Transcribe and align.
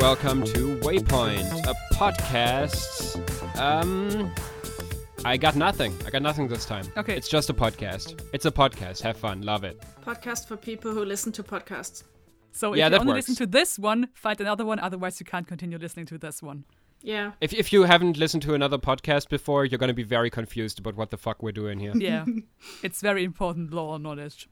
Hello 0.00 0.12
and 0.12 0.22
welcome 0.24 0.44
to 0.54 0.76
Waypoint, 0.78 1.66
a 1.66 1.74
podcast. 1.94 3.20
Um, 3.58 4.32
I 5.26 5.36
got 5.36 5.56
nothing. 5.56 5.94
I 6.06 6.10
got 6.10 6.22
nothing 6.22 6.48
this 6.48 6.64
time. 6.64 6.86
Okay. 6.96 7.14
It's 7.14 7.28
just 7.28 7.50
a 7.50 7.54
podcast. 7.54 8.18
It's 8.32 8.46
a 8.46 8.50
podcast. 8.50 9.02
Have 9.02 9.18
fun. 9.18 9.42
Love 9.42 9.62
it. 9.62 9.82
Podcast 10.02 10.46
for 10.48 10.56
people 10.56 10.92
who 10.92 11.04
listen 11.04 11.32
to 11.32 11.42
podcasts. 11.42 12.04
So 12.52 12.72
if 12.72 12.78
Yeah, 12.78 12.86
you 12.86 12.90
that 12.92 13.00
only 13.00 13.12
works. 13.12 13.28
listen 13.28 13.46
to 13.46 13.50
this 13.50 13.78
one, 13.78 14.08
find 14.14 14.40
another 14.40 14.64
one. 14.64 14.78
Otherwise, 14.78 15.20
you 15.20 15.26
can't 15.26 15.46
continue 15.46 15.76
listening 15.76 16.06
to 16.06 16.16
this 16.16 16.42
one. 16.42 16.64
Yeah. 17.02 17.32
If, 17.42 17.52
if 17.52 17.70
you 17.70 17.82
haven't 17.82 18.16
listened 18.16 18.42
to 18.44 18.54
another 18.54 18.78
podcast 18.78 19.28
before, 19.28 19.66
you're 19.66 19.78
going 19.78 19.88
to 19.88 19.94
be 19.94 20.02
very 20.02 20.30
confused 20.30 20.78
about 20.78 20.96
what 20.96 21.10
the 21.10 21.18
fuck 21.18 21.42
we're 21.42 21.52
doing 21.52 21.78
here. 21.78 21.92
Yeah, 21.94 22.24
it's 22.82 23.02
very 23.02 23.22
important 23.22 23.72
law 23.74 23.98
knowledge. 23.98 24.48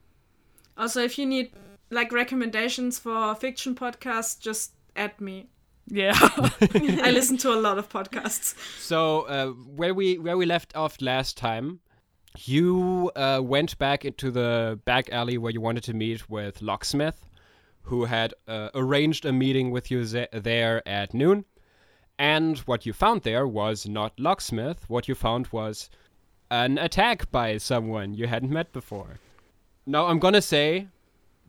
Also, 0.77 1.01
if 1.01 1.17
you 1.17 1.25
need 1.25 1.51
like 1.89 2.11
recommendations 2.11 2.99
for 2.99 3.33
fiction 3.33 3.73
podcasts, 3.73 4.39
just 4.39 4.73
add 4.95 5.19
me. 5.19 5.49
Yeah, 5.87 6.13
I 6.19 7.09
listen 7.11 7.37
to 7.37 7.51
a 7.51 7.59
lot 7.59 7.79
of 7.79 7.89
podcasts. 7.89 8.53
So 8.79 9.21
uh, 9.21 9.47
where 9.47 9.93
we 9.93 10.19
where 10.19 10.37
we 10.37 10.45
left 10.45 10.75
off 10.75 11.01
last 11.01 11.35
time, 11.35 11.79
you 12.37 13.11
uh, 13.15 13.41
went 13.43 13.77
back 13.79 14.05
into 14.05 14.29
the 14.29 14.79
back 14.85 15.09
alley 15.11 15.37
where 15.39 15.51
you 15.51 15.61
wanted 15.61 15.83
to 15.85 15.93
meet 15.93 16.29
with 16.29 16.61
Locksmith, 16.61 17.25
who 17.81 18.05
had 18.05 18.35
uh, 18.47 18.69
arranged 18.75 19.25
a 19.25 19.31
meeting 19.33 19.71
with 19.71 19.89
you 19.89 20.05
ze- 20.05 20.27
there 20.31 20.87
at 20.87 21.13
noon. 21.13 21.45
And 22.19 22.59
what 22.59 22.85
you 22.85 22.93
found 22.93 23.23
there 23.23 23.47
was 23.47 23.87
not 23.87 24.19
Locksmith. 24.19 24.89
What 24.89 25.07
you 25.07 25.15
found 25.15 25.47
was 25.47 25.89
an 26.51 26.77
attack 26.77 27.31
by 27.31 27.57
someone 27.57 28.13
you 28.13 28.27
hadn't 28.27 28.51
met 28.51 28.73
before. 28.73 29.19
Now 29.85 30.05
I'm 30.07 30.19
gonna 30.19 30.41
say, 30.41 30.87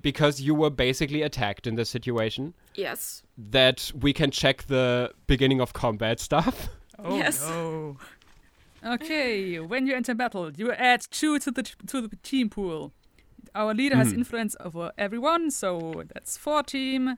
because 0.03 0.41
you 0.41 0.55
were 0.55 0.71
basically 0.71 1.23
attacked 1.23 1.67
in 1.67 1.75
this 1.75 1.89
situation, 1.91 2.55
Yes. 2.75 3.23
that 3.37 3.91
we 3.99 4.13
can 4.13 4.31
check 4.31 4.65
the 4.67 5.13
beginning 5.27 5.61
of 5.61 5.73
combat 5.73 6.21
stuff. 6.21 6.69
Oh 7.03 7.17
Yes. 7.17 7.41
no. 7.49 7.97
Okay, 8.85 9.59
when 9.61 9.87
you 9.87 9.95
enter 9.95 10.15
battle, 10.15 10.51
you 10.53 10.73
add 10.73 11.03
two 11.11 11.39
to 11.39 11.51
the 11.51 11.63
to 11.87 12.01
the 12.07 12.17
team 12.23 12.49
pool. 12.51 12.93
Our 13.55 13.75
leader 13.75 13.97
has 13.97 14.13
Mhm. 14.13 14.19
influence 14.19 14.57
over 14.61 14.93
everyone, 14.97 15.51
so 15.51 16.05
that's 16.13 16.37
four 16.37 16.63
team. 16.63 17.17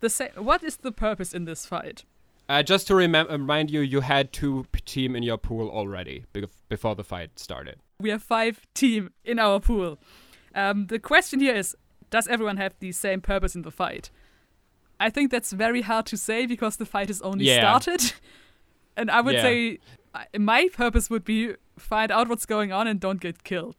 The 0.00 0.08
sa- 0.10 0.34
what 0.36 0.62
is 0.62 0.76
the 0.78 0.92
purpose 0.92 1.32
in 1.34 1.44
this 1.44 1.66
fight? 1.66 2.04
Uh, 2.48 2.62
just 2.62 2.86
to 2.88 2.94
remem- 2.94 3.28
remind 3.30 3.70
you, 3.70 3.80
you 3.80 4.00
had 4.02 4.32
two 4.32 4.66
p- 4.72 4.80
team 4.80 5.16
in 5.16 5.22
your 5.22 5.38
pool 5.38 5.68
already 5.70 6.24
be- 6.32 6.46
before 6.68 6.94
the 6.94 7.04
fight 7.04 7.38
started. 7.38 7.76
We 8.00 8.10
have 8.10 8.22
five 8.22 8.60
team 8.74 9.10
in 9.24 9.38
our 9.38 9.60
pool. 9.60 9.98
Um, 10.54 10.86
the 10.88 10.98
question 10.98 11.40
here 11.40 11.54
is, 11.54 11.74
does 12.14 12.26
everyone 12.34 12.58
have 12.64 12.72
the 12.78 12.92
same 12.92 13.20
purpose 13.20 13.52
in 13.58 13.62
the 13.62 13.70
fight? 13.82 14.10
I 15.06 15.10
think 15.14 15.30
that's 15.32 15.52
very 15.52 15.82
hard 15.90 16.06
to 16.06 16.16
say 16.16 16.46
because 16.46 16.76
the 16.76 16.86
fight 16.94 17.10
is 17.10 17.20
only 17.22 17.44
Yeah. 17.44 17.60
started. 17.78 18.02
And 18.96 19.10
I 19.10 19.20
would 19.24 19.34
Yeah. 19.34 19.42
say 19.48 19.78
my 20.38 20.68
purpose 20.82 21.10
would 21.12 21.24
be 21.24 21.38
find 21.90 22.10
out 22.16 22.28
what's 22.28 22.46
going 22.46 22.70
on 22.78 22.86
and 22.90 23.00
don't 23.00 23.20
get 23.20 23.36
killed. 23.42 23.78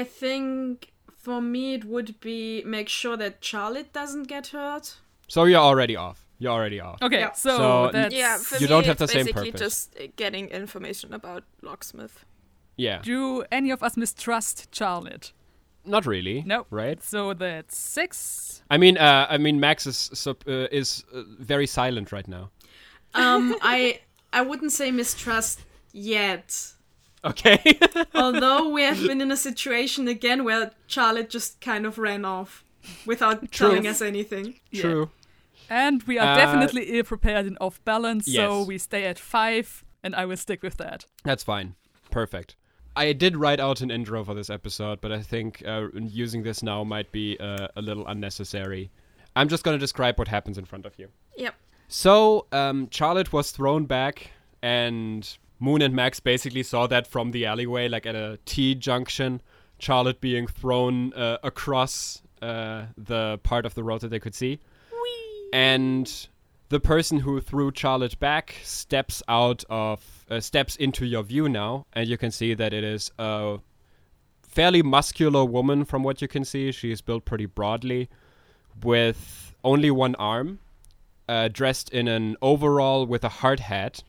I 0.00 0.04
think 0.04 0.92
for 1.24 1.38
me 1.42 1.64
it 1.78 1.84
would 1.84 2.10
be 2.20 2.62
make 2.76 2.88
sure 2.88 3.16
that 3.18 3.44
Charlotte 3.44 3.90
doesn't 3.92 4.26
get 4.34 4.46
hurt. 4.48 4.86
So 5.28 5.44
you're 5.44 5.66
already 5.70 5.96
off. 5.96 6.18
You're 6.38 6.52
already 6.58 6.80
off. 6.80 6.98
Okay, 7.02 7.20
Yeah. 7.20 7.32
so, 7.32 7.56
So, 7.58 7.90
that's 7.92 8.14
yeah, 8.14 8.38
for 8.38 8.56
You 8.56 8.62
me, 8.62 8.66
don't 8.74 8.86
have 8.86 9.00
it's 9.00 9.12
the 9.12 9.18
same 9.18 9.26
basically 9.26 9.50
purpose. 9.52 9.60
just 9.66 9.96
uh, 10.00 10.02
getting 10.16 10.44
information 10.48 11.12
about 11.14 11.42
Locksmith. 11.68 12.24
Yeah. 12.86 12.98
do 13.02 13.44
any 13.58 13.70
of 13.70 13.82
us 13.82 13.94
mistrust 13.96 14.74
Charlotte? 14.78 15.26
Not 15.84 16.06
really. 16.06 16.42
No. 16.46 16.66
Right. 16.70 17.02
So 17.02 17.34
that's 17.34 17.76
six. 17.76 18.62
I 18.70 18.78
mean, 18.78 18.96
uh, 18.98 19.26
I 19.28 19.38
mean, 19.38 19.58
Max 19.60 19.86
is 19.86 20.10
sup- 20.14 20.44
uh, 20.46 20.68
is 20.70 21.04
uh, 21.14 21.22
very 21.38 21.66
silent 21.66 22.12
right 22.12 22.28
now. 22.28 22.50
Um, 23.14 23.56
I 23.62 24.00
I 24.32 24.42
wouldn't 24.42 24.72
say 24.72 24.90
mistrust 24.90 25.60
yet. 25.92 26.72
Okay. 27.24 27.78
Although 28.14 28.68
we 28.70 28.82
have 28.82 29.00
been 29.00 29.20
in 29.20 29.30
a 29.30 29.36
situation 29.36 30.08
again 30.08 30.44
where 30.44 30.72
Charlotte 30.86 31.30
just 31.30 31.60
kind 31.60 31.86
of 31.86 31.98
ran 31.98 32.24
off 32.24 32.64
without 33.06 33.50
True. 33.52 33.68
telling 33.68 33.86
us 33.86 34.00
anything. 34.02 34.54
Yeah. 34.70 34.82
True. 34.82 35.10
And 35.70 36.02
we 36.04 36.18
are 36.18 36.32
Uh, 36.32 36.36
definitely 36.36 36.82
ill 36.98 37.04
prepared 37.04 37.46
and 37.46 37.56
off 37.60 37.82
balance, 37.84 38.26
so 38.26 38.64
we 38.64 38.76
stay 38.78 39.04
at 39.04 39.18
five, 39.18 39.84
and 40.02 40.14
I 40.14 40.26
will 40.26 40.36
stick 40.36 40.62
with 40.62 40.76
that. 40.78 41.06
That's 41.24 41.44
fine. 41.44 41.76
Perfect. 42.10 42.56
I 42.94 43.12
did 43.12 43.36
write 43.36 43.60
out 43.60 43.80
an 43.80 43.90
intro 43.90 44.24
for 44.24 44.34
this 44.34 44.50
episode, 44.50 45.00
but 45.00 45.12
I 45.12 45.22
think 45.22 45.62
uh, 45.66 45.88
using 45.94 46.42
this 46.42 46.62
now 46.62 46.84
might 46.84 47.10
be 47.12 47.38
uh, 47.38 47.68
a 47.76 47.82
little 47.82 48.06
unnecessary. 48.06 48.90
I'm 49.34 49.48
just 49.48 49.64
going 49.64 49.74
to 49.74 49.80
describe 49.80 50.18
what 50.18 50.28
happens 50.28 50.58
in 50.58 50.64
front 50.64 50.84
of 50.84 50.98
you. 50.98 51.08
Yep. 51.36 51.54
So, 51.88 52.46
um, 52.52 52.88
Charlotte 52.90 53.32
was 53.32 53.50
thrown 53.50 53.86
back, 53.86 54.30
and 54.62 55.28
Moon 55.58 55.82
and 55.82 55.94
Max 55.94 56.20
basically 56.20 56.62
saw 56.62 56.86
that 56.86 57.06
from 57.06 57.30
the 57.30 57.46
alleyway, 57.46 57.88
like 57.88 58.06
at 58.06 58.14
a 58.14 58.38
T 58.44 58.74
junction. 58.74 59.40
Charlotte 59.78 60.20
being 60.20 60.46
thrown 60.46 61.12
uh, 61.14 61.38
across 61.42 62.22
uh, 62.40 62.84
the 62.96 63.38
part 63.42 63.66
of 63.66 63.74
the 63.74 63.82
road 63.82 64.00
that 64.02 64.08
they 64.08 64.20
could 64.20 64.34
see. 64.34 64.60
And 65.52 66.28
the 66.72 66.80
person 66.80 67.18
who 67.18 67.38
threw 67.38 67.70
Charlotte 67.74 68.18
back 68.18 68.56
steps 68.62 69.22
out 69.28 69.62
of, 69.68 70.24
uh, 70.30 70.40
steps 70.40 70.74
into 70.76 71.04
your 71.04 71.22
view 71.22 71.46
now, 71.46 71.84
and 71.92 72.08
you 72.08 72.16
can 72.16 72.30
see 72.30 72.54
that 72.54 72.72
it 72.72 72.82
is 72.82 73.10
a 73.18 73.58
fairly 74.40 74.80
muscular 74.80 75.44
woman 75.44 75.84
from 75.84 76.02
what 76.02 76.22
you 76.22 76.28
can 76.28 76.46
see. 76.46 76.72
She 76.72 76.90
is 76.90 77.02
built 77.02 77.26
pretty 77.26 77.44
broadly, 77.44 78.08
with 78.82 79.54
only 79.62 79.90
one 79.90 80.14
arm 80.14 80.60
uh, 81.28 81.48
dressed 81.48 81.90
in 81.90 82.08
an 82.08 82.38
overall 82.40 83.04
with 83.04 83.22
a 83.22 83.28
hard 83.28 83.60
hat, 83.60 84.02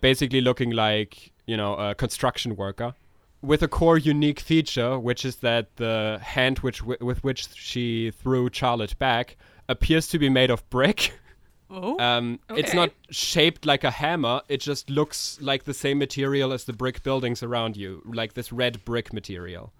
basically 0.00 0.40
looking 0.40 0.70
like 0.70 1.32
you 1.46 1.58
know 1.58 1.74
a 1.74 1.94
construction 1.94 2.56
worker, 2.56 2.94
with 3.42 3.62
a 3.62 3.68
core 3.68 3.98
unique 3.98 4.40
feature, 4.40 4.98
which 4.98 5.26
is 5.26 5.36
that 5.36 5.76
the 5.76 6.18
hand 6.22 6.60
which 6.60 6.82
with 6.82 7.22
which 7.22 7.48
she 7.54 8.10
threw 8.10 8.48
Charlotte 8.50 8.98
back 8.98 9.36
appears 9.68 10.08
to 10.08 10.18
be 10.18 10.30
made 10.30 10.50
of 10.50 10.66
brick. 10.70 11.12
Oh, 11.68 11.98
Um, 11.98 12.38
It's 12.50 12.74
not 12.74 12.90
shaped 13.10 13.66
like 13.66 13.82
a 13.84 13.90
hammer. 13.90 14.40
It 14.48 14.60
just 14.60 14.88
looks 14.88 15.38
like 15.40 15.64
the 15.64 15.74
same 15.74 15.98
material 15.98 16.52
as 16.52 16.64
the 16.64 16.72
brick 16.72 17.02
buildings 17.02 17.42
around 17.42 17.76
you, 17.76 18.02
like 18.06 18.34
this 18.34 18.52
red 18.52 18.84
brick 18.84 19.12
material. 19.12 19.72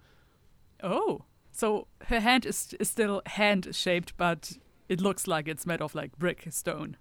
oh. 0.83 1.23
So 1.51 1.87
her 2.05 2.19
hand 2.19 2.45
is, 2.45 2.75
is 2.79 2.87
still 2.87 3.23
hand 3.25 3.69
shaped, 3.71 4.15
but 4.15 4.51
it 4.89 5.01
looks 5.01 5.25
like 5.25 5.47
it's 5.47 5.65
made 5.65 5.81
of 5.81 5.95
like 5.95 6.15
brick 6.19 6.45
stone. 6.51 6.97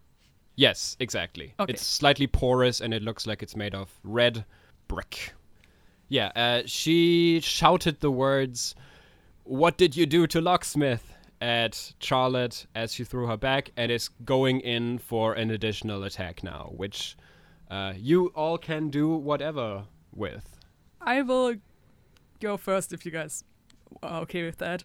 Yes, 0.54 0.96
exactly. 0.98 1.52
Okay. 1.60 1.74
It's 1.74 1.84
slightly 1.84 2.26
porous 2.26 2.80
and 2.80 2.94
it 2.94 3.02
looks 3.02 3.26
like 3.26 3.42
it's 3.42 3.54
made 3.54 3.74
of 3.74 3.90
red 4.02 4.46
brick. 4.88 5.34
Yeah, 6.08 6.32
uh, 6.34 6.62
she 6.64 7.40
shouted 7.40 8.00
the 8.00 8.10
words, 8.10 8.74
What 9.44 9.76
did 9.76 9.94
you 9.94 10.06
do 10.06 10.26
to 10.28 10.40
Locksmith? 10.40 11.12
At 11.40 11.92
Charlotte 12.00 12.66
as 12.74 12.94
she 12.94 13.04
threw 13.04 13.26
her 13.26 13.36
back 13.36 13.70
and 13.76 13.92
is 13.92 14.08
going 14.24 14.60
in 14.60 14.98
for 14.98 15.34
an 15.34 15.50
additional 15.50 16.02
attack 16.04 16.42
now, 16.42 16.72
which 16.76 17.16
uh, 17.70 17.92
you 17.96 18.28
all 18.34 18.58
can 18.58 18.88
do 18.88 19.08
whatever 19.14 19.84
with. 20.14 20.58
I 21.00 21.22
will 21.22 21.56
go 22.40 22.56
first 22.56 22.92
if 22.92 23.04
you 23.04 23.12
guys 23.12 23.44
are 24.02 24.22
okay 24.22 24.44
with 24.44 24.58
that. 24.58 24.84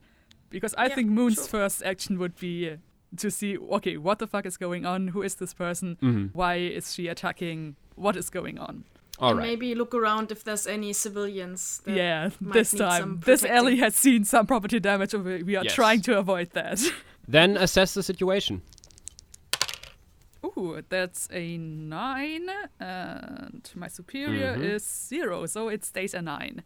Because 0.49 0.75
I 0.77 0.87
Yeah, 0.87 0.95
think 0.95 1.09
Moon's 1.09 1.35
sure. 1.35 1.47
first 1.47 1.81
action 1.83 2.19
would 2.19 2.35
be 2.35 2.75
to 3.17 3.31
see, 3.31 3.57
okay, 3.57 3.97
what 3.97 4.19
the 4.19 4.27
fuck 4.27 4.45
is 4.45 4.57
going 4.57 4.85
on? 4.85 5.09
Who 5.09 5.21
is 5.21 5.35
this 5.35 5.53
person? 5.53 5.97
Mhm. 6.01 6.29
Why 6.33 6.55
is 6.55 6.93
she 6.93 7.07
attacking? 7.07 7.75
What 7.95 8.15
is 8.17 8.29
going 8.29 8.57
on? 8.59 8.83
All 9.21 9.29
and 9.31 9.39
right. 9.39 9.47
maybe 9.49 9.75
look 9.75 9.93
around 9.93 10.31
if 10.31 10.43
there's 10.43 10.65
any 10.67 10.93
civilians. 10.93 11.81
That 11.85 11.95
yeah, 11.95 12.29
might 12.39 12.53
this 12.53 12.73
need 12.73 12.79
time. 12.79 12.99
some 13.01 13.19
This 13.25 13.45
alley 13.45 13.77
has 13.77 13.95
seen 13.95 14.25
some 14.25 14.45
property 14.47 14.79
damage, 14.79 15.13
and 15.13 15.23
we 15.23 15.43
we 15.43 15.55
are 15.57 15.63
Yes. 15.63 15.75
trying 15.75 16.01
to 16.03 16.17
avoid 16.17 16.49
that. 16.53 16.79
Then 17.27 17.55
assess 17.57 17.93
the 17.93 18.01
situation. 18.03 18.61
Ooh, 20.43 20.81
that's 20.89 21.27
a 21.31 21.57
nine, 21.57 22.49
and 22.79 23.69
my 23.75 23.87
superior 23.87 24.55
Mhm. 24.57 24.63
is 24.75 24.83
zero, 25.09 25.45
so 25.45 25.69
it 25.69 25.85
stays 25.85 26.13
a 26.15 26.21
nine. 26.21 26.63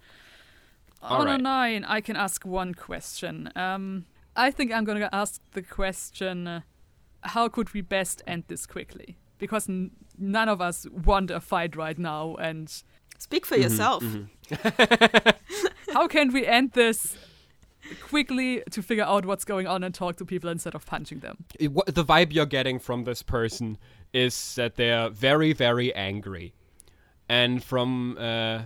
All 1.02 1.22
On 1.22 1.28
a 1.28 1.38
nine, 1.38 1.84
I 1.84 2.02
can 2.02 2.16
ask 2.16 2.46
one 2.46 2.74
question. 2.74 3.50
Um, 3.56 4.06
I 4.36 4.50
think 4.52 4.72
I'm 4.72 4.86
gonna 4.86 5.10
ask 5.12 5.42
the 5.52 5.62
question: 5.62 6.48
uh, 6.48 6.62
How 7.36 7.50
could 7.50 7.74
we 7.74 7.82
best 7.82 8.22
end 8.28 8.44
this 8.48 8.66
quickly? 8.66 9.18
Because 9.38 9.68
n- 9.70 9.92
none 10.18 10.50
of 10.50 10.62
us 10.62 10.88
want 10.90 11.30
a 11.32 11.40
fight 11.40 11.76
right 11.76 11.98
now, 12.00 12.36
and 12.36 12.72
Speak 13.18 13.46
for 13.46 13.56
Mhm, 13.56 13.62
yourself. 13.64 14.04
mhm. 14.04 14.28
how 15.94 16.08
can 16.08 16.34
we 16.34 16.46
end 16.46 16.72
this 16.74 17.16
quickly 18.02 18.62
to 18.72 18.82
figure 18.82 19.04
out 19.06 19.26
what's 19.26 19.46
going 19.46 19.68
on 19.68 19.84
and 19.84 19.94
talk 19.96 20.18
to 20.18 20.26
people 20.26 20.50
instead 20.50 20.76
of 20.76 20.86
punching 20.86 21.20
them? 21.20 21.46
it- 21.60 21.72
what 21.72 21.86
the 21.94 22.04
vibe 22.04 22.34
you're 22.34 22.46
getting 22.46 22.80
from 22.80 23.04
this 23.06 23.24
person 23.24 23.78
is 24.14 24.56
that 24.56 24.76
they're 24.76 25.10
very 25.10 25.54
very 25.54 25.94
angry 25.96 26.54
and 27.30 27.64
from 27.64 28.18
uh, 28.18 28.22
uh, 28.22 28.64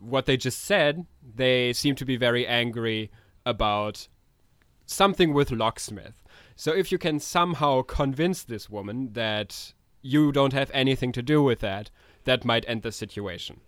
what 0.00 0.26
they 0.26 0.36
just 0.36 0.60
said 0.64 1.04
they 1.34 1.72
seem 1.72 1.94
to 1.94 2.04
be 2.04 2.16
very 2.16 2.46
angry 2.46 3.10
about 3.44 4.08
something 4.86 5.32
with 5.34 5.50
locksmith 5.50 6.22
So 6.56 6.72
if 6.72 6.90
you 6.92 6.98
can 6.98 7.20
somehow 7.20 7.82
convince 7.82 8.42
this 8.44 8.68
woman 8.70 9.12
that 9.14 9.74
you 10.08 10.32
don't 10.32 10.52
have 10.52 10.70
anything 10.72 11.12
to 11.12 11.22
do 11.22 11.42
with 11.42 11.60
that, 11.60 11.90
that 12.24 12.44
might 12.44 12.64
end 12.66 12.82
the 12.82 12.92
situation. 12.92 13.60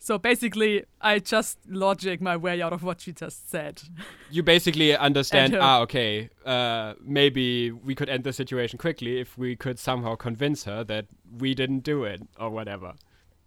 So 0.00 0.16
basically, 0.16 0.84
I 1.00 1.18
just 1.18 1.58
logic 1.68 2.20
my 2.20 2.36
way 2.36 2.62
out 2.62 2.72
of 2.72 2.84
what 2.84 3.00
she 3.00 3.12
just 3.12 3.50
said. 3.50 3.82
You 4.30 4.42
basically 4.42 4.96
understand, 4.96 5.54
her- 5.54 5.60
ah, 5.62 5.80
okay, 5.80 6.28
uh, 6.44 6.94
maybe 7.02 7.72
we 7.72 7.94
could 7.94 8.08
end 8.08 8.22
the 8.24 8.32
situation 8.32 8.78
quickly 8.78 9.18
if 9.20 9.36
we 9.38 9.56
could 9.56 9.78
somehow 9.78 10.14
convince 10.14 10.64
her 10.64 10.84
that 10.84 11.06
we 11.38 11.54
didn't 11.54 11.80
do 11.80 12.04
it 12.04 12.20
or 12.38 12.50
whatever. 12.50 12.92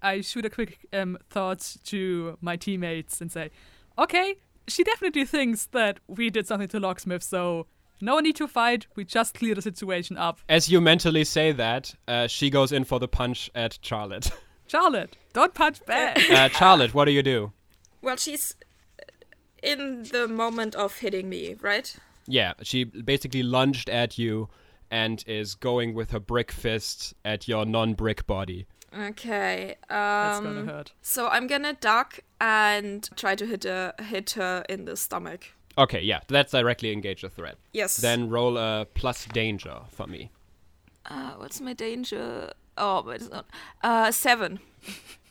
I 0.01 0.21
shoot 0.21 0.45
a 0.45 0.49
quick 0.49 0.79
um, 0.91 1.17
thought 1.29 1.77
to 1.85 2.37
my 2.41 2.57
teammates 2.57 3.21
and 3.21 3.31
say, 3.31 3.51
okay, 3.97 4.35
she 4.67 4.83
definitely 4.83 5.25
thinks 5.25 5.67
that 5.67 5.99
we 6.07 6.29
did 6.31 6.47
something 6.47 6.67
to 6.69 6.79
Locksmith, 6.79 7.23
so 7.23 7.67
no 8.01 8.19
need 8.19 8.35
to 8.37 8.47
fight. 8.47 8.87
We 8.95 9.03
just 9.05 9.33
clear 9.35 9.55
the 9.55 9.61
situation 9.61 10.17
up. 10.17 10.39
As 10.49 10.69
you 10.69 10.81
mentally 10.81 11.23
say 11.23 11.51
that, 11.51 11.95
uh, 12.07 12.27
she 12.27 12.49
goes 12.49 12.71
in 12.71 12.83
for 12.83 12.99
the 12.99 13.07
punch 13.07 13.49
at 13.55 13.79
Charlotte. 13.81 14.31
Charlotte, 14.67 15.17
don't 15.33 15.53
punch 15.53 15.85
back. 15.85 16.17
uh, 16.31 16.49
Charlotte, 16.49 16.93
what 16.93 17.05
do 17.05 17.11
you 17.11 17.23
do? 17.23 17.51
Well, 18.01 18.15
she's 18.15 18.55
in 19.61 20.03
the 20.11 20.27
moment 20.27 20.75
of 20.75 20.97
hitting 20.97 21.29
me, 21.29 21.55
right? 21.61 21.95
Yeah, 22.27 22.53
she 22.63 22.83
basically 22.85 23.43
lunged 23.43 23.89
at 23.89 24.17
you 24.17 24.49
and 24.89 25.23
is 25.27 25.55
going 25.55 25.93
with 25.93 26.11
her 26.11 26.19
brick 26.19 26.51
fist 26.51 27.13
at 27.23 27.47
your 27.47 27.65
non-brick 27.65 28.25
body. 28.27 28.65
Okay. 28.97 29.75
That's 29.87 30.39
Um, 30.39 30.43
gonna 30.43 30.65
hurt. 30.65 30.91
So 31.01 31.27
I'm 31.27 31.47
gonna 31.47 31.73
duck 31.73 32.19
and 32.39 33.07
try 33.15 33.35
to 33.35 33.45
hit 33.45 33.63
her, 33.63 33.93
hit 34.01 34.31
her 34.31 34.65
in 34.67 34.85
the 34.85 34.97
stomach. 34.97 35.53
Okay, 35.77 36.01
yeah, 36.01 36.19
that's 36.27 36.51
directly 36.51 36.91
engage 36.91 37.21
the 37.21 37.29
threat. 37.29 37.57
Yes. 37.73 37.97
Then 37.97 38.29
roll 38.29 38.57
a 38.57 38.85
plus 38.93 39.25
danger 39.25 39.79
for 39.89 40.05
me. 40.07 40.29
Uh, 41.05 41.31
what's 41.37 41.61
my 41.61 41.73
danger? 41.73 42.51
Oh, 42.77 43.01
but 43.03 43.15
it's 43.17 43.29
not. 43.29 43.45
Uh, 43.83 44.11
seven. 44.11 44.59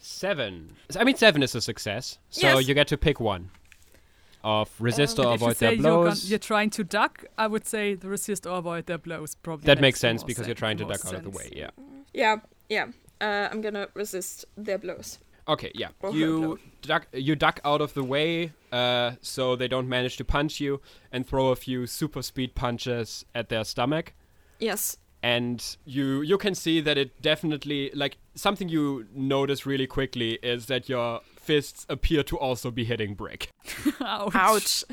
Seven. 0.00 0.76
I 0.98 1.04
mean, 1.04 1.16
seven 1.16 1.42
is 1.42 1.54
a 1.54 1.60
success, 1.60 2.18
so 2.30 2.46
Yes. 2.58 2.68
you 2.68 2.74
get 2.74 2.88
to 2.88 2.96
pick 2.96 3.20
one. 3.20 3.50
Of 4.42 4.70
resist 4.80 5.18
or 5.18 5.26
And 5.26 5.34
if 5.34 5.40
you 5.42 5.46
avoid 5.48 5.56
say 5.58 5.66
their 5.66 5.74
you're, 5.74 5.82
gon- 5.82 6.02
blows. 6.04 6.30
you're 6.30 6.38
trying 6.38 6.70
to 6.70 6.82
duck, 6.84 7.26
I 7.36 7.46
would 7.46 7.66
say 7.66 7.94
the 7.94 8.08
resist 8.08 8.46
or 8.46 8.56
avoid 8.56 8.86
their 8.86 8.96
blows 8.96 9.34
probably. 9.34 9.66
That 9.66 9.82
makes 9.82 9.98
the 9.98 10.08
sense 10.08 10.22
more 10.22 10.28
because 10.28 10.46
you're 10.46 10.54
trying 10.54 10.78
to 10.78 10.84
more 10.84 10.92
duck 10.94 11.04
out 11.06 11.14
of 11.14 11.24
the 11.24 11.30
way. 11.30 11.52
Yeah. 11.54 11.68
Yeah, 12.14 12.36
yeah. 12.70 12.86
Uh, 13.20 13.48
I'm 13.52 13.60
gonna 13.60 13.88
resist 13.92 14.46
their 14.56 14.78
blows. 14.78 15.18
Okay. 15.50 15.70
Yeah. 15.74 15.88
Or 16.00 16.12
her 16.12 16.18
You 16.18 16.58
duck. 16.82 17.06
You 17.12 17.34
duck 17.36 17.60
out 17.64 17.80
of 17.80 17.92
the 17.94 18.04
way, 18.04 18.52
uh, 18.72 19.12
so 19.20 19.56
they 19.56 19.68
don't 19.68 19.88
manage 19.88 20.16
to 20.18 20.24
punch 20.24 20.60
you, 20.60 20.80
and 21.12 21.26
throw 21.26 21.48
a 21.50 21.56
few 21.56 21.86
super 21.86 22.22
speed 22.22 22.54
punches 22.54 23.24
at 23.34 23.48
their 23.48 23.64
stomach. 23.64 24.12
Yes. 24.58 24.96
and 25.22 25.76
you 25.84 26.22
you 26.22 26.38
can 26.38 26.54
see 26.54 26.80
that 26.80 26.96
it 26.96 27.20
definitely 27.20 27.90
like 27.94 28.16
something 28.34 28.70
you 28.70 29.06
notice 29.14 29.66
really 29.66 29.86
quickly 29.86 30.38
is 30.42 30.64
that 30.66 30.88
your 30.88 31.20
fists 31.38 31.84
appear 31.90 32.22
to 32.22 32.38
also 32.38 32.70
be 32.70 32.84
hitting 32.84 33.14
brick 33.14 33.50
Ouch. 34.00 34.34
Ouch. 34.34 34.84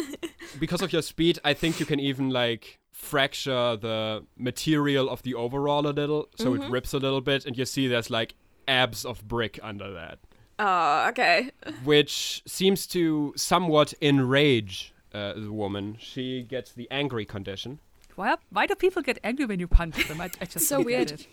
because 0.58 0.82
of 0.82 0.92
your 0.92 1.02
speed 1.02 1.38
i 1.44 1.54
think 1.54 1.80
you 1.80 1.86
can 1.86 1.98
even 2.00 2.28
like 2.30 2.78
fracture 2.92 3.76
the 3.76 4.22
material 4.36 5.08
of 5.08 5.22
the 5.22 5.34
overall 5.34 5.86
a 5.86 5.94
little 6.02 6.28
so 6.36 6.52
it 6.54 6.62
rips 6.70 6.92
a 6.92 6.98
little 6.98 7.22
bit 7.22 7.46
and 7.46 7.56
you 7.56 7.64
see 7.64 7.88
there's 7.88 8.10
like 8.10 8.34
abs 8.70 9.04
of 9.04 9.26
brick 9.26 9.58
under 9.62 9.90
that 9.92 10.18
Oh, 10.62 11.06
okay. 11.08 11.50
which 11.84 12.42
seems 12.46 12.86
to 12.88 13.32
somewhat 13.36 13.94
enrage 14.02 14.92
uh, 15.14 15.32
the 15.34 15.52
woman 15.52 15.96
she 15.98 16.42
gets 16.42 16.72
the 16.72 16.86
angry 16.90 17.24
condition 17.24 17.78
Why, 18.14 18.36
why 18.50 18.66
do 18.66 18.74
people 18.74 19.02
get 19.02 19.18
angry 19.24 19.46
when 19.46 19.58
you 19.60 19.68
punch 19.68 20.06
them? 20.08 20.20
I, 20.20 20.30
I 20.40 20.44
just 20.44 20.66
So 20.68 20.76
don't 20.76 20.86
weird. 20.86 21.10
it. 21.12 21.26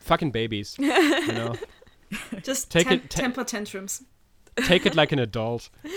fucking 0.00 0.30
babies 0.30 0.76
you 0.78 0.88
know 1.40 1.54
Just 2.42 2.70
Take 2.70 2.88
tem- 2.88 2.98
it- 2.98 3.10
ta- 3.10 3.20
temper 3.20 3.44
tantrums. 3.44 4.02
take 4.66 4.84
it 4.86 4.94
like 4.96 5.12
an 5.12 5.18
adult. 5.20 5.70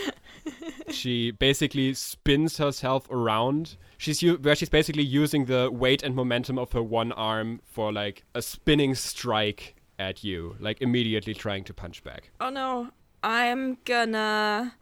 She 0.92 1.32
basically 1.32 1.94
spins 1.94 2.58
herself 2.58 3.10
around. 3.10 3.78
She's 3.98 4.22
u- 4.22 4.38
where 4.42 4.56
she's 4.56 4.70
basically 4.70 5.04
using 5.04 5.46
the 5.46 5.72
weight 5.72 6.04
and 6.04 6.14
momentum 6.16 6.60
of 6.60 6.72
her 6.74 6.84
one 6.84 7.12
arm 7.14 7.62
for 7.66 7.92
like 7.92 8.24
a 8.36 8.42
spinning 8.42 8.94
strike 8.96 9.76
at 10.00 10.24
you, 10.24 10.56
like 10.60 10.82
immediately 10.82 11.34
trying 11.34 11.64
to 11.66 11.74
punch 11.74 12.04
back. 12.04 12.32
Oh 12.40 12.50
no. 12.50 12.90
I'm 13.22 13.78
gonna 13.86 14.76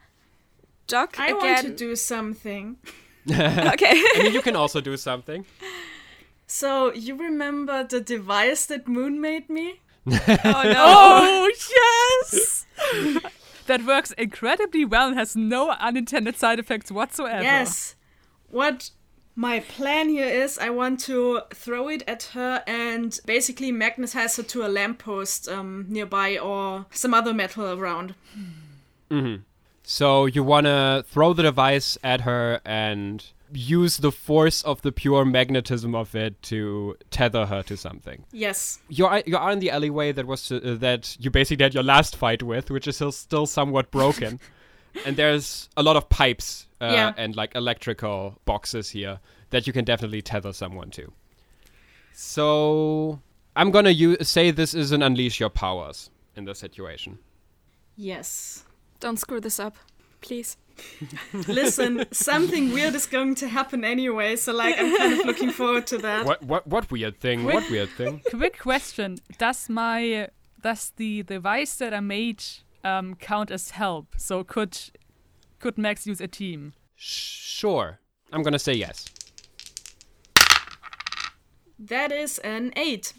duck 0.88 1.20
I 1.20 1.28
again. 1.28 1.38
want 1.38 1.62
to 1.62 1.76
do 1.76 1.96
something. 1.96 2.78
okay. 3.30 3.92
I 3.92 4.20
mean, 4.24 4.34
you 4.34 4.42
can 4.42 4.56
also 4.56 4.82
do 4.82 4.98
something. 4.98 5.46
So 6.48 6.92
you 6.94 7.16
remember 7.16 7.84
the 7.84 8.02
device 8.02 8.66
that 8.66 8.88
Moon 8.88 9.22
made 9.22 9.50
me? 9.50 9.80
oh 10.08 10.64
no. 10.66 11.52
Oh, 11.52 11.52
yes! 12.34 12.66
that 13.68 13.86
works 13.86 14.12
incredibly 14.14 14.84
well 14.84 15.10
and 15.10 15.18
has 15.18 15.36
no 15.36 15.70
unintended 15.72 16.36
side 16.38 16.60
effects 16.60 16.92
whatsoever. 16.92 17.44
Yes. 17.44 17.96
What 18.50 18.90
my 19.36 19.60
plan 19.62 20.10
here 20.10 20.28
is 20.28 20.58
I 20.58 20.70
want 20.70 21.00
to 21.02 21.42
throw 21.54 21.88
it 21.88 22.04
at 22.08 22.24
her 22.34 22.64
and 22.68 23.18
basically 23.26 23.72
magnetize 23.72 24.38
her 24.38 24.44
to 24.44 24.66
a 24.66 24.70
lamppost 24.70 25.48
um, 25.48 25.86
nearby 25.88 26.38
or 26.38 26.86
some 26.92 27.14
other 27.14 27.34
metal 27.34 27.80
around. 27.80 28.16
So 29.84 30.26
you 30.26 30.44
wanna 30.44 31.04
throw 31.08 31.34
the 31.34 31.44
device 31.44 31.98
at 32.04 32.22
her 32.22 32.62
and 32.66 33.26
use 33.54 33.98
the 33.98 34.12
force 34.12 34.62
of 34.64 34.82
the 34.82 34.92
pure 34.92 35.26
magnetism 35.26 35.94
of 35.96 36.16
it 36.16 36.42
to 36.44 36.96
tether 37.10 37.46
her 37.46 37.64
to 37.64 37.76
something. 37.76 38.24
Yes. 38.32 38.80
you're 38.90 39.22
you 39.26 39.38
are 39.38 39.52
in 39.52 39.60
the 39.60 39.72
alleyway 39.72 40.12
that 40.12 40.26
was 40.28 40.52
uh, 40.52 40.60
that 40.80 41.18
you 41.20 41.30
basically 41.30 41.64
had 41.64 41.74
your 41.74 41.84
last 41.84 42.16
fight 42.16 42.44
with, 42.44 42.70
which 42.70 42.88
is 42.88 42.96
still, 42.96 43.12
still 43.12 43.46
somewhat 43.46 43.92
broken, 43.92 44.40
and 45.06 45.18
there's 45.18 45.70
a 45.76 45.84
lot 45.84 45.96
of 45.96 46.10
pipes 46.10 46.68
uh, 46.82 46.92
Yeah. 46.92 47.14
and 47.18 47.36
like 47.36 47.56
electrical 47.56 48.40
boxes 48.46 48.90
here 48.90 49.20
that 49.52 49.68
you 49.68 49.74
can 49.74 49.86
definitely 49.86 50.22
tether 50.22 50.54
someone 50.54 50.90
to. 50.92 51.12
So 52.14 53.20
I'm 53.56 53.72
gonna 53.72 53.90
u- 53.92 54.18
say 54.22 54.52
this 54.52 54.74
is 54.74 54.92
an 54.92 55.02
unleash 55.02 55.40
your 55.40 55.50
powers 55.50 56.10
in 56.36 56.46
this 56.46 56.60
situation. 56.60 57.20
Yes. 57.96 58.66
Don't 59.00 59.18
screw 59.18 59.40
this 59.40 59.60
up. 59.60 59.76
Please. 60.22 60.58
Listen, 61.48 62.06
something 62.12 62.72
weird 62.72 62.96
is 62.96 63.06
going 63.06 63.36
to 63.36 63.48
happen 63.48 63.84
anyway, 63.84 64.36
so 64.36 64.54
like 64.54 64.76
I'm 64.78 64.96
kind 64.98 65.20
of 65.20 65.26
looking 65.26 65.50
forward 65.52 65.86
to 65.88 65.98
that. 66.00 66.26
What 66.26 66.44
what 66.44 66.66
what 66.68 66.92
weird 66.92 67.20
thing? 67.20 67.44
What 67.44 67.70
weird 67.70 67.90
thing? 67.90 68.22
Quick 68.30 68.60
question: 68.60 69.18
Does 69.38 69.70
my 69.70 70.30
does 70.62 70.92
the 70.96 71.24
device 71.24 71.76
that 71.76 71.94
I 71.94 72.00
made 72.00 72.44
um, 72.84 73.16
count 73.16 73.52
as 73.52 73.72
help? 73.72 74.16
So 74.18 74.44
could 74.44 74.78
could 75.60 75.78
Max 75.78 76.08
use 76.08 76.22
a 76.22 76.28
team? 76.28 76.74
Sure, 77.04 78.00
I'm 78.32 78.44
gonna 78.44 78.60
say 78.60 78.74
yes. 78.74 79.06
That 81.80 82.12
is 82.12 82.38
an 82.40 82.72
8. 82.76 83.14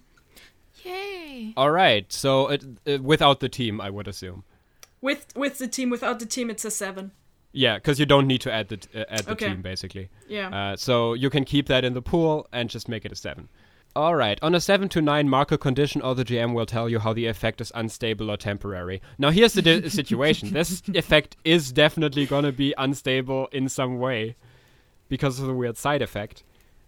Yay. 0.84 1.52
All 1.56 1.72
right, 1.72 2.10
so 2.12 2.46
it, 2.48 2.64
uh, 2.86 2.98
without 3.02 3.40
the 3.40 3.48
team, 3.48 3.80
I 3.80 3.90
would 3.90 4.06
assume. 4.06 4.44
With 5.00 5.26
with 5.34 5.58
the 5.58 5.66
team, 5.66 5.90
without 5.90 6.20
the 6.20 6.26
team 6.26 6.48
it's 6.48 6.64
a 6.64 6.70
7. 6.70 7.10
Yeah, 7.50 7.74
because 7.78 7.98
you 7.98 8.06
don't 8.06 8.28
need 8.28 8.40
to 8.42 8.52
add 8.52 8.68
the 8.68 8.76
t- 8.76 9.00
uh, 9.00 9.04
add 9.08 9.24
the 9.24 9.32
Okay. 9.32 9.48
team 9.48 9.62
basically. 9.62 10.10
Yeah. 10.28 10.48
Uh, 10.72 10.76
so 10.76 11.14
you 11.14 11.28
can 11.28 11.44
keep 11.44 11.66
that 11.66 11.84
in 11.84 11.92
the 11.94 12.02
pool 12.02 12.46
and 12.52 12.70
just 12.70 12.88
make 12.88 13.04
it 13.04 13.10
a 13.10 13.16
seven. 13.16 13.48
All 13.94 14.14
right. 14.16 14.38
On 14.42 14.54
a 14.54 14.60
seven 14.60 14.88
to 14.90 15.02
nine, 15.02 15.28
marker 15.28 15.58
condition, 15.58 16.00
or 16.00 16.14
the 16.14 16.24
GM 16.24 16.54
will 16.54 16.64
tell 16.66 16.88
you 16.88 16.98
how 16.98 17.12
the 17.12 17.26
effect 17.26 17.60
is 17.60 17.70
unstable 17.74 18.30
or 18.30 18.36
temporary. 18.38 19.02
Now, 19.18 19.30
here's 19.30 19.52
the 19.52 19.62
di- 19.62 19.88
situation. 20.00 20.52
This 20.52 20.82
effect 20.94 21.36
is 21.44 21.72
definitely 21.72 22.24
gonna 22.26 22.52
be 22.52 22.74
unstable 22.78 23.48
in 23.52 23.68
some 23.68 23.98
way 23.98 24.36
because 25.08 25.38
of 25.40 25.46
the 25.46 25.52
weird 25.54 25.76
side 25.76 26.00
effect. 26.00 26.42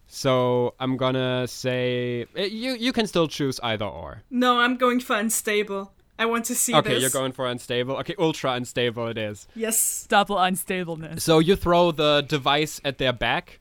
So 0.06 0.74
I'm 0.80 0.96
gonna 0.96 1.46
say 1.46 2.26
uh, 2.36 2.42
you 2.42 2.72
you 2.74 2.92
can 2.92 3.06
still 3.06 3.28
choose 3.28 3.60
either 3.62 3.84
or. 3.86 4.22
No, 4.30 4.60
I'm 4.60 4.76
going 4.76 5.00
for 5.00 5.16
unstable. 5.16 5.92
I 6.18 6.26
want 6.26 6.44
to 6.46 6.54
see 6.54 6.74
Okay, 6.74 6.90
this. 6.94 7.00
you're 7.02 7.10
going 7.10 7.32
for 7.32 7.46
unstable. 7.46 7.96
Okay, 7.96 8.14
ultra 8.18 8.52
unstable 8.52 9.08
it 9.08 9.18
is. 9.18 9.48
Yes. 9.56 10.06
Double 10.08 10.36
unstableness. 10.36 11.20
So 11.20 11.38
you 11.40 11.56
throw 11.56 11.90
the 11.90 12.24
device 12.26 12.80
at 12.84 12.98
their 12.98 13.12
back, 13.12 13.58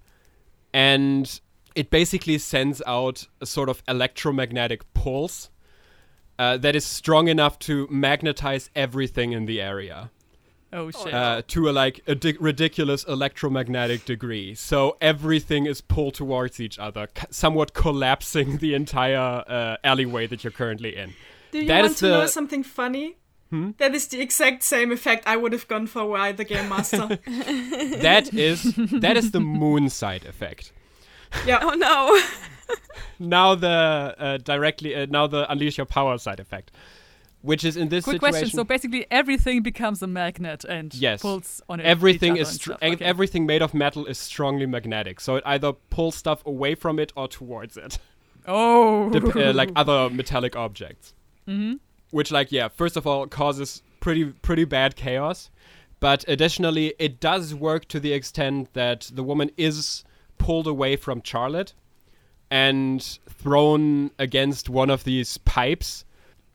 and 0.74 1.42
it 1.76 1.90
basically 1.90 2.38
sends 2.38 2.82
out 2.86 3.28
a 3.42 3.46
sort 3.46 3.70
of 3.70 3.82
electromagnetic 3.88 4.82
pulse 4.94 5.50
uh, 6.40 6.58
that 6.58 6.76
is 6.76 6.86
strong 6.86 7.28
enough 7.28 7.60
to 7.60 7.88
magnetize 7.90 8.70
everything 8.76 9.32
in 9.34 9.46
the 9.46 9.62
area 9.62 10.10
Oh 10.72 10.90
shit! 10.90 11.14
uh, 11.14 11.44
to 11.50 11.70
a 11.70 11.72
like 11.72 12.02
a 12.08 12.16
di- 12.16 12.38
ridiculous 12.40 13.04
electromagnetic 13.04 14.06
degree. 14.06 14.56
So 14.56 14.98
everything 15.00 15.68
is 15.68 15.82
pulled 15.82 16.16
towards 16.16 16.60
each 16.60 16.80
other, 16.80 17.08
c- 17.16 17.28
somewhat 17.30 17.74
collapsing 17.76 18.58
the 18.58 18.74
entire 18.74 19.44
uh, 19.48 19.78
alleyway 19.84 20.26
that 20.28 20.44
you're 20.44 20.50
currently 20.52 20.96
in. 20.96 21.14
Do 21.52 21.60
you 21.60 21.68
That 21.68 21.82
want 21.82 21.92
is 21.94 22.00
to 22.00 22.08
know 22.08 22.26
something 22.26 22.64
funny? 22.64 23.18
That 23.78 23.94
is 23.94 24.08
the 24.08 24.20
exact 24.20 24.64
same 24.64 24.92
effect 24.92 25.28
I 25.28 25.36
would 25.38 25.52
have 25.54 25.68
gone 25.68 25.86
for 25.86 26.08
were 26.08 26.18
I 26.18 26.32
the 26.32 26.44
game 26.44 26.70
master. 26.70 27.20
That 28.02 28.34
is 28.34 28.64
that 29.00 29.16
is 29.16 29.30
the 29.30 29.40
moon 29.40 29.90
side 29.90 30.26
effect. 30.26 30.72
Yeah. 31.46 31.60
Oh 31.62 31.72
no. 31.72 32.20
now 33.20 33.56
the 33.56 34.16
uh, 34.18 34.38
directly 34.38 34.96
uh, 34.96 35.06
now 35.10 35.28
the 35.28 35.50
unleash 35.52 35.78
your 35.78 35.86
power 35.86 36.18
side 36.18 36.40
effect, 36.40 36.72
which 37.42 37.64
is 37.64 37.76
in 37.78 37.90
this 37.90 38.04
Quick 38.06 38.16
situation. 38.16 38.40
question. 38.40 38.58
So 38.58 38.64
basically, 38.64 39.06
everything 39.12 39.62
becomes 39.62 40.02
a 40.02 40.08
magnet 40.08 40.64
and 40.66 40.94
Yes. 40.94 41.22
pulls 41.22 41.62
on 41.70 41.80
it. 41.80 41.86
everything 41.86 42.38
is 42.38 42.50
str-. 42.50 42.74
Okay. 42.74 42.98
everything 43.04 43.46
made 43.46 43.62
of 43.62 43.74
metal 43.74 44.06
is 44.06 44.18
strongly 44.18 44.66
magnetic, 44.66 45.20
so 45.20 45.36
it 45.36 45.44
either 45.46 45.74
pulls 45.90 46.16
stuff 46.16 46.46
away 46.46 46.76
from 46.76 47.00
it 47.00 47.12
or 47.16 47.28
towards 47.28 47.78
it, 47.78 48.00
Oh. 48.48 49.10
Dep- 49.10 49.36
uh, 49.36 49.54
like 49.54 49.72
other 49.76 50.10
metallic 50.10 50.56
objects. 50.56 51.14
hmm 51.48 51.74
Which, 52.12 52.32
like, 52.32 52.52
yeah, 52.52 52.68
first 52.68 52.96
of 52.98 53.08
all, 53.08 53.26
causes 53.28 53.82
pretty 54.00 54.26
pretty 54.26 54.66
bad 54.66 54.96
chaos, 54.96 55.50
but 56.00 56.24
additionally, 56.28 56.94
it 57.00 57.20
does 57.20 57.56
work 57.56 57.88
to 57.88 58.00
the 58.00 58.12
extent 58.14 58.74
that 58.74 59.10
the 59.14 59.24
woman 59.24 59.50
is 59.58 60.04
pulled 60.44 60.68
away 60.68 60.96
from 60.96 61.22
Charlotte 61.24 61.74
and 62.52 63.02
thrown 63.30 64.12
against 64.20 64.70
one 64.70 64.90
of 64.90 65.04
these 65.04 65.38
pipes, 65.40 66.06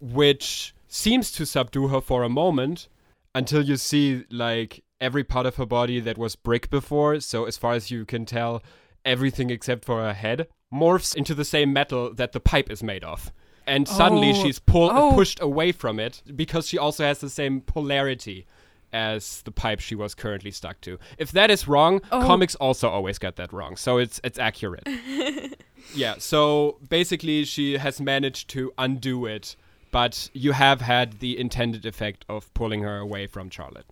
which 0.01 0.75
seems 0.87 1.33
to 1.33 1.45
subdue 1.47 1.89
her 1.89 2.01
for 2.01 2.23
a 2.23 2.29
moment 2.29 2.89
until 3.35 3.63
you 3.63 3.77
see 3.77 4.25
like 4.31 4.85
every 5.01 5.25
part 5.25 5.47
of 5.47 5.57
her 5.57 5.67
body 5.67 6.01
that 6.01 6.19
was 6.19 6.37
brick 6.37 6.71
before. 6.71 7.19
So 7.21 7.45
as 7.47 7.57
far 7.57 7.73
as 7.75 7.91
you 7.91 8.05
can 8.05 8.25
tell, 8.27 8.63
everything 9.05 9.51
except 9.51 9.85
for 9.85 10.01
her 10.03 10.13
head 10.13 10.49
morphs 10.73 11.15
into 11.17 11.35
the 11.35 11.45
same 11.45 11.73
metal 11.73 12.13
that 12.15 12.33
the 12.33 12.41
pipe 12.41 12.71
is 12.71 12.83
made 12.83 13.05
of. 13.05 13.33
And 13.67 13.87
suddenly 13.89 14.31
Oh. 14.31 14.43
she's 14.43 14.59
pulled 14.59 14.93
Oh. 14.95 15.13
pushed 15.15 15.41
away 15.41 15.73
from 15.73 15.99
it 15.99 16.23
because 16.37 16.69
she 16.69 16.79
also 16.79 17.05
has 17.05 17.19
the 17.21 17.31
same 17.31 17.61
polarity 17.61 18.47
as 18.93 19.43
the 19.43 19.51
pipe 19.51 19.81
she 19.81 19.95
was 19.95 20.15
currently 20.15 20.51
stuck 20.51 20.81
to. 20.83 20.99
If 21.19 21.33
that 21.33 21.51
is 21.51 21.69
wrong, 21.69 22.01
Oh. 22.13 22.21
comics 22.23 22.55
also 22.57 22.89
always 22.89 23.19
get 23.19 23.37
that 23.37 23.53
wrong. 23.53 23.77
So 23.77 23.99
it's 23.99 24.21
it's 24.25 24.39
accurate. 24.39 24.87
yeah, 25.95 26.15
so 26.19 26.79
basically 26.89 27.45
she 27.45 27.79
has 27.79 28.01
managed 28.01 28.49
to 28.51 28.73
undo 28.79 29.27
it, 29.27 29.57
but 29.91 30.31
you 30.33 30.53
have 30.53 30.81
had 30.81 31.21
the 31.21 31.39
intended 31.39 31.85
effect 31.87 32.25
of 32.29 32.53
pulling 32.55 32.83
her 32.83 32.99
away 32.99 33.27
from 33.27 33.51
Charlotte, 33.51 33.87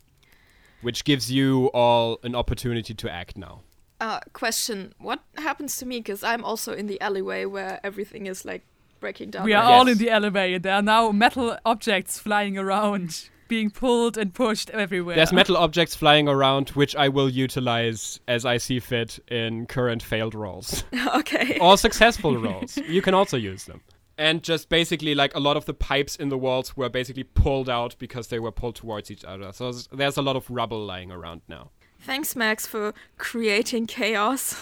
which 0.82 1.04
gives 1.04 1.30
you 1.30 1.66
all 1.74 2.18
an 2.22 2.34
opportunity 2.34 2.94
to 2.94 3.10
act 3.10 3.36
now. 3.36 3.60
Uh, 4.00 4.20
question: 4.32 4.92
What 4.98 5.20
happens 5.36 5.76
to 5.78 5.86
me? 5.86 5.98
Because 6.00 6.22
I'm 6.22 6.44
also 6.44 6.72
in 6.74 6.86
the 6.86 7.00
alleyway 7.00 7.44
where 7.46 7.80
everything 7.82 8.26
is 8.26 8.44
like 8.44 8.62
breaking 9.00 9.30
down. 9.30 9.44
We 9.44 9.54
are 9.54 9.62
right? 9.62 9.72
all 9.74 9.86
Yes. 9.88 9.96
in 9.98 10.04
the 10.04 10.10
elevator. 10.10 10.58
There 10.58 10.74
are 10.74 10.82
now 10.82 11.12
metal 11.12 11.56
objects 11.64 12.18
flying 12.18 12.58
around, 12.58 13.30
being 13.48 13.70
pulled 13.70 14.16
and 14.16 14.32
pushed 14.34 14.70
everywhere. 14.70 15.16
There's 15.16 15.32
metal 15.32 15.56
objects 15.56 15.94
flying 15.94 16.28
around, 16.28 16.70
which 16.70 16.94
I 16.96 17.08
will 17.08 17.28
utilize 17.28 18.20
as 18.28 18.44
I 18.44 18.56
see 18.58 18.80
fit 18.80 19.18
in 19.28 19.66
current 19.66 20.02
failed 20.02 20.34
rolls. 20.34 20.84
okay. 21.14 21.58
or 21.60 21.76
successful 21.78 22.36
rolls. 22.38 22.76
You 22.76 23.02
can 23.02 23.14
also 23.14 23.36
use 23.36 23.64
them. 23.64 23.80
And 24.18 24.42
just 24.42 24.70
basically, 24.70 25.14
like 25.14 25.34
a 25.34 25.40
lot 25.40 25.58
of 25.58 25.66
the 25.66 25.74
pipes 25.74 26.16
in 26.16 26.30
the 26.30 26.38
walls 26.38 26.74
were 26.76 26.88
basically 26.88 27.24
pulled 27.24 27.68
out 27.68 27.94
because 27.98 28.28
they 28.28 28.38
were 28.38 28.50
pulled 28.52 28.76
towards 28.76 29.10
each 29.10 29.24
other. 29.24 29.52
So 29.52 29.64
there's- 29.64 29.88
there's 29.92 30.16
a 30.16 30.22
lot 30.22 30.36
of 30.36 30.48
rubble 30.48 30.84
lying 30.86 31.10
around 31.12 31.42
now. 31.48 31.70
Thanks, 32.00 32.36
Max, 32.36 32.66
for 32.66 32.94
creating 33.18 33.86
chaos. 33.86 34.54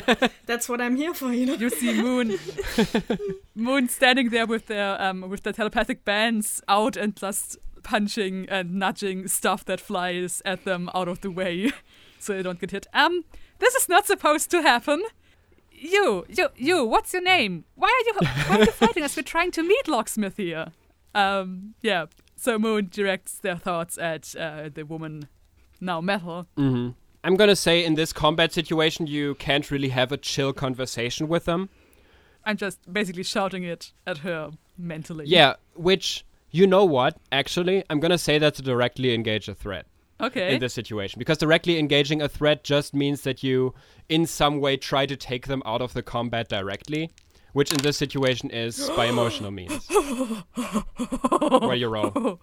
That's 0.46 0.68
what 0.68 0.80
I'm 0.80 0.96
here 0.96 1.14
for, 1.14 1.32
you 1.32 1.46
know. 1.46 1.54
You 1.54 1.70
see 1.70 2.00
Moon, 2.00 2.38
Moon 3.54 3.88
standing 3.88 4.30
there 4.30 4.46
with 4.46 4.66
their 4.66 5.00
um 5.00 5.22
with 5.28 5.42
their 5.42 5.52
telepathic 5.52 6.04
bands 6.04 6.60
out 6.68 6.96
and 6.96 7.14
just 7.16 7.56
punching 7.82 8.48
and 8.48 8.74
nudging 8.74 9.28
stuff 9.28 9.64
that 9.64 9.80
flies 9.80 10.42
at 10.44 10.64
them 10.64 10.90
out 10.94 11.08
of 11.08 11.20
the 11.20 11.30
way, 11.30 11.70
so 12.18 12.34
they 12.34 12.42
don't 12.42 12.60
get 12.60 12.70
hit. 12.70 12.86
Um, 12.92 13.24
this 13.58 13.74
is 13.74 13.88
not 13.88 14.06
supposed 14.06 14.50
to 14.50 14.62
happen. 14.62 15.02
You, 15.70 16.24
you, 16.28 16.48
you. 16.56 16.84
What's 16.84 17.12
your 17.12 17.22
name? 17.22 17.64
Why 17.74 17.88
are 17.88 18.06
you? 18.06 18.28
Why 18.46 18.56
are 18.56 18.64
you 18.64 18.72
fighting 18.72 19.02
us? 19.02 19.16
We're 19.16 19.22
trying 19.22 19.50
to 19.52 19.62
meet 19.62 19.88
Locksmith 19.88 20.36
here. 20.36 20.68
Um, 21.14 21.74
yeah. 21.80 22.06
So 22.36 22.58
Moon 22.58 22.88
directs 22.90 23.38
their 23.38 23.56
thoughts 23.56 23.98
at 23.98 24.34
uh, 24.36 24.68
the 24.72 24.84
woman, 24.84 25.28
now 25.80 26.00
metal. 26.00 26.46
Mm-hmm. 26.56 26.90
I'm 27.24 27.36
gonna 27.36 27.56
say 27.56 27.84
in 27.84 27.94
this 27.94 28.12
combat 28.12 28.52
situation, 28.52 29.06
you 29.06 29.36
can't 29.36 29.70
really 29.70 29.90
have 29.90 30.10
a 30.10 30.16
chill 30.16 30.52
conversation 30.52 31.28
with 31.28 31.44
them. 31.44 31.68
I'm 32.44 32.56
just 32.56 32.92
basically 32.92 33.22
shouting 33.22 33.62
it 33.62 33.92
at 34.06 34.18
her 34.18 34.50
mentally. 34.76 35.26
Yeah, 35.26 35.54
which 35.74 36.24
you 36.52 36.66
know 36.66 36.84
what? 36.84 37.16
Actually, 37.32 37.82
I'm 37.90 37.98
gonna 37.98 38.18
say 38.18 38.38
that 38.38 38.54
to 38.54 38.62
directly 38.62 39.12
engage 39.14 39.48
a 39.48 39.54
threat. 39.54 39.86
Okay. 40.20 40.54
in 40.54 40.60
this 40.60 40.72
situation 40.72 41.18
because 41.18 41.38
directly 41.38 41.80
engaging 41.80 42.22
a 42.22 42.28
threat 42.28 42.62
just 42.62 42.94
means 42.94 43.22
that 43.22 43.42
you 43.42 43.74
in 44.08 44.24
some 44.24 44.60
way 44.60 44.76
try 44.76 45.04
to 45.04 45.16
take 45.16 45.48
them 45.48 45.60
out 45.66 45.82
of 45.82 45.94
the 45.94 46.02
combat 46.02 46.48
directly 46.48 47.10
which 47.54 47.72
in 47.72 47.78
this 47.78 47.96
situation 47.96 48.48
is 48.50 48.88
by 48.90 49.06
emotional 49.06 49.50
means 49.50 49.84
where 51.60 51.74
you 51.74 51.88
roll 51.88 52.38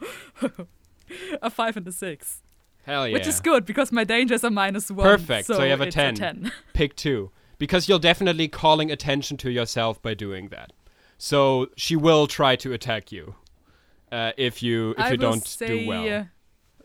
a 1.42 1.50
five 1.50 1.78
and 1.78 1.88
a 1.88 1.92
six. 1.94 2.42
hell 2.84 3.08
yeah 3.08 3.14
Which 3.14 3.28
is 3.28 3.40
good 3.40 3.66
because 3.66 3.94
my 3.94 4.04
dangers 4.04 4.44
are 4.44 4.52
minus 4.52 4.92
one. 4.92 5.06
Perfect, 5.06 5.48
so 5.48 5.64
you 5.64 5.70
have 5.70 5.80
a 5.80 5.86
it's 5.86 5.96
10. 5.96 6.16
10. 6.16 6.52
pick 6.74 6.98
two 6.98 7.32
because 7.60 7.88
you're 7.88 8.00
definitely 8.00 8.50
calling 8.50 8.92
attention 8.92 9.38
to 9.38 9.50
yourself 9.52 10.02
by 10.02 10.14
doing 10.14 10.50
that 10.50 10.74
so 11.18 11.68
she 11.78 11.96
will 11.96 12.28
try 12.28 12.58
to 12.58 12.74
attack 12.74 13.10
you 13.12 13.36
uh, 14.12 14.32
if 14.38 14.64
you 14.64 14.92
if 14.92 15.00
I 15.00 15.12
you 15.12 15.18
don't 15.18 15.46
say, 15.46 15.80
do 15.84 15.88
well 15.88 16.22
uh, 16.22 16.24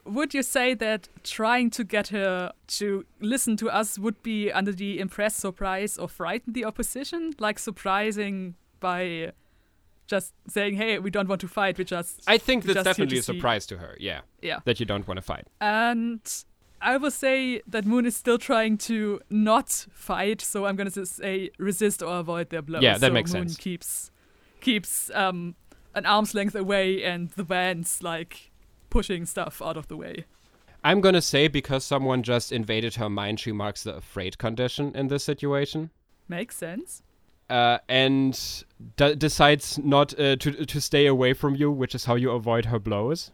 would 0.07 0.35
you 0.35 0.43
say 0.43 0.75
that 0.75 1.09
trying 1.23 1.71
to 1.71 1.85
get 1.85 2.09
her 2.09 2.53
to 2.67 3.07
listen 3.21 3.57
to 3.57 3.71
us 3.71 3.99
would 3.99 4.23
be 4.23 4.53
under 4.53 4.73
the 4.73 5.01
impress, 5.01 5.35
surprise, 5.35 5.97
or 5.97 6.09
frighten 6.09 6.53
the 6.53 6.65
opposition? 6.65 7.33
Like 7.39 7.59
surprising 7.59 8.55
by 8.81 9.33
just 10.07 10.35
saying, 10.49 10.75
"Hey, 10.75 10.99
we 10.99 11.11
don't 11.11 11.29
want 11.29 11.41
to 11.41 11.49
fight. 11.49 11.79
We 11.79 11.85
just 11.85 12.23
i 12.27 12.37
think 12.39 12.65
that's 12.65 12.85
definitely 12.85 13.19
a 13.19 13.23
surprise 13.23 13.65
to 13.67 13.79
her 13.79 13.97
yeah 13.99 14.21
yeah." 14.43 14.59
that 14.65 14.79
you 14.79 14.87
don't 14.87 15.09
want 15.09 15.17
to 15.17 15.23
fight 15.23 15.47
And 15.61 16.21
I 16.83 16.99
will 16.99 17.11
say 17.11 17.63
that 17.67 17.87
Moon 17.87 18.05
is 18.05 18.15
still 18.15 18.37
trying 18.37 18.77
to 18.79 19.21
not 19.31 19.71
fight, 19.91 20.43
so 20.43 20.67
I'm 20.67 20.77
gonna 20.77 20.91
say 20.91 21.51
resist 21.59 22.03
or 22.03 22.19
avoid 22.19 22.51
their 22.51 22.61
blows. 22.61 22.83
Yeah, 22.83 22.99
that 22.99 23.09
so 23.09 23.13
makes 23.13 23.33
Moon 23.33 23.49
sense. 23.49 23.57
keeps 23.57 24.11
keeps 24.61 25.11
um 25.15 25.55
an 25.95 26.07
arm's 26.07 26.35
length 26.35 26.55
away, 26.55 27.03
and 27.05 27.31
the 27.31 27.45
band's 27.45 28.03
like 28.03 28.51
pushing 28.91 29.27
stuff 29.27 29.61
out 29.63 29.77
of 29.77 29.89
the 29.89 29.97
way. 29.97 30.25
I'm 30.83 31.01
gonna 31.01 31.23
say 31.23 31.49
because 31.49 31.85
someone 31.85 32.23
just 32.23 32.53
invaded 32.53 32.97
her 32.97 33.09
mind, 33.09 33.41
she 33.41 33.53
marks 33.53 33.85
the 33.85 33.95
afraid 33.97 34.37
condition 34.39 34.95
in 34.95 35.09
this 35.09 35.25
situation, 35.25 35.91
Makes 36.29 36.57
sense. 36.57 37.03
uh, 37.49 37.79
and 37.89 38.65
d- 38.97 39.15
decides 39.15 39.79
not 39.79 40.19
uh, 40.21 40.37
to 40.37 40.67
to 40.67 40.81
stay 40.81 41.07
away 41.07 41.33
from 41.33 41.55
you, 41.55 41.71
which 41.71 41.95
is 41.95 42.05
how 42.05 42.15
you 42.17 42.31
avoid 42.33 42.67
her 42.67 42.79
blows. 42.79 43.31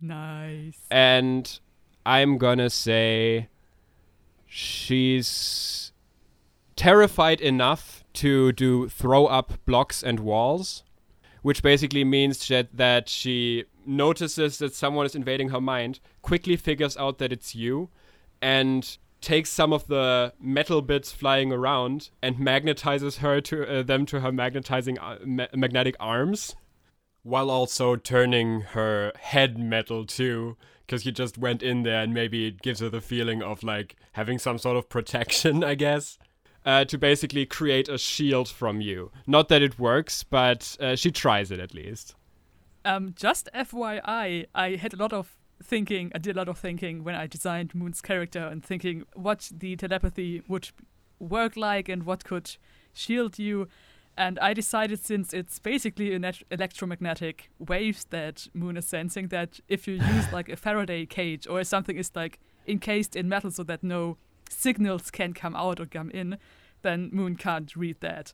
Nice. 0.00 0.78
And 0.90 1.60
I'm 2.06 2.38
gonna 2.38 2.70
say 2.70 3.48
she's 4.46 5.92
terrified 6.76 7.40
enough 7.40 8.02
to 8.14 8.52
do 8.52 8.88
throw 8.88 9.26
up 9.26 9.52
blocks 9.66 10.02
and 10.02 10.20
walls, 10.20 10.82
which 11.42 11.62
basically 11.62 12.04
means 12.04 12.46
that, 12.48 12.68
that 12.76 13.08
she 13.08 13.64
notices 13.86 14.58
that 14.58 14.74
someone 14.74 15.06
is 15.06 15.14
invading 15.14 15.50
her 15.50 15.60
mind, 15.60 16.00
quickly 16.22 16.56
figures 16.56 16.96
out 16.96 17.18
that 17.18 17.32
it's 17.32 17.54
you, 17.54 17.90
and 18.42 18.98
takes 19.20 19.50
some 19.50 19.72
of 19.72 19.86
the 19.86 20.32
metal 20.40 20.82
bits 20.82 21.12
flying 21.12 21.52
around 21.52 22.10
and 22.22 22.36
magnetizes 22.36 23.18
her 23.18 23.40
to 23.40 23.66
uh, 23.68 23.82
them 23.82 24.06
to 24.06 24.20
her 24.20 24.32
magnetizing 24.32 24.98
uh, 24.98 25.18
ma- 25.24 25.46
magnetic 25.54 25.94
arms 26.00 26.56
while 27.22 27.50
also 27.50 27.96
turning 27.96 28.62
her 28.62 29.12
head 29.18 29.58
metal 29.58 30.06
too 30.06 30.56
because 30.86 31.04
you 31.04 31.12
just 31.12 31.36
went 31.36 31.62
in 31.62 31.82
there 31.82 32.02
and 32.02 32.14
maybe 32.14 32.46
it 32.46 32.62
gives 32.62 32.80
her 32.80 32.88
the 32.88 33.00
feeling 33.00 33.42
of 33.42 33.62
like 33.62 33.96
having 34.12 34.38
some 34.38 34.56
sort 34.56 34.76
of 34.76 34.88
protection 34.88 35.62
i 35.72 35.74
guess 35.74 36.18
uh, 36.64 36.84
to 36.84 36.98
basically 36.98 37.46
create 37.46 37.88
a 37.88 37.98
shield 37.98 38.48
from 38.48 38.80
you 38.80 39.10
not 39.26 39.48
that 39.48 39.62
it 39.62 39.78
works 39.78 40.22
but 40.24 40.76
uh, 40.80 40.94
she 40.94 41.10
tries 41.10 41.50
it 41.50 41.60
at 41.60 41.74
least 41.74 42.14
Um, 42.84 43.12
just 43.14 43.48
FYI, 43.54 44.46
I 44.54 44.76
had 44.76 44.94
a 44.94 44.96
lot 44.96 45.12
of 45.12 45.36
thinking. 45.62 46.10
I 46.14 46.18
did 46.18 46.36
a 46.36 46.38
lot 46.38 46.48
of 46.48 46.58
thinking 46.58 47.04
when 47.04 47.14
I 47.14 47.26
designed 47.26 47.74
Moon's 47.74 48.00
character 48.00 48.40
and 48.40 48.64
thinking 48.64 49.04
what 49.14 49.50
the 49.52 49.76
telepathy 49.76 50.42
would 50.48 50.70
work 51.18 51.56
like 51.56 51.88
and 51.88 52.04
what 52.04 52.24
could 52.24 52.56
shield 52.92 53.38
you. 53.38 53.68
And 54.16 54.38
I 54.38 54.54
decided 54.54 55.04
since 55.04 55.32
it's 55.32 55.58
basically 55.58 56.14
electromagnetic 56.50 57.50
waves 57.58 58.06
that 58.10 58.48
Moon 58.54 58.76
is 58.76 58.86
sensing, 58.86 59.28
that 59.28 59.60
if 59.68 59.86
you 59.86 59.94
use 59.94 60.32
like 60.32 60.48
a 60.48 60.56
Faraday 60.56 61.06
cage 61.06 61.46
or 61.46 61.62
something 61.64 61.96
is 61.96 62.10
like 62.14 62.38
encased 62.66 63.16
in 63.16 63.28
metal 63.28 63.50
so 63.50 63.62
that 63.64 63.82
no 63.82 64.16
signals 64.50 65.10
can 65.10 65.32
come 65.32 65.54
out 65.56 65.80
or 65.80 65.86
come 65.86 66.10
in, 66.10 66.36
then 66.82 67.08
Moon 67.12 67.36
can't 67.36 67.74
read 67.76 67.96
that. 68.00 68.32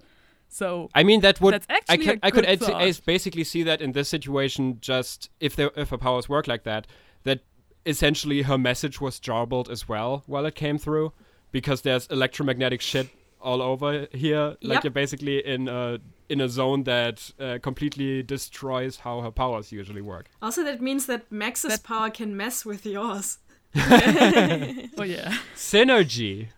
So 0.49 0.89
i 0.95 1.03
mean 1.03 1.21
that 1.23 1.41
would 1.41 1.55
That's 1.55 1.67
i 1.69 1.75
actually 1.75 2.07
could 2.07 2.19
a 2.23 2.27
i 2.27 2.31
could 2.31 2.45
good 2.45 2.51
ad- 2.53 2.61
thought. 2.61 2.83
I 2.83 2.93
basically 3.05 3.43
see 3.45 3.65
that 3.65 3.81
in 3.83 3.93
this 3.93 4.09
situation 4.09 4.79
just 4.81 5.29
if 5.41 5.57
there 5.57 5.73
if 5.77 5.91
her 5.91 5.99
powers 5.99 6.29
work 6.29 6.47
like 6.47 6.63
that 6.63 6.87
that 7.25 7.41
essentially 7.85 8.43
her 8.43 8.57
message 8.57 9.01
was 9.01 9.19
jarbled 9.19 9.69
as 9.69 9.89
well 9.89 10.23
while 10.27 10.47
it 10.47 10.55
came 10.55 10.79
through 10.79 11.13
because 11.51 11.83
there's 11.83 12.07
electromagnetic 12.09 12.81
shit 12.81 13.09
all 13.41 13.61
over 13.61 14.07
here. 14.13 14.57
Like 14.63 14.77
Yep. 14.77 14.85
you're 14.85 14.91
basically 14.93 15.45
in 15.45 15.67
a 15.69 15.99
in 16.29 16.41
a 16.41 16.49
zone 16.49 16.85
that 16.85 17.31
uh, 17.39 17.59
completely 17.63 18.23
destroys 18.23 18.97
how 18.99 19.21
her 19.21 19.31
powers 19.31 19.71
usually 19.73 20.01
work. 20.03 20.27
Also, 20.43 20.63
that 20.65 20.81
means 20.81 21.07
that 21.07 21.31
Max's 21.31 21.71
That- 21.73 21.83
power 21.85 22.11
can 22.11 22.37
mess 22.37 22.65
with 22.65 22.85
yours. 22.87 23.39
Oh 24.99 25.03
yeah. 25.03 25.37
Synergy. 25.55 26.49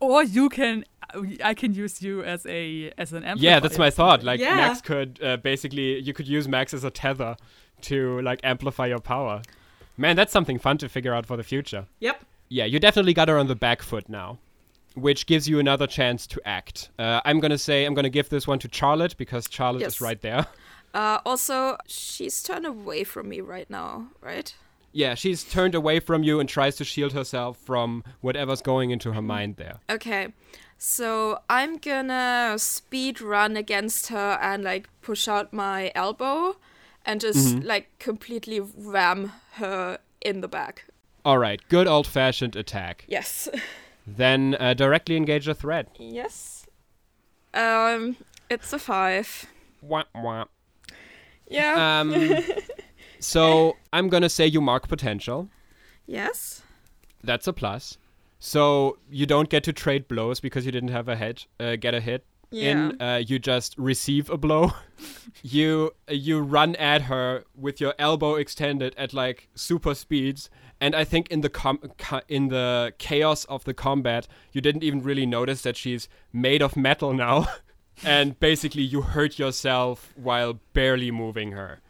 Or 0.00 0.22
you 0.24 0.48
can, 0.48 0.84
I 1.44 1.54
can 1.54 1.74
use 1.74 2.00
you 2.02 2.22
as 2.22 2.46
a 2.46 2.92
as 2.96 3.12
an 3.12 3.24
amplifier. 3.24 3.50
Yeah, 3.50 3.60
that's 3.60 3.78
my 3.78 3.90
thought. 3.90 4.22
Like 4.22 4.40
Yeah. 4.40 4.56
Max 4.56 4.80
could 4.80 5.18
uh, 5.22 5.36
basically 5.36 6.00
you 6.00 6.12
could 6.14 6.26
use 6.28 6.48
Max 6.48 6.72
as 6.74 6.84
a 6.84 6.90
tether 6.90 7.36
to 7.82 8.20
like 8.22 8.40
amplify 8.42 8.86
your 8.86 9.00
power. 9.00 9.42
Man, 9.96 10.16
that's 10.16 10.32
something 10.32 10.58
fun 10.58 10.78
to 10.78 10.88
figure 10.88 11.14
out 11.14 11.26
for 11.26 11.36
the 11.36 11.42
future. 11.42 11.86
Yep. 12.00 12.24
Yeah, 12.48 12.64
you 12.64 12.78
definitely 12.78 13.14
got 13.14 13.28
her 13.28 13.38
on 13.38 13.46
the 13.46 13.54
back 13.54 13.82
foot 13.82 14.08
now, 14.08 14.38
which 14.94 15.26
gives 15.26 15.48
you 15.48 15.58
another 15.58 15.86
chance 15.86 16.26
to 16.28 16.40
act. 16.46 16.90
Uh, 16.98 17.20
I'm 17.24 17.40
gonna 17.40 17.58
say 17.58 17.84
I'm 17.84 17.94
gonna 17.94 18.08
give 18.10 18.28
this 18.30 18.46
one 18.46 18.58
to 18.60 18.68
Charlotte 18.72 19.16
because 19.16 19.46
Charlotte 19.50 19.80
Yes. 19.80 19.94
is 19.96 20.00
right 20.00 20.20
there. 20.20 20.46
Uh, 20.94 21.18
also, 21.24 21.76
she's 21.86 22.42
turned 22.42 22.66
away 22.66 23.02
from 23.04 23.28
me 23.28 23.40
right 23.40 23.68
now, 23.70 24.08
right? 24.20 24.54
Yeah, 24.92 25.14
she's 25.14 25.42
turned 25.44 25.74
away 25.74 26.00
from 26.00 26.22
you 26.22 26.38
and 26.40 26.48
tries 26.48 26.76
to 26.76 26.84
shield 26.84 27.12
herself 27.12 27.56
from 27.58 28.04
whatever's 28.20 28.60
going 28.62 28.90
into 28.90 29.12
her 29.12 29.22
mind 29.22 29.56
there. 29.56 29.78
Okay. 29.88 30.32
So 30.78 31.38
I'm 31.48 31.76
gonna 31.78 32.54
speed 32.58 33.20
run 33.20 33.56
against 33.56 34.08
her 34.08 34.38
and 34.42 34.62
like 34.64 34.88
push 35.00 35.28
out 35.28 35.52
my 35.52 35.92
elbow 35.94 36.56
and 37.06 37.20
just 37.20 37.56
Mhm. 37.56 37.64
like 37.64 37.96
completely 37.98 38.60
ram 38.60 39.32
her 39.54 39.98
in 40.20 40.40
the 40.40 40.48
back. 40.48 40.84
All 41.24 41.38
right, 41.38 41.60
good 41.68 41.86
old 41.86 42.06
fashioned 42.06 42.56
attack. 42.56 43.04
Yes. 43.08 43.48
Then 44.04 44.56
uh, 44.58 44.74
directly 44.74 45.16
engage 45.16 45.46
a 45.46 45.54
threat. 45.54 45.86
yes. 45.96 46.66
Um, 47.54 48.16
it's 48.50 48.72
a 48.72 48.78
five. 48.80 49.46
Wah, 49.80 50.02
wah. 50.14 50.46
Yeah. 51.48 52.00
Um, 52.00 52.10
so 53.22 53.76
I'm 53.92 54.08
gonna 54.08 54.28
say 54.28 54.46
you 54.46 54.60
mark 54.60 54.88
potential. 54.88 55.48
yes. 56.06 56.62
That's 57.24 57.46
a 57.46 57.52
plus. 57.52 57.98
So 58.40 58.98
you 59.08 59.26
don't 59.26 59.48
get 59.48 59.62
to 59.64 59.72
trade 59.72 60.08
blows 60.08 60.40
because 60.40 60.66
you 60.66 60.72
didn't 60.72 60.88
have 60.90 61.08
a 61.08 61.14
hit. 61.14 61.46
Uh, 61.60 61.76
get 61.76 61.94
a 61.94 62.00
hit. 62.00 62.24
Yeah. 62.50 62.70
In 62.70 63.00
uh, 63.00 63.22
you 63.24 63.38
just 63.38 63.78
receive 63.78 64.28
a 64.28 64.36
blow. 64.36 64.72
you 65.42 65.92
you 66.08 66.40
run 66.40 66.74
at 66.76 67.02
her 67.02 67.44
with 67.54 67.80
your 67.80 67.94
elbow 67.98 68.34
extended 68.34 68.94
at 68.98 69.14
like 69.14 69.48
super 69.54 69.94
speeds, 69.94 70.50
and 70.80 70.94
I 70.96 71.04
think 71.04 71.28
in 71.30 71.42
the 71.42 71.48
com- 71.48 71.90
ca- 71.96 72.22
in 72.28 72.48
the 72.48 72.92
chaos 72.98 73.44
of 73.44 73.62
the 73.64 73.72
combat, 73.72 74.26
you 74.52 74.60
didn't 74.60 74.82
even 74.82 75.02
really 75.02 75.24
notice 75.24 75.62
that 75.62 75.76
she's 75.76 76.08
made 76.32 76.60
of 76.60 76.76
metal 76.76 77.14
now, 77.14 77.46
and 78.04 78.38
basically 78.40 78.82
you 78.82 79.02
hurt 79.02 79.38
yourself 79.38 80.12
while 80.16 80.58
barely 80.74 81.10
moving 81.12 81.52
her. 81.52 81.80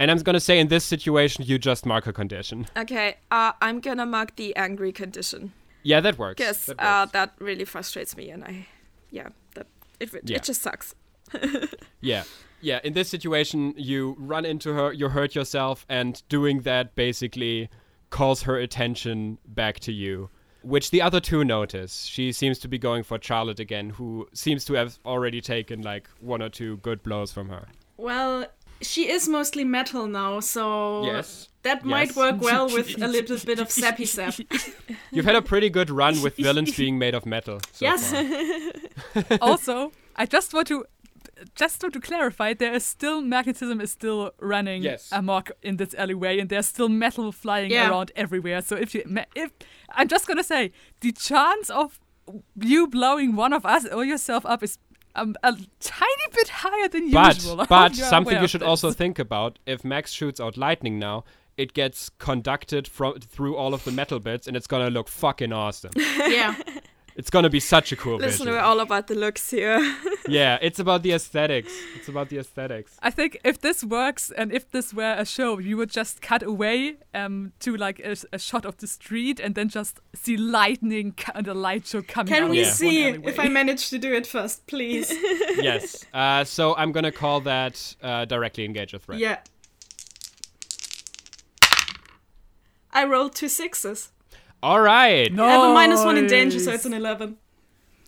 And 0.00 0.10
I'm 0.10 0.16
gonna 0.18 0.40
say 0.40 0.58
in 0.58 0.68
this 0.68 0.82
situation, 0.84 1.44
you 1.46 1.58
just 1.58 1.84
mark 1.86 2.06
a 2.06 2.12
condition. 2.12 2.66
Okay. 2.76 3.18
Uh, 3.30 3.52
I'm 3.60 3.80
gonna 3.80 4.06
mark 4.06 4.34
the 4.36 4.56
angry 4.56 4.92
condition 4.92 5.52
Yeah, 5.82 6.00
that 6.00 6.18
works. 6.18 6.40
Yes, 6.40 6.66
That 6.66 6.80
uh, 6.80 7.06
that 7.12 7.34
really 7.38 7.64
frustrates 7.66 8.16
me, 8.16 8.30
and 8.30 8.42
I, 8.44 8.66
yeah, 9.10 9.28
that 9.54 9.66
it 10.00 10.14
it, 10.14 10.22
Yeah. 10.30 10.36
it 10.36 10.42
just 10.44 10.62
sucks. 10.62 10.94
Yeah. 12.00 12.24
Yeah, 12.62 12.80
in 12.84 12.92
this 12.92 13.08
situation, 13.08 13.72
you 13.76 14.16
run 14.18 14.44
into 14.44 14.72
her, 14.74 14.92
you 14.92 15.08
hurt 15.10 15.34
yourself, 15.34 15.86
and 15.88 16.22
doing 16.28 16.62
that 16.62 16.94
basically 16.94 17.68
calls 18.10 18.42
her 18.42 18.56
attention 18.58 19.38
back 19.46 19.80
to 19.80 19.92
you, 19.92 20.28
which 20.62 20.90
the 20.90 21.00
other 21.02 21.20
two 21.20 21.42
notice. 21.44 22.04
She 22.04 22.32
seems 22.32 22.58
to 22.58 22.68
be 22.68 22.78
going 22.78 23.02
for 23.02 23.18
Charlotte 23.20 23.60
again, 23.60 23.90
who 23.90 24.28
seems 24.34 24.64
to 24.66 24.74
have 24.74 24.98
already 25.06 25.40
taken 25.40 25.80
like 25.82 26.08
one 26.20 26.42
or 26.42 26.50
two 26.50 26.76
good 26.78 27.02
blows 27.02 27.32
from 27.32 27.48
her. 27.48 27.66
Well, 27.96 28.46
she 28.80 29.10
is 29.10 29.28
mostly 29.28 29.64
metal 29.64 30.06
now, 30.06 30.40
so 30.40 31.04
Yes. 31.04 31.48
that 31.62 31.84
might 31.84 32.14
work 32.16 32.40
well 32.48 32.66
with 32.70 33.00
a 33.02 33.06
little 33.06 33.38
bit 33.44 33.58
of 33.58 33.70
sappy 33.70 34.04
sap. 34.06 34.34
You've 35.12 35.24
had 35.26 35.36
a 35.36 35.42
pretty 35.42 35.70
good 35.70 35.90
run 35.90 36.20
with 36.22 36.36
villains 36.36 36.76
being 36.76 36.98
made 36.98 37.14
of 37.14 37.26
metal. 37.26 37.60
So 37.72 37.84
Yes. 37.84 38.12
far. 38.12 39.38
also, 39.40 39.92
I 40.16 40.26
just 40.26 40.52
want 40.54 40.66
to 40.68 40.84
just 41.54 41.82
want 41.82 41.94
to 41.94 42.00
clarify 42.00 42.52
there 42.52 42.74
is 42.74 42.84
still 42.84 43.22
magnetism 43.22 43.80
is 43.80 43.90
still 43.90 44.30
running 44.40 44.82
Yes. 44.82 45.08
amok 45.10 45.50
in 45.62 45.76
this 45.78 45.94
alleyway 45.94 46.38
and 46.38 46.50
there's 46.50 46.66
still 46.66 46.88
metal 46.90 47.32
flying 47.32 47.70
Yeah. 47.70 47.88
around 47.88 48.12
everywhere 48.14 48.60
so 48.60 48.76
if 48.76 48.94
you 48.94 49.02
if 49.34 49.50
i'm 49.96 50.06
just 50.06 50.26
gonna 50.26 50.44
say 50.44 50.70
the 51.00 51.12
chance 51.12 51.70
of 51.70 51.98
you 52.60 52.86
blowing 52.86 53.36
one 53.36 53.54
of 53.54 53.64
us 53.64 53.86
or 53.86 54.04
yourself 54.04 54.44
up 54.44 54.62
is 54.62 54.76
um, 55.14 55.34
a 55.42 55.56
tiny 55.80 56.26
bit 56.32 56.48
higher 56.48 56.88
than 56.88 57.10
But 57.10 57.36
usual 57.36 57.60
I 57.60 57.66
but 57.66 57.96
something 57.96 58.40
you 58.40 58.48
should 58.48 58.62
also 58.62 58.92
think 58.92 59.18
about: 59.18 59.58
if 59.66 59.84
Max 59.84 60.12
shoots 60.12 60.40
out 60.40 60.56
lightning 60.56 60.98
now, 60.98 61.24
it 61.56 61.74
gets 61.74 62.10
conducted 62.18 62.88
from 62.88 63.20
through 63.20 63.56
all 63.56 63.74
of 63.74 63.84
the 63.84 63.92
metal 63.92 64.20
bits, 64.20 64.46
and 64.46 64.56
it's 64.56 64.66
gonna 64.66 64.90
look 64.90 65.08
fucking 65.08 65.52
awesome. 65.52 65.92
yeah. 65.96 66.54
It's 67.16 67.30
gonna 67.30 67.50
be 67.50 67.60
such 67.60 67.92
a 67.92 67.96
cool 67.96 68.16
Listen, 68.16 68.46
visual. 68.46 68.52
we're 68.56 68.60
all 68.62 68.80
about 68.80 69.06
the 69.06 69.14
looks 69.14 69.50
here. 69.50 69.78
yeah, 70.28 70.58
it's 70.62 70.78
about 70.78 71.02
the 71.02 71.12
aesthetics. 71.12 71.72
It's 71.96 72.08
about 72.08 72.28
the 72.28 72.38
aesthetics. 72.38 72.96
I 73.02 73.10
think 73.10 73.38
if 73.44 73.60
this 73.60 73.82
works 73.84 74.30
and 74.30 74.52
if 74.52 74.70
this 74.70 74.94
were 74.94 75.14
a 75.18 75.24
show, 75.24 75.58
you 75.58 75.76
would 75.76 75.90
just 75.90 76.22
cut 76.22 76.42
away 76.42 76.96
um, 77.14 77.52
to 77.60 77.76
like 77.76 77.98
a, 78.00 78.16
a 78.32 78.38
shot 78.38 78.64
of 78.64 78.76
the 78.78 78.86
street 78.86 79.40
and 79.40 79.54
then 79.54 79.68
just 79.68 80.00
see 80.14 80.36
lightning 80.36 81.14
and 81.34 81.46
a 81.48 81.54
light 81.54 81.86
show 81.86 82.02
coming 82.02 82.32
Can 82.32 82.44
of 82.44 82.50
we 82.50 82.60
Yeah. 82.60 82.70
see 82.70 83.08
alleyway. 83.08 83.30
if 83.32 83.38
I 83.40 83.48
manage 83.48 83.90
to 83.90 83.98
do 83.98 84.12
it 84.14 84.26
first, 84.26 84.66
please? 84.66 85.10
yes. 85.60 86.04
Uh, 86.14 86.44
so 86.44 86.74
I'm 86.76 86.92
gonna 86.92 87.12
call 87.12 87.40
that 87.42 87.96
uh, 88.02 88.24
directly 88.24 88.64
engage 88.64 88.94
a 88.94 88.98
threat. 88.98 89.18
yeah. 89.18 89.38
I 92.92 93.04
rolled 93.04 93.34
two 93.36 93.48
sixes. 93.48 94.10
All 94.62 94.80
right. 94.80 95.32
No. 95.32 95.44
I 95.44 95.50
have 95.52 95.70
a 95.70 95.74
minus 95.74 96.04
one 96.04 96.16
in 96.16 96.26
danger, 96.26 96.58
so 96.58 96.72
it's 96.72 96.84
an 96.84 96.94
11. 96.94 97.36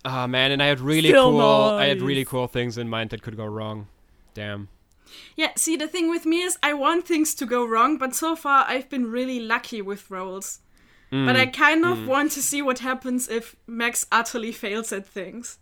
Oh 0.04 0.26
man, 0.26 0.50
and 0.50 0.62
I 0.62 0.66
had 0.66 0.80
really 0.80 1.10
Still 1.10 1.30
cool. 1.30 1.40
I 1.40 1.86
had 1.86 2.02
really 2.02 2.24
cool 2.24 2.48
things 2.48 2.76
in 2.76 2.88
mind 2.88 3.10
that 3.10 3.22
could 3.22 3.36
go 3.36 3.46
wrong. 3.46 3.86
Damn. 4.34 4.68
Yeah, 5.36 5.52
see, 5.56 5.76
the 5.76 5.86
thing 5.86 6.10
with 6.10 6.26
me 6.26 6.42
is 6.42 6.58
I 6.62 6.72
want 6.72 7.06
things 7.06 7.34
to 7.36 7.46
go 7.46 7.64
wrong, 7.64 7.98
but 7.98 8.14
so 8.14 8.34
far 8.34 8.64
I've 8.66 8.88
been 8.88 9.10
really 9.10 9.38
lucky 9.38 9.80
with 9.80 10.10
rolls. 10.10 10.60
But 11.10 11.36
I 11.36 11.44
mm. 11.44 11.52
kind 11.52 11.84
of 11.84 11.98
mm. 11.98 12.06
want 12.06 12.32
to 12.32 12.42
see 12.42 12.62
what 12.62 12.78
happens 12.78 13.28
if 13.28 13.54
Max 13.66 14.06
utterly 14.10 14.50
fails 14.50 14.92
at 14.94 15.06
things. 15.06 15.58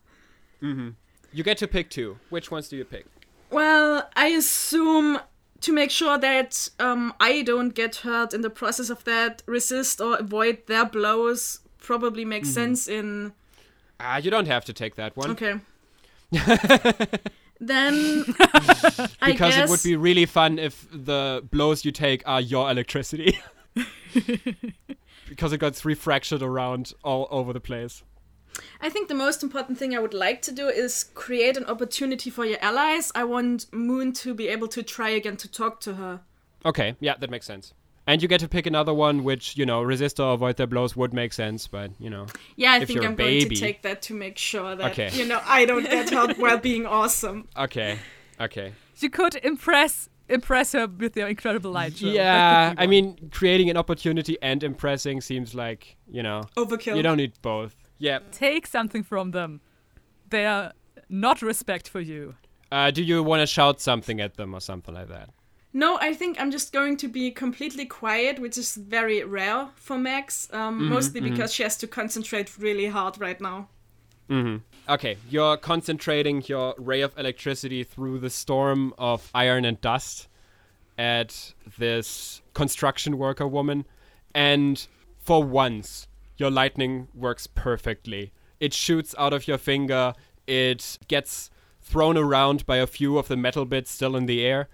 Mm-hmm. 0.62 0.90
You 1.33 1.42
get 1.42 1.59
to 1.59 1.66
pick 1.66 1.90
two. 1.90 2.20
Which 2.29 2.53
ones 2.53 2.68
do 2.68 2.76
you 2.76 2.85
pick? 2.85 3.07
Well, 3.50 4.09
I 4.14 4.26
assume 4.26 5.18
to 5.60 5.72
make 5.72 5.90
sure 5.90 6.18
that 6.18 6.68
um, 6.78 7.12
I 7.20 7.42
don't 7.42 7.74
get 7.74 7.96
hurt 7.96 8.32
in 8.32 8.40
the 8.40 8.50
process 8.50 8.90
of 8.90 9.04
that, 9.04 9.42
resist 9.46 10.00
or 10.00 10.16
avoid 10.16 10.66
their 10.66 10.84
blows 10.84 11.60
probably 11.78 12.24
makes 12.24 12.50
sense 12.50 12.86
in. 12.88 13.32
Ah, 13.98 14.18
you 14.18 14.30
don't 14.30 14.46
have 14.46 14.64
to 14.66 14.72
take 14.72 14.94
that 14.96 15.16
one 15.16 15.30
Okay. 15.30 15.54
then 17.60 18.24
I 19.20 19.32
because 19.32 19.54
guess 19.54 19.68
it 19.68 19.68
would 19.68 19.82
be 19.82 19.96
really 19.96 20.26
fun 20.26 20.58
if 20.58 20.86
the 20.92 21.44
blows 21.50 21.84
you 21.84 21.92
take 21.92 22.22
are 22.26 22.40
your 22.40 22.70
electricity. 22.70 23.38
because 25.28 25.52
it 25.52 25.58
gets 25.58 25.84
refracted 25.84 26.42
around 26.42 26.92
all 27.04 27.28
over 27.30 27.52
the 27.52 27.60
place. 27.60 28.02
I 28.80 28.88
think 28.88 29.08
the 29.08 29.14
most 29.14 29.42
important 29.42 29.78
thing 29.78 29.94
I 29.94 29.98
would 29.98 30.14
like 30.14 30.42
to 30.42 30.52
do 30.52 30.68
is 30.68 31.04
create 31.14 31.56
an 31.56 31.64
opportunity 31.66 32.30
for 32.30 32.44
your 32.44 32.58
allies. 32.62 33.12
I 33.14 33.24
want 33.24 33.66
Moon 33.72 34.12
to 34.14 34.34
be 34.34 34.48
able 34.48 34.68
to 34.68 34.82
try 34.82 35.10
again 35.10 35.36
to 35.38 35.50
talk 35.50 35.80
to 35.80 35.94
her. 35.94 36.20
Okay, 36.64 36.96
yeah, 37.00 37.14
that 37.18 37.30
makes 37.30 37.46
sense. 37.46 37.74
And 38.06 38.22
you 38.22 38.28
get 38.28 38.40
to 38.40 38.48
pick 38.48 38.66
another 38.66 38.92
one, 38.92 39.22
which 39.22 39.56
you 39.56 39.64
know, 39.66 39.82
resist 39.82 40.18
or 40.18 40.32
avoid 40.32 40.56
their 40.56 40.66
blows 40.66 40.96
would 40.96 41.12
make 41.14 41.32
sense, 41.32 41.66
but 41.66 41.90
you 42.00 42.10
know, 42.10 42.26
Yeah, 42.56 42.72
I 42.72 42.78
If 42.78 42.88
think 42.88 42.96
you're 42.96 43.04
a 43.04 43.08
I'm 43.08 43.14
going 43.14 43.48
to 43.48 43.54
take 43.54 43.82
that 43.82 44.02
to 44.02 44.14
make 44.14 44.36
sure 44.38 44.74
that 44.74 44.92
Okay. 44.92 45.10
you 45.12 45.26
know 45.26 45.40
I 45.44 45.64
don't 45.64 45.84
get 45.84 46.10
hurt 46.10 46.38
while 46.38 46.58
being 46.58 46.86
awesome. 46.86 47.48
okay, 47.56 47.98
okay. 48.40 48.72
You 48.98 49.10
could 49.10 49.36
impress 49.36 50.08
impress 50.28 50.72
her 50.72 50.86
with 50.86 51.16
your 51.16 51.28
incredible 51.28 51.70
light 51.72 51.96
show. 51.98 52.06
Yeah, 52.06 52.74
I 52.76 52.86
mean, 52.86 53.30
creating 53.32 53.68
an 53.70 53.76
opportunity 53.76 54.36
and 54.42 54.62
impressing 54.62 55.20
seems 55.20 55.54
like 55.54 55.96
you 56.10 56.22
know, 56.22 56.42
Overkill. 56.56 56.96
you 56.96 57.02
don't 57.02 57.16
need 57.18 57.32
both. 57.42 57.76
Yeah. 58.00 58.18
take 58.32 58.66
something 58.66 59.04
from 59.04 59.30
them. 59.30 59.60
They 60.28 60.46
are 60.46 60.72
not 61.08 61.42
respect 61.42 61.88
for 61.88 62.00
you. 62.00 62.34
Uh, 62.72 62.90
do 62.90 63.02
you 63.02 63.22
want 63.22 63.40
to 63.40 63.46
shout 63.46 63.80
something 63.80 64.20
at 64.20 64.34
them 64.34 64.54
or 64.54 64.60
something 64.60 64.94
like 64.94 65.08
that? 65.08 65.30
No, 65.72 65.98
I 66.00 66.14
think 66.14 66.40
I'm 66.40 66.50
just 66.50 66.72
going 66.72 66.96
to 66.96 67.08
be 67.08 67.30
completely 67.30 67.86
quiet, 67.86 68.40
which 68.40 68.58
is 68.58 68.74
very 68.74 69.22
rare 69.22 69.68
for 69.76 69.96
Max. 69.96 70.48
Um, 70.52 70.88
mostly 70.88 71.20
because 71.20 71.52
she 71.52 71.62
has 71.62 71.76
to 71.78 71.86
concentrate 71.86 72.58
really 72.58 72.86
hard 72.86 73.20
right 73.20 73.40
now. 73.40 73.68
Okay, 74.88 75.16
you're 75.28 75.56
concentrating 75.56 76.42
your 76.46 76.74
ray 76.78 77.00
of 77.00 77.16
electricity 77.18 77.82
through 77.84 78.20
the 78.20 78.30
storm 78.30 78.94
of 78.96 79.28
iron 79.34 79.64
and 79.64 79.80
dust 79.80 80.28
at 80.96 81.52
this 81.78 82.40
construction 82.54 83.18
worker 83.18 83.46
woman, 83.48 83.86
and 84.34 84.86
for 85.18 85.42
once, 85.42 86.06
your 86.40 86.50
lightning 86.50 87.09
works 87.14 87.46
perfectly. 87.46 88.33
It 88.59 88.74
shoots 88.74 89.14
out 89.18 89.33
of 89.33 89.46
your 89.46 89.59
finger 89.59 90.14
it 90.50 90.98
gets 91.07 91.48
thrown 91.81 92.16
around 92.16 92.66
by 92.66 92.79
a 92.79 92.87
few 92.87 93.18
of 93.18 93.29
the 93.29 93.37
metal 93.37 93.64
bits 93.64 93.90
still 93.90 94.16
in 94.16 94.26
the 94.26 94.44
air, 94.44 94.68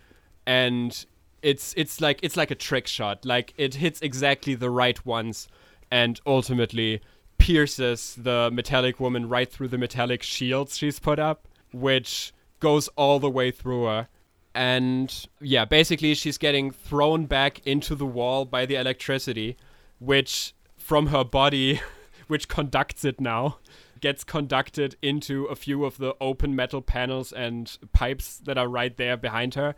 and 0.46 1.04
it's 1.42 1.74
it's 1.76 2.00
like 2.00 2.18
it's 2.22 2.36
like 2.36 2.50
a 2.50 2.54
trick 2.54 2.86
shot. 2.86 3.26
Like 3.26 3.52
it 3.58 3.74
hits 3.74 4.00
exactly 4.00 4.54
the 4.54 4.70
right 4.70 5.04
ones, 5.04 5.48
and 5.90 6.18
ultimately 6.26 7.02
pierces 7.36 8.16
the 8.16 8.48
metallic 8.50 8.98
woman 8.98 9.28
right 9.28 9.52
through 9.52 9.68
the 9.68 9.76
metallic 9.76 10.22
shields 10.22 10.78
she's 10.78 10.98
put 10.98 11.18
up, 11.18 11.46
which 11.72 12.32
goes 12.58 12.88
all 12.96 13.20
the 13.20 13.30
way 13.30 13.50
through 13.50 13.84
her. 13.84 14.08
And 14.54 15.28
yeah, 15.42 15.66
basically 15.66 16.14
she's 16.14 16.38
getting 16.38 16.70
thrown 16.70 17.26
back 17.26 17.60
into 17.66 17.94
the 17.94 18.06
wall 18.06 18.46
by 18.46 18.64
the 18.64 18.76
electricity, 18.76 19.58
which 19.98 20.54
from 20.86 21.08
her 21.08 21.24
body, 21.24 21.80
which 22.28 22.46
conducts 22.46 23.04
it 23.04 23.20
now, 23.20 23.58
gets 24.00 24.22
conducted 24.22 24.94
into 25.02 25.46
a 25.46 25.56
few 25.56 25.84
of 25.84 25.98
the 25.98 26.14
open 26.20 26.54
metal 26.54 26.80
panels 26.80 27.32
and 27.32 27.76
pipes 27.92 28.38
that 28.38 28.56
are 28.56 28.68
right 28.68 28.96
there 28.96 29.16
behind 29.16 29.54
her. 29.54 29.74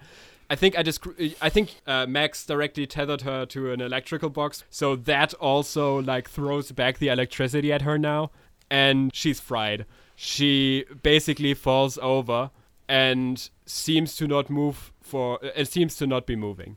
I 0.50 0.54
think 0.54 0.78
I 0.78 0.82
just 0.82 1.00
I 1.40 1.48
think 1.48 1.76
uh, 1.86 2.04
Max 2.06 2.44
directly 2.44 2.86
tethered 2.86 3.22
her 3.22 3.46
to 3.46 3.72
an 3.72 3.80
electrical 3.80 4.28
box, 4.28 4.64
so 4.68 4.96
that 4.96 5.32
also 5.34 6.00
like 6.02 6.28
throws 6.28 6.72
back 6.72 6.98
the 6.98 7.08
electricity 7.08 7.72
at 7.72 7.82
her 7.82 7.96
now, 7.96 8.30
and 8.70 9.10
she's 9.14 9.40
fried. 9.40 9.86
She 10.14 10.84
basically 11.02 11.54
falls 11.54 11.98
over 12.02 12.50
and 12.86 13.48
seems 13.64 14.14
to 14.16 14.26
not 14.26 14.50
move 14.50 14.92
for. 15.00 15.42
Uh, 15.42 15.50
it 15.56 15.68
seems 15.68 15.96
to 15.96 16.06
not 16.06 16.26
be 16.26 16.36
moving. 16.36 16.76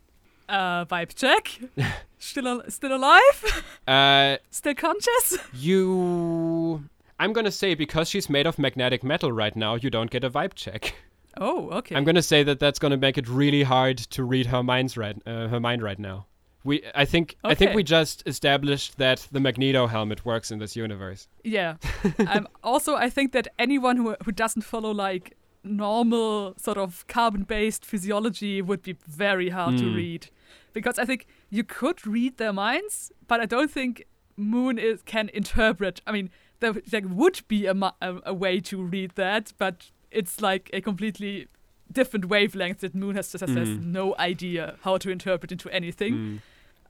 Uh, 0.51 0.85
vibe 0.85 1.15
check. 1.15 1.59
still, 2.19 2.47
al- 2.47 2.69
still 2.69 2.93
alive? 2.95 3.63
Uh, 3.87 4.37
still 4.51 4.75
conscious? 4.75 5.37
you. 5.53 6.83
I'm 7.19 7.33
gonna 7.33 7.51
say 7.51 7.75
because 7.75 8.09
she's 8.09 8.29
made 8.29 8.47
of 8.47 8.57
magnetic 8.59 9.03
metal 9.03 9.31
right 9.31 9.55
now, 9.55 9.75
you 9.75 9.89
don't 9.89 10.09
get 10.11 10.23
a 10.23 10.29
vibe 10.29 10.53
check. 10.55 10.95
Oh, 11.37 11.69
okay. 11.69 11.95
I'm 11.95 12.03
gonna 12.03 12.21
say 12.21 12.43
that 12.43 12.59
that's 12.59 12.79
gonna 12.79 12.97
make 12.97 13.17
it 13.17 13.29
really 13.29 13.63
hard 13.63 13.97
to 13.99 14.23
read 14.23 14.47
her 14.47 14.61
mind's 14.63 14.97
right, 14.97 15.15
uh, 15.25 15.47
her 15.47 15.59
mind 15.59 15.81
right 15.83 15.99
now. 15.99 16.25
We, 16.63 16.83
I 16.93 17.05
think, 17.05 17.37
okay. 17.43 17.51
I 17.51 17.55
think 17.55 17.73
we 17.73 17.83
just 17.83 18.21
established 18.27 18.97
that 18.97 19.27
the 19.31 19.39
Magneto 19.39 19.87
helmet 19.87 20.25
works 20.25 20.51
in 20.51 20.59
this 20.59 20.75
universe. 20.75 21.27
Yeah. 21.43 21.77
um, 22.27 22.47
also, 22.63 22.95
I 22.95 23.09
think 23.09 23.31
that 23.31 23.47
anyone 23.57 23.97
who, 23.97 24.15
who 24.25 24.31
doesn't 24.31 24.61
follow 24.63 24.91
like 24.91 25.35
normal 25.63 26.53
sort 26.57 26.77
of 26.77 27.05
carbon 27.07 27.43
based 27.43 27.85
physiology 27.85 28.61
would 28.61 28.81
be 28.83 28.95
very 29.07 29.49
hard 29.49 29.77
to 29.77 29.85
Hmm. 29.89 29.95
read. 29.95 30.27
Because 30.73 30.97
I 30.99 31.05
think 31.05 31.27
you 31.49 31.63
could 31.63 32.05
read 32.07 32.37
their 32.37 32.53
minds, 32.53 33.11
but 33.27 33.39
I 33.39 33.45
don't 33.45 33.71
think 33.71 34.05
Moon 34.37 34.77
is, 34.77 35.01
can 35.03 35.29
interpret. 35.33 36.01
I 36.07 36.11
mean, 36.11 36.29
there, 36.59 36.73
there 36.73 37.01
would 37.07 37.41
be 37.47 37.65
a, 37.65 37.73
a, 37.73 38.17
a 38.25 38.33
way 38.33 38.59
to 38.61 38.81
read 38.81 39.11
that, 39.15 39.53
but 39.57 39.91
it's 40.11 40.41
like 40.41 40.69
a 40.73 40.81
completely 40.81 41.47
different 41.91 42.25
wavelength 42.25 42.79
that 42.79 42.95
Moon 42.95 43.15
has 43.15 43.31
just 43.31 43.41
has 43.41 43.51
Mm. 43.69 43.85
no 43.87 44.15
idea 44.17 44.75
how 44.83 44.97
to 44.97 45.09
interpret 45.09 45.51
into 45.51 45.69
anything. 45.69 46.13
Mm. 46.13 46.39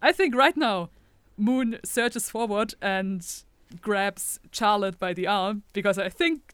I 0.02 0.12
think 0.12 0.36
right 0.36 0.56
now, 0.58 0.90
Moon 1.38 1.80
surges 1.84 2.30
forward 2.30 2.76
and 2.82 3.26
grabs 3.82 4.40
Charlotte 4.52 5.00
by 5.00 5.14
the 5.14 5.26
arm 5.28 5.64
because 5.74 5.98
I 5.98 6.10
think 6.10 6.54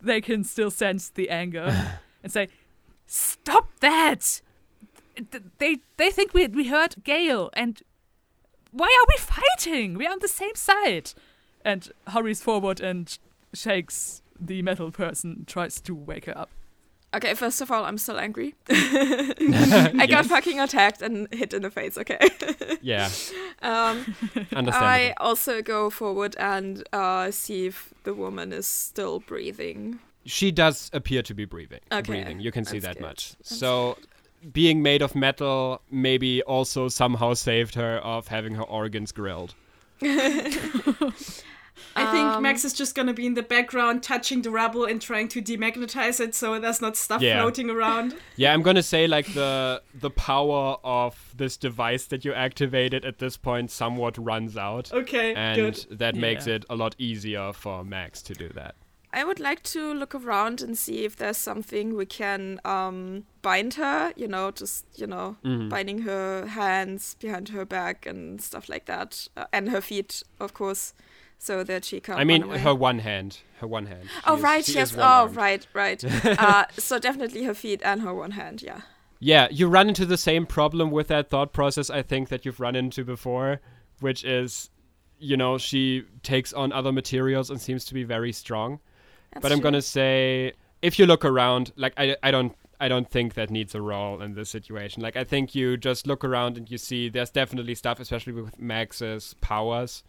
they 0.00 0.20
can 0.20 0.42
still 0.44 0.70
sense 0.70 1.08
the 1.10 1.28
anger 1.30 1.98
and 2.22 2.32
say, 2.32 2.48
"Stop 3.06 3.68
that! 3.80 4.40
Th- 5.16 5.44
They 5.58 5.76
they 5.96 6.10
think 6.10 6.34
we 6.34 6.46
we 6.48 6.68
hurt 6.68 7.02
Gale, 7.04 7.50
and 7.54 7.80
why 8.72 8.86
are 8.86 9.06
we 9.08 9.16
fighting? 9.18 9.94
We're 9.98 10.10
on 10.10 10.18
the 10.20 10.28
same 10.28 10.54
side." 10.54 11.12
And 11.64 11.90
hurries 12.08 12.42
forward 12.42 12.80
and 12.80 13.18
shakes 13.54 14.22
the 14.38 14.60
metal 14.62 14.90
person, 14.90 15.44
tries 15.46 15.80
to 15.80 15.94
wake 15.94 16.26
her 16.26 16.36
up. 16.36 16.50
Okay, 17.14 17.32
first 17.34 17.60
of 17.62 17.70
all, 17.70 17.84
I'm 17.84 17.96
still 17.96 18.18
angry. 18.18 18.54
I 18.68 20.06
got 20.10 20.26
fucking 20.26 20.60
attacked 20.60 21.00
and 21.00 21.28
hit 21.32 21.54
in 21.54 21.62
the 21.62 21.70
face. 21.70 21.96
Okay. 21.98 22.18
Yeah, 22.82 23.08
um, 23.62 24.14
understandable. 24.52 24.72
I 24.74 25.14
also 25.16 25.62
go 25.62 25.88
forward 25.88 26.36
and 26.38 26.86
uh, 26.92 27.30
see 27.30 27.64
if 27.66 27.94
the 28.02 28.12
woman 28.12 28.52
is 28.52 28.66
still 28.66 29.20
breathing. 29.20 30.00
she 30.26 30.50
does 30.52 30.90
appear 30.92 31.22
to 31.22 31.32
be 31.34 31.46
breathing. 31.46 31.80
Okay, 31.90 32.02
Breathing. 32.02 32.40
You 32.40 32.52
can 32.52 32.66
see 32.66 32.78
that's 32.78 32.96
that 32.96 33.00
good. 33.00 33.06
much. 33.08 33.36
That's 33.38 33.56
So, 33.58 33.96
being 34.52 34.82
made 34.82 35.02
of 35.02 35.14
metal 35.14 35.80
maybe 35.90 36.42
also 36.42 36.88
somehow 36.88 37.34
saved 37.34 37.74
her 37.74 37.98
of 37.98 38.28
having 38.28 38.54
her 38.54 38.62
organs 38.64 39.12
grilled. 39.12 39.54
I 41.96 42.06
think 42.10 42.26
Um, 42.26 42.42
Max 42.42 42.64
is 42.64 42.72
just 42.72 42.94
gonna 42.94 43.12
be 43.12 43.26
in 43.26 43.34
the 43.34 43.42
background 43.42 44.02
touching 44.02 44.42
the 44.42 44.50
rubble 44.50 44.84
and 44.84 45.00
trying 45.00 45.28
to 45.28 45.42
demagnetize 45.42 46.20
it 46.20 46.34
so 46.34 46.58
there's 46.60 46.80
not 46.80 46.96
stuff 46.96 47.20
Yeah. 47.22 47.40
floating 47.40 47.70
around. 47.70 48.14
Yeah, 48.36 48.52
I'm 48.52 48.62
gonna 48.62 48.82
say 48.82 49.06
like 49.06 49.32
the 49.34 49.82
the 49.94 50.10
power 50.10 50.76
of 50.84 51.32
this 51.36 51.56
device 51.56 52.06
that 52.06 52.24
you 52.24 52.32
activated 52.32 53.04
at 53.04 53.18
this 53.18 53.36
point 53.36 53.70
somewhat 53.70 54.18
runs 54.18 54.56
out, 54.56 54.92
Okay, 54.92 55.34
and 55.34 55.56
good. 55.56 55.86
that 55.98 56.14
makes 56.16 56.46
Yeah. 56.46 56.54
it 56.56 56.64
a 56.70 56.76
lot 56.76 56.94
easier 56.98 57.52
for 57.52 57.84
Max 57.84 58.22
to 58.22 58.34
do 58.34 58.48
that. 58.50 58.74
I 59.20 59.24
would 59.24 59.38
like 59.40 59.62
to 59.74 59.94
look 59.94 60.14
around 60.14 60.60
and 60.60 60.76
see 60.76 61.04
if 61.04 61.14
there's 61.16 61.36
something 61.36 61.94
we 61.96 62.04
can 62.06 62.60
um, 62.64 63.24
bind 63.42 63.74
her, 63.74 64.12
you 64.16 64.26
know, 64.28 64.50
just, 64.50 64.84
you 64.96 65.06
know, 65.06 65.36
Mhm. 65.44 65.68
binding 65.70 65.98
her 66.02 66.46
hands 66.46 67.14
behind 67.20 67.48
her 67.50 67.64
back 67.64 68.06
and 68.06 68.40
stuff 68.42 68.68
like 68.68 68.86
that. 68.86 69.28
Uh, 69.36 69.44
and 69.52 69.70
her 69.70 69.80
feet, 69.80 70.22
of 70.40 70.52
course, 70.52 70.94
so 71.38 71.62
that 71.64 71.84
she 71.84 72.00
can't 72.00 72.18
I 72.18 72.24
mean, 72.24 72.42
her 72.42 72.74
one 72.74 72.98
hand, 73.00 73.38
her 73.60 73.66
one 73.68 73.86
hand. 73.86 74.08
She 74.12 74.20
Oh, 74.26 74.36
is- 74.36 74.42
right, 74.42 74.68
yes. 74.68 74.96
Oh, 74.98 75.28
right, 75.28 75.66
right. 75.74 76.02
uh, 76.38 76.64
so 76.76 76.98
definitely 76.98 77.44
her 77.44 77.54
feet 77.54 77.80
and 77.84 78.00
her 78.02 78.12
one 78.14 78.32
hand, 78.32 78.62
yeah. 78.62 78.80
Yeah, 79.20 79.48
you 79.50 79.68
run 79.68 79.88
into 79.88 80.04
the 80.06 80.16
same 80.18 80.44
problem 80.44 80.90
with 80.90 81.08
that 81.08 81.30
thought 81.30 81.52
process 81.52 81.88
I 81.88 82.02
think 82.02 82.28
that 82.30 82.44
you've 82.44 82.60
run 82.60 82.74
into 82.76 83.04
before, 83.04 83.60
which 84.00 84.24
is, 84.24 84.70
you 85.18 85.36
know, 85.36 85.56
she 85.56 86.04
takes 86.22 86.52
on 86.52 86.72
other 86.72 86.92
materials 86.92 87.48
and 87.48 87.60
seems 87.60 87.84
to 87.86 87.94
be 87.94 88.02
very 88.04 88.32
strong. 88.32 88.80
That's 89.34 89.42
but 89.42 89.52
I'm 89.52 89.58
true. 89.58 89.64
gonna 89.64 89.82
say 89.82 90.52
if 90.82 90.98
you 90.98 91.06
look 91.06 91.24
around, 91.24 91.72
like 91.76 91.94
I, 91.96 92.16
I 92.22 92.30
don't 92.30 92.54
I 92.80 92.88
don't 92.88 93.08
think 93.08 93.34
that 93.34 93.50
needs 93.50 93.74
a 93.74 93.80
role 93.80 94.20
in 94.20 94.34
this 94.34 94.50
situation. 94.50 95.02
Like 95.02 95.16
I 95.16 95.24
think 95.24 95.54
you 95.54 95.76
just 95.76 96.06
look 96.06 96.24
around 96.24 96.56
and 96.56 96.70
you 96.70 96.78
see 96.78 97.08
there's 97.08 97.30
definitely 97.30 97.74
stuff, 97.74 98.00
especially 98.00 98.34
with 98.34 98.58
Max's 98.60 99.34
powers, 99.40 100.02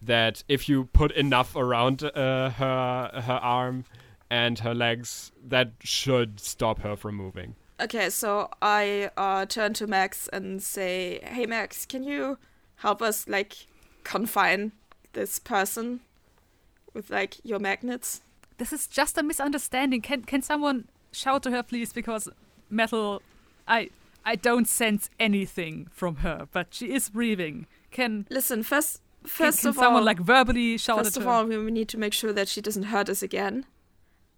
that 0.00 0.44
if 0.48 0.68
you 0.68 0.84
put 0.86 1.12
enough 1.12 1.56
around 1.56 2.02
uh, 2.04 2.50
her 2.50 3.10
her 3.24 3.40
arm 3.42 3.84
and 4.30 4.60
her 4.60 4.74
legs, 4.74 5.32
that 5.44 5.72
should 5.82 6.38
stop 6.40 6.80
her 6.82 6.96
from 6.96 7.16
moving. 7.16 7.56
Okay, 7.80 8.10
so 8.10 8.50
I 8.62 9.10
uh, 9.16 9.46
turn 9.46 9.72
to 9.74 9.86
Max 9.86 10.28
and 10.28 10.62
say, 10.62 11.20
"Hey, 11.24 11.46
Max, 11.46 11.86
can 11.86 12.02
you 12.04 12.38
help 12.76 13.02
us 13.02 13.26
like 13.26 13.66
confine 14.04 14.72
this 15.12 15.38
person 15.38 16.00
with 16.94 17.10
like 17.10 17.36
your 17.42 17.58
magnets?" 17.58 18.20
This 18.60 18.74
is 18.74 18.86
just 18.86 19.16
a 19.16 19.22
misunderstanding. 19.22 20.02
Can 20.02 20.22
can 20.24 20.42
someone 20.42 20.86
shout 21.12 21.42
to 21.44 21.50
her, 21.50 21.62
please? 21.62 21.94
Because 21.94 22.28
metal, 22.68 23.22
I 23.66 23.88
I 24.22 24.36
don't 24.36 24.68
sense 24.68 25.08
anything 25.18 25.88
from 25.90 26.16
her, 26.16 26.46
but 26.52 26.66
she 26.70 26.92
is 26.92 27.08
breathing. 27.08 27.66
Can 27.90 28.26
Listen, 28.28 28.62
first, 28.62 29.00
can, 29.22 29.30
first 29.30 29.60
can 29.60 29.70
of 29.70 29.76
someone 29.76 30.02
all, 30.02 30.04
like 30.04 30.20
verbally 30.20 30.76
shout 30.76 30.98
first 30.98 31.16
at 31.16 31.22
of 31.22 31.24
her? 31.24 31.30
all, 31.30 31.44
we 31.46 31.70
need 31.70 31.88
to 31.88 31.96
make 31.96 32.12
sure 32.12 32.34
that 32.34 32.48
she 32.48 32.60
doesn't 32.60 32.82
hurt 32.82 33.08
us 33.08 33.22
again, 33.22 33.64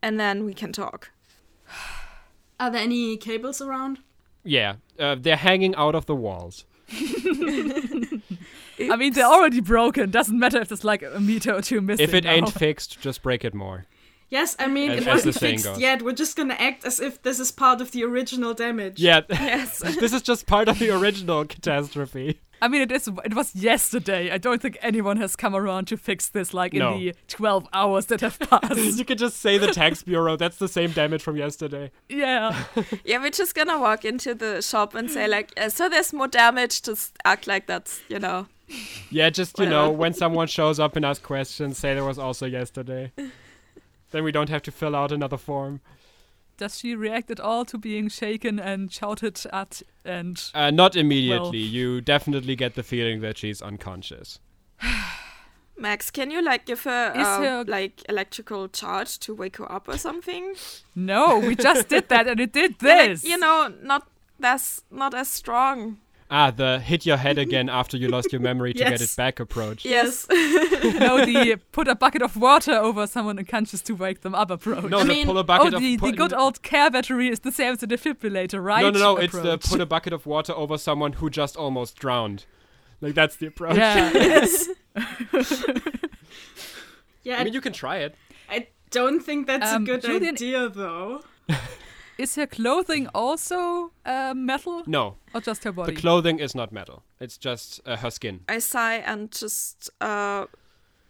and 0.00 0.20
then 0.20 0.44
we 0.44 0.54
can 0.54 0.72
talk. 0.72 1.10
Are 2.60 2.70
there 2.70 2.82
any 2.82 3.16
cables 3.16 3.60
around? 3.60 3.98
Yeah, 4.44 4.76
uh, 5.00 5.16
they're 5.18 5.34
hanging 5.34 5.74
out 5.74 5.96
of 5.96 6.06
the 6.06 6.14
walls. 6.14 6.64
I 6.92 8.20
mean, 8.96 9.14
they're 9.14 9.26
already 9.26 9.60
broken. 9.60 10.12
Doesn't 10.12 10.38
matter 10.38 10.60
if 10.60 10.68
there's 10.68 10.84
like 10.84 11.02
a 11.02 11.18
meter 11.18 11.54
or 11.54 11.60
two 11.60 11.80
missing. 11.80 12.04
If 12.04 12.14
it 12.14 12.22
now. 12.22 12.34
ain't 12.34 12.52
fixed, 12.52 13.00
just 13.00 13.22
break 13.22 13.44
it 13.44 13.52
more. 13.52 13.86
Yes, 14.32 14.56
I 14.58 14.66
mean 14.66 14.90
As- 14.92 15.02
it 15.02 15.06
wasn't 15.06 15.38
fixed 15.38 15.66
goes. 15.66 15.78
yet. 15.78 16.00
We're 16.00 16.14
just 16.14 16.36
gonna 16.36 16.54
act 16.54 16.86
as 16.86 17.00
if 17.00 17.20
this 17.22 17.38
is 17.38 17.52
part 17.52 17.82
of 17.82 17.90
the 17.90 18.02
original 18.02 18.54
damage. 18.54 18.98
Yeah, 18.98 19.20
Yes. 19.28 19.78
this 20.00 20.14
is 20.14 20.22
just 20.22 20.46
part 20.46 20.68
of 20.68 20.78
the 20.78 20.88
original 20.88 21.44
catastrophe. 21.44 22.40
I 22.62 22.68
mean, 22.68 22.80
it 22.80 22.90
is. 22.90 23.08
It 23.26 23.34
was 23.34 23.54
yesterday. 23.54 24.30
I 24.30 24.38
don't 24.38 24.62
think 24.62 24.78
anyone 24.80 25.18
has 25.18 25.36
come 25.36 25.54
around 25.54 25.86
to 25.88 25.98
fix 25.98 26.28
this 26.28 26.54
like 26.54 26.72
in 26.72 26.80
the 26.80 27.14
12 27.28 27.68
hours 27.74 28.06
that 28.06 28.22
have 28.22 28.38
passed. 28.38 28.76
you 28.98 29.04
could 29.04 29.18
just 29.18 29.38
say 29.38 29.58
the 29.58 29.66
tax 29.66 30.02
bureau. 30.02 30.36
That's 30.36 30.56
the 30.56 30.68
same 30.68 30.92
damage 30.92 31.22
from 31.22 31.36
yesterday. 31.36 31.90
yeah. 32.08 32.56
yeah, 33.04 33.18
we're 33.18 33.30
just 33.30 33.54
gonna 33.54 33.78
walk 33.78 34.06
into 34.06 34.34
the 34.34 34.62
shop 34.62 34.94
and 34.94 35.10
say 35.10 35.28
like, 35.28 35.52
uh, 35.58 35.68
"So 35.68 35.90
there's 35.90 36.12
more 36.14 36.28
damage." 36.28 36.80
Just 36.82 37.18
act 37.26 37.46
like 37.46 37.66
that's, 37.66 38.00
you 38.08 38.18
know. 38.18 38.46
Yeah, 39.10 39.28
just 39.28 39.58
you 39.58 39.66
know, 39.66 39.90
when 39.90 40.14
someone 40.14 40.46
shows 40.46 40.80
up 40.80 40.96
and 40.96 41.04
asks 41.04 41.26
questions, 41.26 41.76
say 41.76 41.92
there 41.92 42.04
was 42.04 42.18
also 42.18 42.46
yesterday. 42.46 43.12
Then 44.12 44.24
we 44.24 44.32
don't 44.32 44.48
have 44.50 44.62
to 44.62 44.70
fill 44.70 44.94
out 44.94 45.10
another 45.12 45.36
form. 45.38 45.80
Does 46.58 46.78
she 46.78 46.94
react 46.94 47.30
at 47.30 47.40
all 47.40 47.64
to 47.64 47.78
being 47.78 48.08
shaken 48.08 48.60
and 48.60 48.92
shouted 48.92 49.40
at? 49.52 49.82
And 50.04 50.40
Uh, 50.54 50.70
not 50.70 50.94
immediately. 50.96 51.58
you 51.58 52.00
definitely 52.00 52.54
get 52.56 52.74
the 52.74 52.82
feeling 52.82 53.20
that 53.22 53.38
she's 53.38 53.60
unconscious. 53.62 54.38
Max, 55.78 56.10
can 56.10 56.30
you 56.30 56.42
like 56.42 56.66
give 56.66 56.82
her, 56.84 57.12
uh, 57.16 57.38
her- 57.40 57.64
like 57.66 58.02
electrical 58.08 58.68
charge 58.68 59.18
to 59.20 59.34
wake 59.34 59.56
her 59.56 59.70
up 59.72 59.88
or 59.88 59.96
something? 59.98 60.54
No, 60.94 61.38
we 61.40 61.56
just 61.56 61.88
did 61.88 62.08
that 62.10 62.28
and 62.28 62.38
it 62.38 62.52
did 62.52 62.76
Yeah, 62.80 62.88
like, 62.94 63.08
this. 63.08 63.24
you 63.24 63.38
know, 63.38 63.72
not 63.82 64.06
that's 64.38 64.82
not 64.90 65.14
as 65.14 65.28
strong. 65.28 65.98
Ah, 66.34 66.50
the 66.50 66.80
hit 66.80 67.04
your 67.04 67.18
head 67.18 67.36
again 67.46 67.68
after 67.68 67.98
you 67.98 68.08
lost 68.08 68.32
your 68.32 68.40
memory 68.40 68.72
to 68.72 68.78
get 68.78 69.02
it 69.02 69.14
back 69.18 69.38
approach. 69.38 69.84
Yes. 69.84 70.26
no, 70.30 71.26
the 71.26 71.60
put 71.72 71.88
a 71.88 71.94
bucket 71.94 72.22
of 72.22 72.38
water 72.38 72.72
over 72.72 73.06
someone 73.06 73.38
unconscious 73.38 73.82
to 73.82 73.92
wake 73.92 74.22
them 74.22 74.34
up 74.34 74.50
approach. 74.50 74.84
No, 74.84 75.00
I 75.00 75.02
the 75.02 75.08
mean- 75.08 75.26
pull 75.26 75.36
a 75.36 75.40
oh, 75.40 75.42
bucket 75.42 75.74
of 75.74 75.80
the, 75.80 75.96
the 75.98 76.12
good 76.12 76.32
old 76.32 76.62
care 76.62 76.90
battery 76.90 77.28
is 77.28 77.40
the 77.40 77.52
same 77.52 77.74
as 77.74 77.80
the 77.80 77.86
defibrillator, 77.86 78.64
right? 78.64 78.82
No, 78.82 78.88
no, 78.90 78.98
no. 78.98 79.16
It's 79.18 79.34
the 79.38 79.58
put 79.58 79.82
a 79.82 79.86
bucket 79.86 80.14
of 80.14 80.24
water 80.24 80.54
over 80.54 80.78
someone 80.78 81.12
who 81.14 81.28
just 81.28 81.54
almost 81.54 81.96
drowned. 81.98 82.46
Like 83.02 83.14
that's 83.14 83.36
the 83.36 83.48
approach. 83.48 83.76
Yeah, 83.76 84.10
Yes. 84.14 84.68
yeah, 87.24 87.36
I 87.40 87.44
mean, 87.44 87.52
you 87.52 87.60
can 87.60 87.74
try 87.74 87.98
it. 87.98 88.14
I 88.48 88.68
don't 88.90 89.20
think 89.20 89.46
that's 89.46 89.70
Um, 89.70 89.82
a 89.82 89.86
good 89.86 90.00
Julian- 90.02 90.34
idea, 90.34 90.68
though. 90.70 91.22
Is 92.18 92.34
her 92.36 92.46
clothing 92.46 93.08
also 93.14 93.92
uh, 94.04 94.32
metal 94.34 94.82
No, 94.86 95.16
or 95.34 95.40
just 95.40 95.64
her 95.64 95.72
body? 95.72 95.94
the 95.94 96.00
clothing 96.00 96.38
is 96.38 96.54
not 96.54 96.72
metal. 96.72 97.02
It's 97.20 97.36
just 97.38 97.80
uh, 97.86 97.96
her 97.96 98.10
skin. 98.10 98.40
I 98.48 98.58
sigh 98.60 98.96
and 98.96 99.30
just 99.30 99.90
uh 100.00 100.46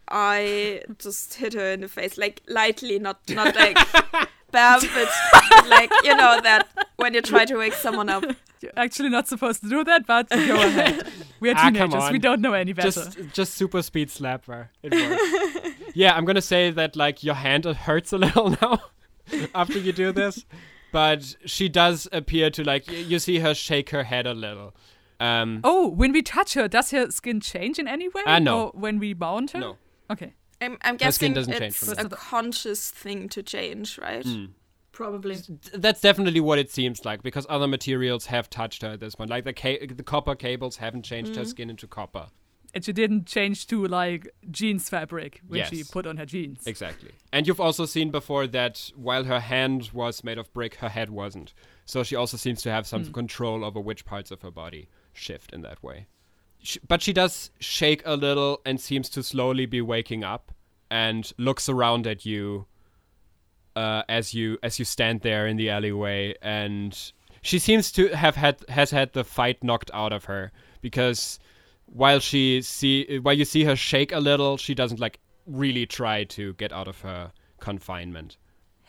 I 0.09 0.81
just 0.99 1.35
hit 1.35 1.53
her 1.53 1.71
in 1.71 1.81
the 1.81 1.87
face, 1.87 2.17
like 2.17 2.41
lightly, 2.47 2.99
not 2.99 3.19
not 3.29 3.55
like 3.63 3.77
bam, 4.51 4.79
but, 4.81 5.09
but 5.31 5.67
like 5.69 5.91
you 6.03 6.15
know 6.15 6.39
that 6.41 6.67
when 6.97 7.13
you 7.13 7.21
try 7.21 7.45
to 7.45 7.57
wake 7.57 7.73
someone 7.73 8.09
up. 8.09 8.23
You're 8.61 8.71
actually 8.77 9.09
not 9.09 9.27
supposed 9.27 9.61
to 9.63 9.69
do 9.69 9.83
that, 9.83 10.05
but 10.07 10.29
go 10.29 10.55
ahead. 10.55 11.05
We're 11.41 11.53
Ah, 11.57 11.69
teenagers. 11.69 12.11
We 12.11 12.19
don't 12.19 12.39
know 12.39 12.53
any 12.53 12.71
better. 12.71 12.91
Just, 12.91 13.17
just 13.33 13.53
super 13.55 13.81
speed 13.81 14.09
slap 14.09 14.45
her. 14.45 14.69
Yeah, 15.95 16.15
I'm 16.15 16.25
gonna 16.25 16.41
say 16.41 16.71
that 16.71 16.95
like 16.95 17.23
your 17.23 17.35
hand 17.35 17.65
hurts 17.65 18.13
a 18.13 18.17
little 18.17 18.57
now 18.61 18.79
after 19.53 19.77
you 19.77 19.91
do 19.91 20.11
this, 20.11 20.43
but 20.93 21.35
she 21.45 21.67
does 21.67 22.07
appear 22.13 22.49
to 22.51 22.63
like 22.63 22.89
you 22.89 23.19
see 23.19 23.39
her 23.39 23.53
shake 23.53 23.89
her 23.89 24.03
head 24.03 24.25
a 24.25 24.33
little. 24.33 24.73
Um, 25.19 25.59
oh, 25.63 25.89
when 25.89 26.11
we 26.13 26.21
touch 26.21 26.53
her, 26.53 26.67
does 26.67 26.91
her 26.91 27.11
skin 27.11 27.41
change 27.41 27.79
in 27.79 27.87
any 27.87 28.07
way? 28.07 28.21
Ah, 28.25 28.39
no. 28.39 28.67
Or 28.67 28.71
when 28.73 28.99
we 28.99 29.13
mount 29.13 29.51
her? 29.51 29.59
no. 29.59 29.77
Okay. 30.09 30.33
I'm, 30.61 30.77
I'm 30.81 30.97
Her 30.99 31.11
skin 31.11 31.33
guessing 31.33 31.33
doesn't 31.33 31.61
it's 31.61 31.77
from 31.77 32.05
a 32.05 32.09
conscious 32.09 32.89
thing 32.89 33.27
to 33.29 33.43
change, 33.43 33.97
right? 33.97 34.23
Hmm. 34.23 34.45
Probably. 34.91 35.37
That's 35.73 35.99
definitely 35.99 36.39
what 36.39 36.59
it 36.59 36.71
seems 36.71 37.03
like 37.03 37.23
because 37.23 37.47
other 37.49 37.67
materials 37.67 38.27
have 38.27 38.49
touched 38.49 38.83
her 38.83 38.89
at 38.89 38.99
this 38.99 39.15
point. 39.15 39.29
Like 39.29 39.43
the 39.43 39.53
ca- 39.53 39.87
the 39.87 40.03
copper 40.03 40.35
cables 40.35 40.77
haven't 40.77 41.03
changed 41.03 41.35
her 41.35 41.45
skin 41.45 41.69
into 41.69 41.87
copper. 41.87 42.27
And 42.73 42.83
she 42.83 42.91
didn't 42.91 43.27
change 43.27 43.67
to 43.67 43.85
like 43.85 44.27
jeans 44.49 44.89
fabric 44.89 45.41
when 45.47 45.65
she 45.65 45.83
put 45.83 46.07
on 46.07 46.17
her 46.17 46.25
jeans. 46.25 46.65
Exactly. 46.65 47.11
And 47.31 47.47
you've 47.47 47.61
also 47.61 47.85
seen 47.85 48.09
before 48.09 48.47
that 48.47 48.91
while 48.95 49.25
her 49.25 49.39
hand 49.39 49.91
was 49.93 50.23
made 50.23 50.39
of 50.39 50.51
brick, 50.53 50.75
her 50.75 50.89
head 50.89 51.09
wasn't. 51.11 51.53
So 51.85 52.01
she 52.03 52.15
also 52.15 52.37
seems 52.37 52.63
to 52.63 52.71
have 52.71 52.87
some 52.87 53.11
control 53.11 53.63
over 53.63 53.79
which 53.79 54.05
parts 54.05 54.31
of 54.31 54.41
her 54.41 54.51
body 54.51 54.89
shift 55.13 55.53
in 55.53 55.61
that 55.61 55.83
way. 55.83 56.07
Sh- 56.63 56.77
but 56.87 57.01
she 57.01 57.13
does 57.13 57.51
shake 57.59 58.01
a 58.05 58.15
little 58.15 58.61
and 58.65 58.79
seems 58.79 59.09
to 59.09 59.21
slowly 59.21 59.65
be 59.65 59.81
waking 59.81 60.23
up 60.23 60.51
and 60.89 61.31
looks 61.37 61.69
around 61.69 62.07
at 62.07 62.25
you 62.25 62.65
uh, 63.75 64.03
as 64.07 64.33
you 64.33 64.57
as 64.63 64.79
you 64.79 64.85
stand 64.85 65.21
there 65.21 65.47
in 65.47 65.57
the 65.57 65.69
alleyway 65.69 66.35
and 66.41 67.11
she 67.41 67.57
seems 67.57 67.91
to 67.91 68.09
have 68.09 68.35
had 68.35 68.63
has 68.69 68.91
had 68.91 69.13
the 69.13 69.23
fight 69.23 69.63
knocked 69.63 69.89
out 69.93 70.13
of 70.13 70.25
her 70.25 70.51
because 70.81 71.39
while 71.95 72.19
she 72.19 72.61
see 72.61 73.19
while 73.19 73.37
you 73.37 73.45
see 73.45 73.63
her 73.63 73.75
shake 73.75 74.11
a 74.11 74.19
little 74.19 74.57
she 74.57 74.73
doesn't 74.75 74.99
like 74.99 75.19
really 75.45 75.85
try 75.85 76.23
to 76.23 76.53
get 76.53 76.71
out 76.73 76.87
of 76.87 77.01
her 77.01 77.31
confinement 77.59 78.37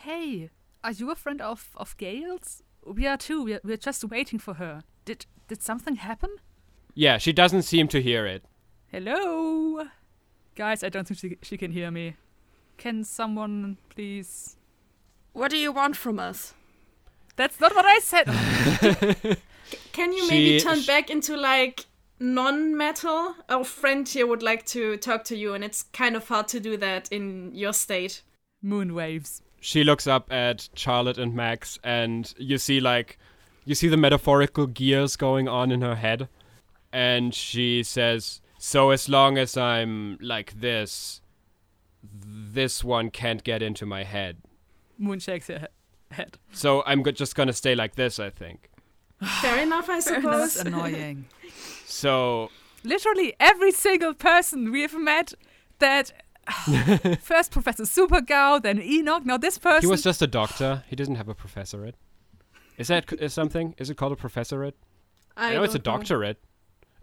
Hey, 0.07 0.51
are 0.83 0.93
you 0.93 1.11
a 1.11 1.15
friend 1.15 1.41
of 1.41 1.71
of 1.77 1.97
Gail's? 1.97 2.63
We 2.87 3.07
are 3.07 3.17
too. 3.17 3.43
We're, 3.45 3.61
we're 3.65 3.79
just 3.79 4.05
waiting 4.05 4.39
for 4.39 4.55
her. 4.55 4.83
Did 5.07 5.27
did 5.49 5.63
something 5.63 5.97
happen? 5.97 6.31
yeah 6.97 7.19
she 7.19 7.33
doesn't 7.33 7.63
seem 7.63 7.89
to 7.89 8.01
hear 8.01 8.25
it 8.27 8.45
Hello, 8.93 9.85
guys. 10.55 10.85
I 10.85 10.89
don't 10.89 11.07
think 11.09 11.19
she 11.21 11.39
she 11.43 11.57
can 11.57 11.73
hear 11.73 11.91
me. 11.91 12.15
Can 12.79 13.05
someone 13.05 13.77
please? 13.89 14.57
What 15.33 15.51
do 15.51 15.57
you 15.57 15.73
want 15.73 15.97
from 15.97 16.19
us? 16.19 16.55
That's 17.37 17.59
not 17.61 17.75
what 17.75 17.85
I 17.85 17.99
said. 17.99 18.27
Can 19.93 20.13
you 20.13 20.25
She- 20.25 20.31
maybe 20.31 20.61
turn 20.61 20.81
sh- 20.81 20.87
back 20.87 21.11
into 21.11 21.37
like 21.37 21.87
non-metal? 22.25 23.35
Our 23.49 23.65
friend 23.65 24.09
here 24.09 24.27
would 24.27 24.43
like 24.43 24.65
to 24.67 24.97
talk 24.97 25.25
to 25.25 25.37
you, 25.37 25.55
and 25.55 25.63
it's 25.63 25.83
kind 25.93 26.17
of 26.17 26.27
hard 26.29 26.49
to 26.49 26.61
do 26.61 26.77
that 26.79 27.11
in 27.13 27.55
your 27.55 27.73
state. 27.73 28.23
Moon 28.63 28.95
waves. 28.95 29.43
she 29.61 29.85
looks 29.85 30.07
up 30.07 30.33
at 30.33 30.69
charlotte 30.75 31.19
and 31.19 31.35
max 31.35 31.79
and 31.85 32.35
you 32.39 32.57
see 32.59 32.81
like 32.81 33.19
you 33.67 33.75
see 33.75 33.89
the 33.89 33.97
metaphorical 33.97 34.67
gears 34.67 35.17
going 35.17 35.49
on 35.49 35.71
in 35.71 35.81
her 35.83 35.95
head 35.97 36.29
and 36.93 37.35
she 37.35 37.83
says 37.83 38.41
so 38.59 38.91
as 38.91 39.09
long 39.09 39.37
as 39.39 39.57
i'm 39.57 40.19
like 40.21 40.53
this 40.61 41.21
this 42.55 42.83
one 42.85 43.11
can't 43.11 43.43
get 43.45 43.63
into 43.63 43.85
my 43.87 44.03
head 44.05 44.37
Moon 44.99 45.19
shakes 45.19 45.47
her 45.49 45.69
head. 46.11 46.39
so 46.53 46.83
i'm 46.87 47.03
go- 47.03 47.11
just 47.11 47.35
gonna 47.35 47.53
stay 47.55 47.75
like 47.75 47.95
this 47.97 48.19
i 48.19 48.29
think 48.31 48.71
Fair 49.41 49.63
enough, 49.63 49.89
I 49.89 50.01
That's 50.01 50.07
suppose. 50.07 50.57
annoying. 50.57 51.27
so 51.87 52.51
Literally 52.83 53.35
every 53.41 53.73
single 53.73 54.13
person 54.15 54.71
we've 54.71 54.95
met 54.99 55.33
that 55.79 56.13
first 57.21 57.51
Professor 57.51 57.85
Supergao, 57.85 58.63
then 58.63 58.81
Enoch, 58.83 59.25
now 59.25 59.39
this 59.39 59.57
person. 59.59 59.81
he 59.81 59.87
was 59.87 60.03
just 60.03 60.21
a 60.23 60.27
doctor 60.27 60.85
he 60.89 60.97
didn't 60.97 61.15
have 61.17 61.29
a 61.29 61.35
professorate 61.35 61.95
is 62.77 62.89
that 62.89 63.05
something 63.31 63.75
is 63.79 63.89
it 63.89 63.97
called 63.97 64.13
a 64.13 64.17
professorate 64.17 64.75
I 65.37 65.55
know 65.55 65.63
it's 65.63 65.75
a 65.75 65.79
don't 65.79 65.93
know. 65.95 65.99
doctorate. 65.99 66.39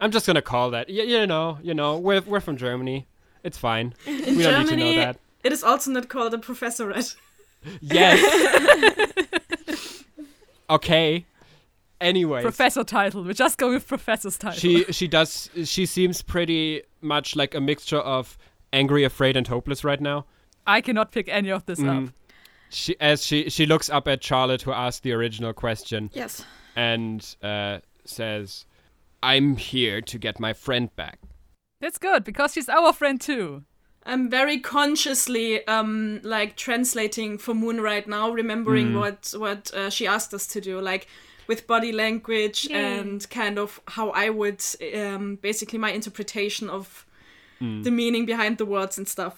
I'm 0.00 0.10
just 0.10 0.26
gonna 0.26 0.42
call 0.42 0.70
that. 0.70 0.88
Y- 0.88 0.94
you 1.02 1.26
know, 1.26 1.58
you 1.62 1.74
know, 1.74 1.98
we're 1.98 2.22
we're 2.22 2.40
from 2.40 2.56
Germany. 2.56 3.06
It's 3.44 3.58
fine. 3.58 3.94
In 4.06 4.14
we 4.14 4.20
don't 4.22 4.36
need 4.36 4.42
to 4.42 4.42
Germany, 4.70 4.96
know 4.96 5.00
that. 5.02 5.18
it 5.44 5.52
is 5.52 5.62
also 5.62 5.90
not 5.90 6.08
called 6.08 6.32
a 6.34 6.38
professorate. 6.38 7.14
Yes. 7.80 8.18
okay. 10.70 11.26
Anyway, 12.02 12.42
Professor 12.42 12.84
title. 12.84 13.22
We're 13.24 13.32
just 13.32 13.58
going 13.58 13.74
with 13.74 13.86
Professor's 13.86 14.36
title. 14.38 14.58
she 14.58 14.84
she 14.92 15.06
does 15.08 15.48
she 15.64 15.86
seems 15.86 16.20
pretty 16.22 16.82
much 17.00 17.36
like 17.36 17.54
a 17.54 17.60
mixture 17.60 17.98
of 18.00 18.36
angry, 18.72 19.04
afraid, 19.04 19.36
and 19.36 19.46
hopeless 19.46 19.84
right 19.84 20.00
now. 20.00 20.24
I 20.66 20.80
cannot 20.80 21.12
pick 21.12 21.28
any 21.28 21.50
of 21.50 21.64
this 21.66 21.78
Mm. 21.80 22.08
up. 22.08 22.12
She 22.70 22.96
as 23.00 23.24
she 23.26 23.48
she 23.50 23.66
looks 23.66 23.88
up 23.90 24.08
at 24.08 24.22
Charlotte, 24.24 24.62
who 24.62 24.72
asked 24.72 25.02
the 25.02 25.12
original 25.12 25.52
question, 25.52 26.10
Yes. 26.14 26.44
and 26.74 27.36
uh, 27.42 27.78
says, 28.04 28.66
"I'm 29.22 29.56
here 29.56 30.00
to 30.00 30.18
get 30.18 30.40
my 30.40 30.52
friend 30.54 30.88
back." 30.96 31.18
That's 31.80 31.98
good 31.98 32.24
because 32.24 32.52
she's 32.54 32.68
our 32.68 32.92
friend 32.92 33.20
too. 33.20 33.64
I'm 34.04 34.28
very 34.30 34.58
consciously 34.58 35.66
um 35.68 36.20
like 36.22 36.56
translating 36.56 37.38
for 37.38 37.54
Moon 37.54 37.80
right 37.80 38.06
now, 38.08 38.30
remembering 38.30 38.92
Mm. 38.92 38.98
what 39.00 39.34
what 39.38 39.72
uh, 39.74 39.90
she 39.90 40.06
asked 40.06 40.32
us 40.34 40.46
to 40.48 40.60
do, 40.60 40.80
like 40.80 41.06
with 41.52 41.66
body 41.66 41.92
language 41.92 42.58
Yay. 42.70 42.98
and 42.98 43.18
kind 43.30 43.56
of 43.58 43.80
how 43.96 44.06
I 44.24 44.26
would 44.30 44.60
um 45.02 45.24
basically 45.48 45.78
my 45.86 45.92
interpretation 46.00 46.70
of 46.78 46.86
Mm. 47.60 47.84
the 47.84 47.90
meaning 47.90 48.26
behind 48.26 48.54
the 48.58 48.66
words 48.76 48.98
and 48.98 49.06
stuff. 49.16 49.34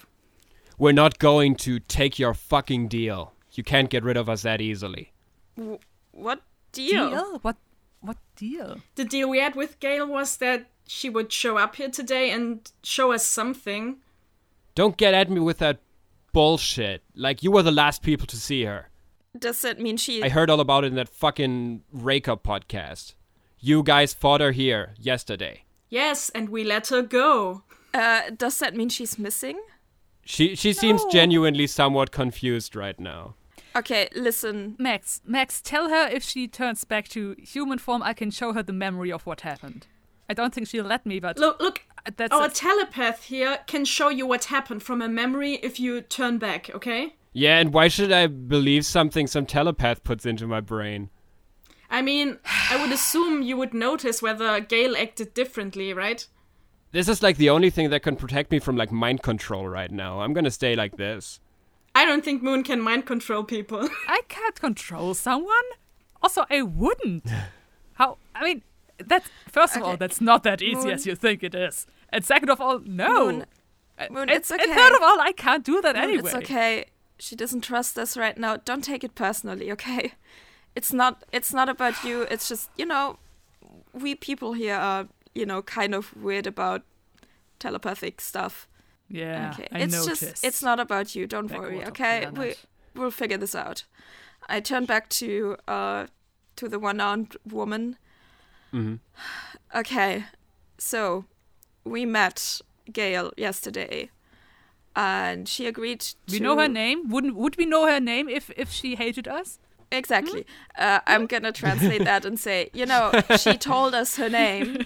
We're 0.78 0.92
not 1.04 1.18
going 1.18 1.56
to 1.66 1.72
take 1.98 2.14
your 2.22 2.34
fucking 2.34 2.88
deal. 2.88 3.20
You 3.56 3.62
can't 3.72 3.90
get 3.90 4.02
rid 4.02 4.16
of 4.16 4.28
us 4.28 4.42
that 4.42 4.60
easily. 4.60 5.12
W- 5.56 5.78
what 6.12 6.40
deal? 6.72 7.38
What? 7.42 7.56
What 8.00 8.16
deal? 8.36 8.70
The 8.94 9.04
deal 9.04 9.28
we 9.28 9.40
had 9.40 9.54
with 9.54 9.78
Gail 9.78 10.06
was 10.18 10.36
that 10.38 10.60
she 10.86 11.10
would 11.10 11.30
show 11.32 11.58
up 11.64 11.76
here 11.76 11.90
today 11.90 12.30
and 12.30 12.46
show 12.82 13.12
us 13.12 13.26
something. 13.26 13.98
Don't 14.74 14.96
get 14.96 15.12
at 15.14 15.28
me 15.30 15.40
with 15.40 15.58
that 15.58 15.78
bullshit. 16.32 17.02
Like 17.14 17.42
you 17.44 17.50
were 17.52 17.62
the 17.62 17.78
last 17.82 18.02
people 18.02 18.26
to 18.28 18.36
see 18.36 18.64
her. 18.64 18.88
Does 19.38 19.62
that 19.62 19.80
mean 19.80 19.96
she? 19.96 20.22
I 20.22 20.28
heard 20.28 20.50
all 20.50 20.60
about 20.60 20.84
it 20.84 20.88
in 20.88 20.94
that 20.94 21.08
fucking 21.08 21.82
Rake 21.92 22.28
Up 22.28 22.42
podcast. 22.44 23.14
You 23.58 23.82
guys 23.82 24.14
fought 24.14 24.40
her 24.40 24.52
here 24.52 24.94
yesterday. 24.98 25.64
Yes, 25.88 26.30
and 26.30 26.48
we 26.48 26.64
let 26.64 26.88
her 26.88 27.02
go. 27.02 27.62
uh, 27.92 28.30
does 28.36 28.58
that 28.58 28.74
mean 28.76 28.88
she's 28.88 29.18
missing? 29.18 29.60
She 30.24 30.54
she 30.56 30.72
seems 30.72 31.04
genuinely 31.06 31.66
somewhat 31.66 32.10
confused 32.10 32.74
right 32.76 32.98
now. 32.98 33.34
Okay, 33.76 34.08
listen. 34.14 34.76
Max, 34.78 35.20
Max, 35.26 35.60
tell 35.60 35.88
her 35.88 36.08
if 36.08 36.22
she 36.22 36.46
turns 36.48 36.84
back 36.84 37.08
to 37.08 37.34
human 37.38 37.78
form, 37.78 38.02
I 38.02 38.12
can 38.14 38.30
show 38.30 38.52
her 38.52 38.62
the 38.62 38.72
memory 38.72 39.10
of 39.12 39.26
what 39.26 39.40
happened. 39.42 39.86
I 40.28 40.32
don't 40.34 40.54
think 40.54 40.68
she'll 40.68 40.84
let 40.86 41.04
me, 41.04 41.20
but 41.20 41.38
Look, 41.38 41.60
look, 41.60 41.82
that's 42.16 42.32
our 42.32 42.46
it. 42.46 42.54
telepath 42.54 43.24
here 43.24 43.58
can 43.66 43.84
show 43.84 44.08
you 44.08 44.26
what 44.26 44.44
happened 44.44 44.82
from 44.82 45.02
a 45.02 45.08
memory 45.08 45.54
if 45.62 45.78
you 45.78 46.00
turn 46.00 46.38
back, 46.38 46.70
okay? 46.74 47.16
Yeah, 47.36 47.58
and 47.58 47.74
why 47.74 47.88
should 47.88 48.12
I 48.12 48.28
believe 48.28 48.86
something 48.86 49.26
some 49.26 49.44
telepath 49.44 50.04
puts 50.04 50.24
into 50.24 50.46
my 50.46 50.60
brain? 50.60 51.10
I 51.90 52.00
mean, 52.00 52.38
I 52.70 52.80
would 52.80 52.92
assume 52.92 53.42
you 53.42 53.56
would 53.56 53.74
notice 53.74 54.22
whether 54.22 54.58
Gail 54.60 54.96
acted 54.96 55.34
differently, 55.34 55.92
right? 55.92 56.26
This 56.92 57.08
is 57.08 57.24
like 57.24 57.36
the 57.36 57.50
only 57.50 57.70
thing 57.70 57.90
that 57.90 58.04
can 58.04 58.14
protect 58.14 58.52
me 58.52 58.60
from 58.60 58.76
like 58.76 58.92
mind 58.92 59.22
control 59.22 59.68
right 59.68 59.90
now. 59.90 60.20
I'm 60.20 60.32
gonna 60.32 60.50
stay 60.52 60.76
like 60.76 60.96
this. 60.96 61.40
I 61.92 62.04
don't 62.04 62.24
think 62.24 62.40
Moon 62.40 62.62
can 62.62 62.80
mind 62.80 63.04
control 63.04 63.42
people. 63.42 63.88
I 64.08 64.20
can't 64.28 64.54
control 64.54 65.14
someone. 65.14 65.64
Also, 66.22 66.44
I 66.50 66.62
wouldn't. 66.62 67.24
How? 67.94 68.18
I 68.34 68.44
mean, 68.44 68.62
that's 69.04 69.28
first 69.50 69.74
of 69.76 69.82
all, 69.82 69.96
that's 69.96 70.20
not 70.20 70.44
that 70.44 70.62
easy 70.62 70.86
Moon. 70.86 70.90
as 70.94 71.04
you 71.04 71.16
think 71.16 71.42
it 71.42 71.54
is. 71.54 71.86
And 72.10 72.24
second 72.24 72.48
of 72.48 72.60
all, 72.60 72.78
no. 72.78 73.26
Moon, 73.32 73.46
Uh, 73.98 74.06
Moon, 74.10 74.22
and, 74.22 74.30
it's 74.30 74.50
and 74.52 74.60
third 74.60 74.92
of 74.94 75.02
all, 75.02 75.20
I 75.20 75.32
can't 75.36 75.64
do 75.64 75.80
that 75.82 75.96
Moon, 75.96 76.04
anyway. 76.04 76.30
It's 76.30 76.34
okay. 76.34 76.86
She 77.18 77.36
doesn't 77.36 77.62
trust 77.62 77.98
us 77.98 78.16
right 78.16 78.36
now. 78.36 78.56
Don't 78.56 78.84
take 78.84 79.04
it 79.04 79.14
personally, 79.14 79.70
okay? 79.72 80.12
It's 80.74 80.92
not 80.92 81.24
it's 81.32 81.52
not 81.52 81.68
about 81.68 82.02
you. 82.04 82.22
It's 82.22 82.48
just, 82.48 82.70
you 82.76 82.86
know, 82.86 83.18
we 83.92 84.14
people 84.14 84.54
here 84.54 84.74
are, 84.74 85.08
you 85.34 85.46
know, 85.46 85.62
kind 85.62 85.94
of 85.94 86.16
weird 86.16 86.46
about 86.46 86.82
telepathic 87.58 88.20
stuff. 88.20 88.66
Yeah, 89.08 89.52
okay. 89.54 89.68
I 89.70 89.80
it's 89.80 89.94
noticed. 89.94 90.20
just 90.20 90.44
it's 90.44 90.62
not 90.62 90.80
about 90.80 91.14
you. 91.14 91.26
Don't 91.26 91.46
Backward 91.46 91.74
worry, 91.74 91.86
okay? 91.86 92.26
We 92.30 92.54
we'll 92.94 93.10
figure 93.10 93.38
this 93.38 93.54
out. 93.54 93.84
I 94.48 94.60
turn 94.60 94.84
back 94.84 95.08
to 95.10 95.56
uh 95.68 96.06
to 96.56 96.68
the 96.68 96.78
one-armed 96.78 97.36
woman. 97.50 97.96
Mm-hmm. 98.72 98.96
Okay, 99.78 100.24
so 100.78 101.24
we 101.84 102.04
met 102.04 102.60
Gail 102.92 103.32
yesterday, 103.36 104.10
and 104.96 105.48
she 105.48 105.66
agreed 105.66 106.00
to. 106.00 106.16
We 106.32 106.40
know 106.40 106.56
her 106.58 106.68
name. 106.68 107.08
Wouldn't 107.08 107.34
would 107.36 107.56
we 107.56 107.66
know 107.66 107.86
her 107.86 108.00
name 108.00 108.28
if 108.28 108.50
if 108.56 108.70
she 108.70 108.94
hated 108.96 109.26
us? 109.28 109.58
Exactly. 109.92 110.44
Uh, 110.78 111.00
I'm 111.06 111.26
gonna 111.26 111.52
translate 111.52 112.04
that 112.04 112.24
and 112.24 112.38
say, 112.38 112.70
you 112.72 112.86
know, 112.86 113.12
she 113.38 113.56
told 113.70 113.94
us 113.94 114.16
her 114.16 114.28
name, 114.28 114.84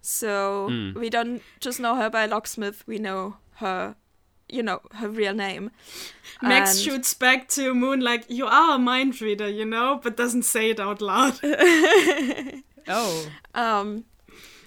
so 0.00 0.68
Mm. 0.70 0.94
we 0.94 1.10
don't 1.10 1.42
just 1.60 1.80
know 1.80 1.96
her 1.96 2.08
by 2.10 2.26
locksmith. 2.26 2.84
We 2.86 2.98
know 2.98 3.36
her, 3.56 3.96
you 4.48 4.62
know, 4.62 4.80
her 4.94 5.08
real 5.08 5.34
name. 5.34 5.70
Max 6.40 6.70
And- 6.74 6.80
shoots 6.84 7.14
back 7.14 7.48
to 7.48 7.74
Moon 7.74 8.00
like, 8.00 8.26
you 8.28 8.46
are 8.46 8.76
a 8.76 8.78
mind 8.78 9.20
reader, 9.20 9.48
you 9.48 9.64
know, 9.64 9.98
but 10.02 10.16
doesn't 10.16 10.44
say 10.44 10.70
it 10.70 10.78
out 10.80 11.00
loud. 11.00 11.40
Oh, 12.90 13.26
Um, 13.54 14.04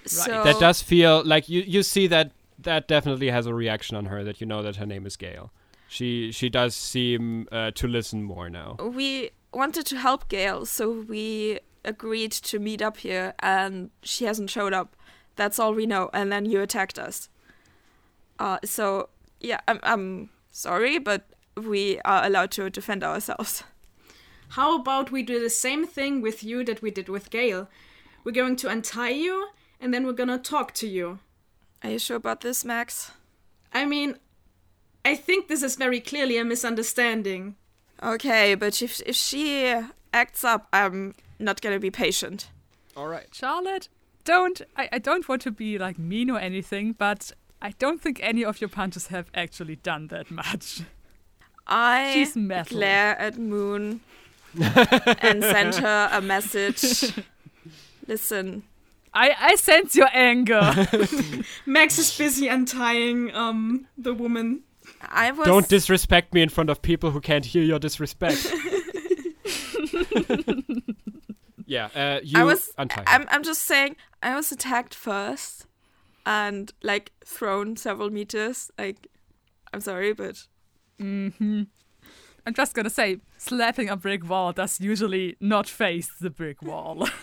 so 0.06 0.44
That 0.44 0.60
does 0.60 0.80
feel 0.82 1.22
like 1.24 1.48
you. 1.48 1.62
You 1.66 1.82
see 1.82 2.06
that 2.08 2.30
that 2.64 2.88
definitely 2.88 3.30
has 3.30 3.46
a 3.46 3.54
reaction 3.54 3.96
on 3.96 4.06
her. 4.06 4.24
That 4.24 4.40
you 4.40 4.46
know 4.46 4.62
that 4.62 4.76
her 4.76 4.86
name 4.86 5.06
is 5.06 5.16
Gail. 5.16 5.52
She 5.88 6.32
she 6.32 6.48
does 6.48 6.74
seem 6.74 7.48
uh, 7.52 7.70
to 7.72 7.86
listen 7.86 8.22
more 8.22 8.48
now. 8.48 8.76
we 8.80 9.30
wanted 9.52 9.86
to 9.86 9.98
help 9.98 10.28
Gail, 10.28 10.64
so 10.64 10.90
we 10.90 11.60
agreed 11.84 12.32
to 12.32 12.58
meet 12.58 12.80
up 12.80 12.96
here, 12.98 13.34
and 13.40 13.90
she 14.02 14.24
hasn't 14.24 14.50
showed 14.50 14.72
up. 14.72 14.96
That's 15.36 15.58
all 15.58 15.74
we 15.74 15.86
know. 15.86 16.10
And 16.12 16.30
then 16.32 16.44
you 16.46 16.60
attacked 16.60 16.98
us. 16.98 17.28
Uh, 18.38 18.58
so 18.64 19.08
yeah, 19.40 19.60
I'm 19.68 19.80
I'm 19.82 20.30
sorry, 20.50 20.98
but 20.98 21.26
we 21.56 22.00
are 22.04 22.24
allowed 22.24 22.50
to 22.52 22.70
defend 22.70 23.04
ourselves. 23.04 23.64
How 24.50 24.78
about 24.78 25.10
we 25.10 25.22
do 25.22 25.40
the 25.40 25.50
same 25.50 25.86
thing 25.86 26.20
with 26.20 26.44
you 26.44 26.64
that 26.64 26.82
we 26.82 26.90
did 26.90 27.08
with 27.08 27.30
Gail? 27.30 27.68
We're 28.24 28.32
going 28.32 28.56
to 28.56 28.68
untie 28.68 29.10
you, 29.10 29.48
and 29.80 29.92
then 29.92 30.06
we're 30.06 30.12
gonna 30.12 30.38
talk 30.38 30.72
to 30.74 30.86
you. 30.86 31.18
Are 31.82 31.90
you 31.90 31.98
sure 31.98 32.16
about 32.16 32.40
this, 32.42 32.64
Max? 32.64 33.12
I 33.72 33.84
mean, 33.84 34.16
I 35.04 35.16
think 35.16 35.48
this 35.48 35.62
is 35.62 35.76
very 35.76 36.00
clearly 36.00 36.36
a 36.38 36.44
misunderstanding. 36.44 37.56
Okay, 38.02 38.54
but 38.54 38.82
if 38.82 39.00
if 39.06 39.16
she 39.16 39.74
acts 40.12 40.44
up, 40.44 40.68
I'm 40.72 41.14
not 41.38 41.60
gonna 41.60 41.80
be 41.80 41.90
patient. 41.90 42.50
All 42.96 43.08
right. 43.08 43.28
Charlotte, 43.32 43.88
don't. 44.24 44.60
I, 44.76 44.88
I 44.92 44.98
don't 44.98 45.28
want 45.28 45.42
to 45.42 45.50
be 45.50 45.78
like 45.78 45.98
mean 45.98 46.30
or 46.30 46.38
anything, 46.38 46.92
but 46.92 47.32
I 47.60 47.70
don't 47.78 48.00
think 48.00 48.20
any 48.22 48.44
of 48.44 48.60
your 48.60 48.68
punches 48.68 49.08
have 49.08 49.30
actually 49.34 49.76
done 49.76 50.08
that 50.08 50.30
much. 50.30 50.82
I 51.66 52.12
She's 52.12 52.36
metal. 52.36 52.76
glare 52.76 53.18
at 53.18 53.38
Moon 53.38 54.00
and 54.60 55.42
send 55.42 55.76
her 55.76 56.08
a 56.12 56.20
message. 56.20 57.14
Listen, 58.06 58.64
I 59.14 59.34
I 59.38 59.56
sense 59.56 59.94
your 59.94 60.08
anger. 60.12 60.60
Max 61.66 61.98
is 61.98 62.16
busy 62.16 62.48
untying 62.48 63.34
um 63.34 63.86
the 63.96 64.14
woman. 64.14 64.62
I 65.00 65.30
was 65.32 65.46
Don't 65.46 65.68
disrespect 65.68 66.32
me 66.34 66.42
in 66.42 66.48
front 66.48 66.70
of 66.70 66.82
people 66.82 67.10
who 67.10 67.20
can't 67.20 67.44
hear 67.44 67.62
your 67.62 67.78
disrespect. 67.78 68.46
yeah, 71.66 71.88
uh, 71.94 72.20
you 72.22 72.38
I 72.38 72.44
was 72.44 72.70
untie 72.78 73.00
her. 73.00 73.08
I'm 73.08 73.26
I'm 73.30 73.42
just 73.42 73.62
saying 73.62 73.96
I 74.22 74.34
was 74.34 74.52
attacked 74.52 74.94
first 74.94 75.66
and 76.24 76.72
like 76.82 77.12
thrown 77.24 77.76
several 77.76 78.10
meters. 78.10 78.70
Like 78.78 79.08
I'm 79.72 79.80
sorry, 79.80 80.12
but 80.12 80.46
hmm 80.98 81.62
I'm 82.44 82.54
just 82.54 82.74
gonna 82.74 82.90
say, 82.90 83.18
slapping 83.38 83.88
a 83.88 83.96
brick 83.96 84.28
wall 84.28 84.52
does 84.52 84.80
usually 84.80 85.36
not 85.40 85.68
face 85.68 86.10
the 86.20 86.30
brick 86.30 86.62
wall. 86.62 87.08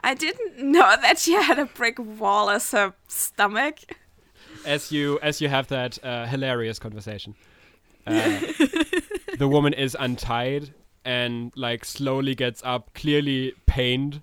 I 0.00 0.14
didn't 0.14 0.58
know 0.58 0.94
that 1.02 1.18
she 1.18 1.32
had 1.32 1.58
a 1.58 1.66
brick 1.66 1.98
wall 1.98 2.50
as 2.50 2.70
her 2.72 2.94
stomach. 3.08 3.80
as 4.64 4.92
you 4.92 5.18
as 5.22 5.40
you 5.40 5.48
have 5.48 5.68
that 5.68 6.02
uh, 6.04 6.26
hilarious 6.26 6.78
conversation. 6.78 7.34
Uh, 8.06 8.40
the 9.38 9.48
woman 9.48 9.74
is 9.74 9.96
untied 9.98 10.72
and 11.04 11.52
like 11.56 11.84
slowly 11.84 12.34
gets 12.34 12.62
up, 12.64 12.94
clearly 12.94 13.52
pained. 13.66 14.22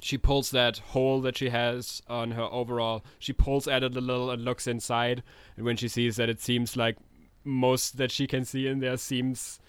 She 0.00 0.18
pulls 0.18 0.50
that 0.50 0.78
hole 0.78 1.20
that 1.20 1.36
she 1.38 1.50
has 1.50 2.02
on 2.08 2.32
her 2.32 2.42
overall. 2.44 3.04
She 3.18 3.32
pulls 3.32 3.68
at 3.68 3.84
it 3.84 3.96
a 3.96 4.00
little 4.00 4.30
and 4.30 4.44
looks 4.44 4.66
inside. 4.66 5.22
And 5.56 5.64
when 5.64 5.76
she 5.76 5.86
sees 5.86 6.16
that 6.16 6.28
it 6.28 6.40
seems 6.40 6.76
like 6.76 6.96
most 7.44 7.96
that 7.98 8.10
she 8.10 8.26
can 8.26 8.44
see 8.44 8.66
in 8.66 8.80
there 8.80 8.96
seems 8.96 9.60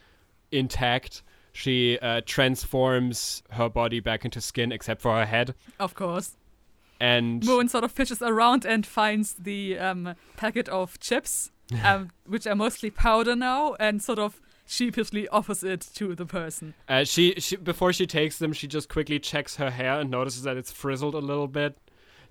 intact, 0.51 1.21
she 1.53 1.97
uh, 1.99 2.21
transforms 2.25 3.43
her 3.51 3.69
body 3.69 3.99
back 3.99 4.25
into 4.25 4.41
skin 4.41 4.71
except 4.71 5.01
for 5.01 5.15
her 5.15 5.25
head. 5.25 5.53
of 5.79 5.93
course. 5.93 6.35
And 6.99 7.45
Moon 7.45 7.67
sort 7.67 7.83
of 7.83 7.91
fishes 7.91 8.21
around 8.21 8.65
and 8.65 8.85
finds 8.85 9.33
the 9.33 9.77
um, 9.77 10.15
packet 10.37 10.69
of 10.69 10.99
chips, 10.99 11.51
um, 11.83 12.09
which 12.25 12.47
are 12.47 12.55
mostly 12.55 12.89
powder 12.89 13.35
now, 13.35 13.75
and 13.79 14.01
sort 14.01 14.19
of 14.19 14.41
sheepishly 14.65 15.27
offers 15.27 15.63
it 15.63 15.81
to 15.95 16.15
the 16.15 16.25
person. 16.25 16.73
Uh, 16.87 17.03
she, 17.03 17.33
she 17.39 17.57
before 17.57 17.93
she 17.93 18.07
takes 18.07 18.39
them, 18.39 18.53
she 18.53 18.67
just 18.67 18.89
quickly 18.89 19.19
checks 19.19 19.57
her 19.57 19.69
hair 19.69 19.99
and 19.99 20.09
notices 20.09 20.43
that 20.43 20.57
it's 20.57 20.71
frizzled 20.71 21.13
a 21.13 21.19
little 21.19 21.47
bit, 21.47 21.77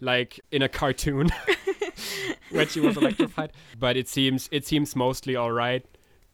like 0.00 0.40
in 0.50 0.62
a 0.62 0.68
cartoon 0.68 1.30
when 2.50 2.66
she 2.68 2.80
was 2.80 2.96
electrified. 2.96 3.52
But 3.78 3.96
it 3.96 4.08
seems 4.08 4.48
it 4.52 4.66
seems 4.66 4.96
mostly 4.96 5.36
all 5.36 5.52
right. 5.52 5.84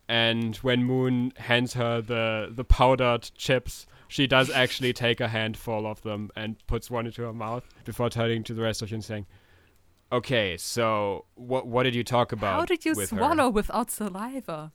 And 0.08 0.56
when 0.56 0.84
Moon 0.84 1.32
hands 1.36 1.74
her 1.74 2.00
the 2.00 2.48
the 2.50 2.64
powdered 2.64 3.30
chips, 3.36 3.86
she 4.08 4.26
does 4.26 4.50
actually 4.50 4.92
take 4.94 5.20
a 5.20 5.28
handful 5.28 5.86
of 5.86 6.00
them 6.02 6.30
and 6.34 6.56
puts 6.66 6.90
one 6.90 7.06
into 7.06 7.22
her 7.22 7.32
mouth 7.34 7.64
before 7.84 8.08
turning 8.08 8.42
to 8.44 8.54
the 8.54 8.62
rest 8.62 8.80
of 8.80 8.90
you 8.90 8.94
and 8.94 9.04
saying, 9.04 9.26
"Okay, 10.10 10.56
so 10.56 11.26
what 11.34 11.66
what 11.66 11.82
did 11.82 11.94
you 11.94 12.04
talk 12.04 12.32
about? 12.32 12.54
How 12.58 12.64
did 12.64 12.84
you 12.86 12.94
with 12.94 13.10
her?" 13.10 13.18
swallow 13.18 13.50
without 13.50 13.90
saliva? 13.90 14.72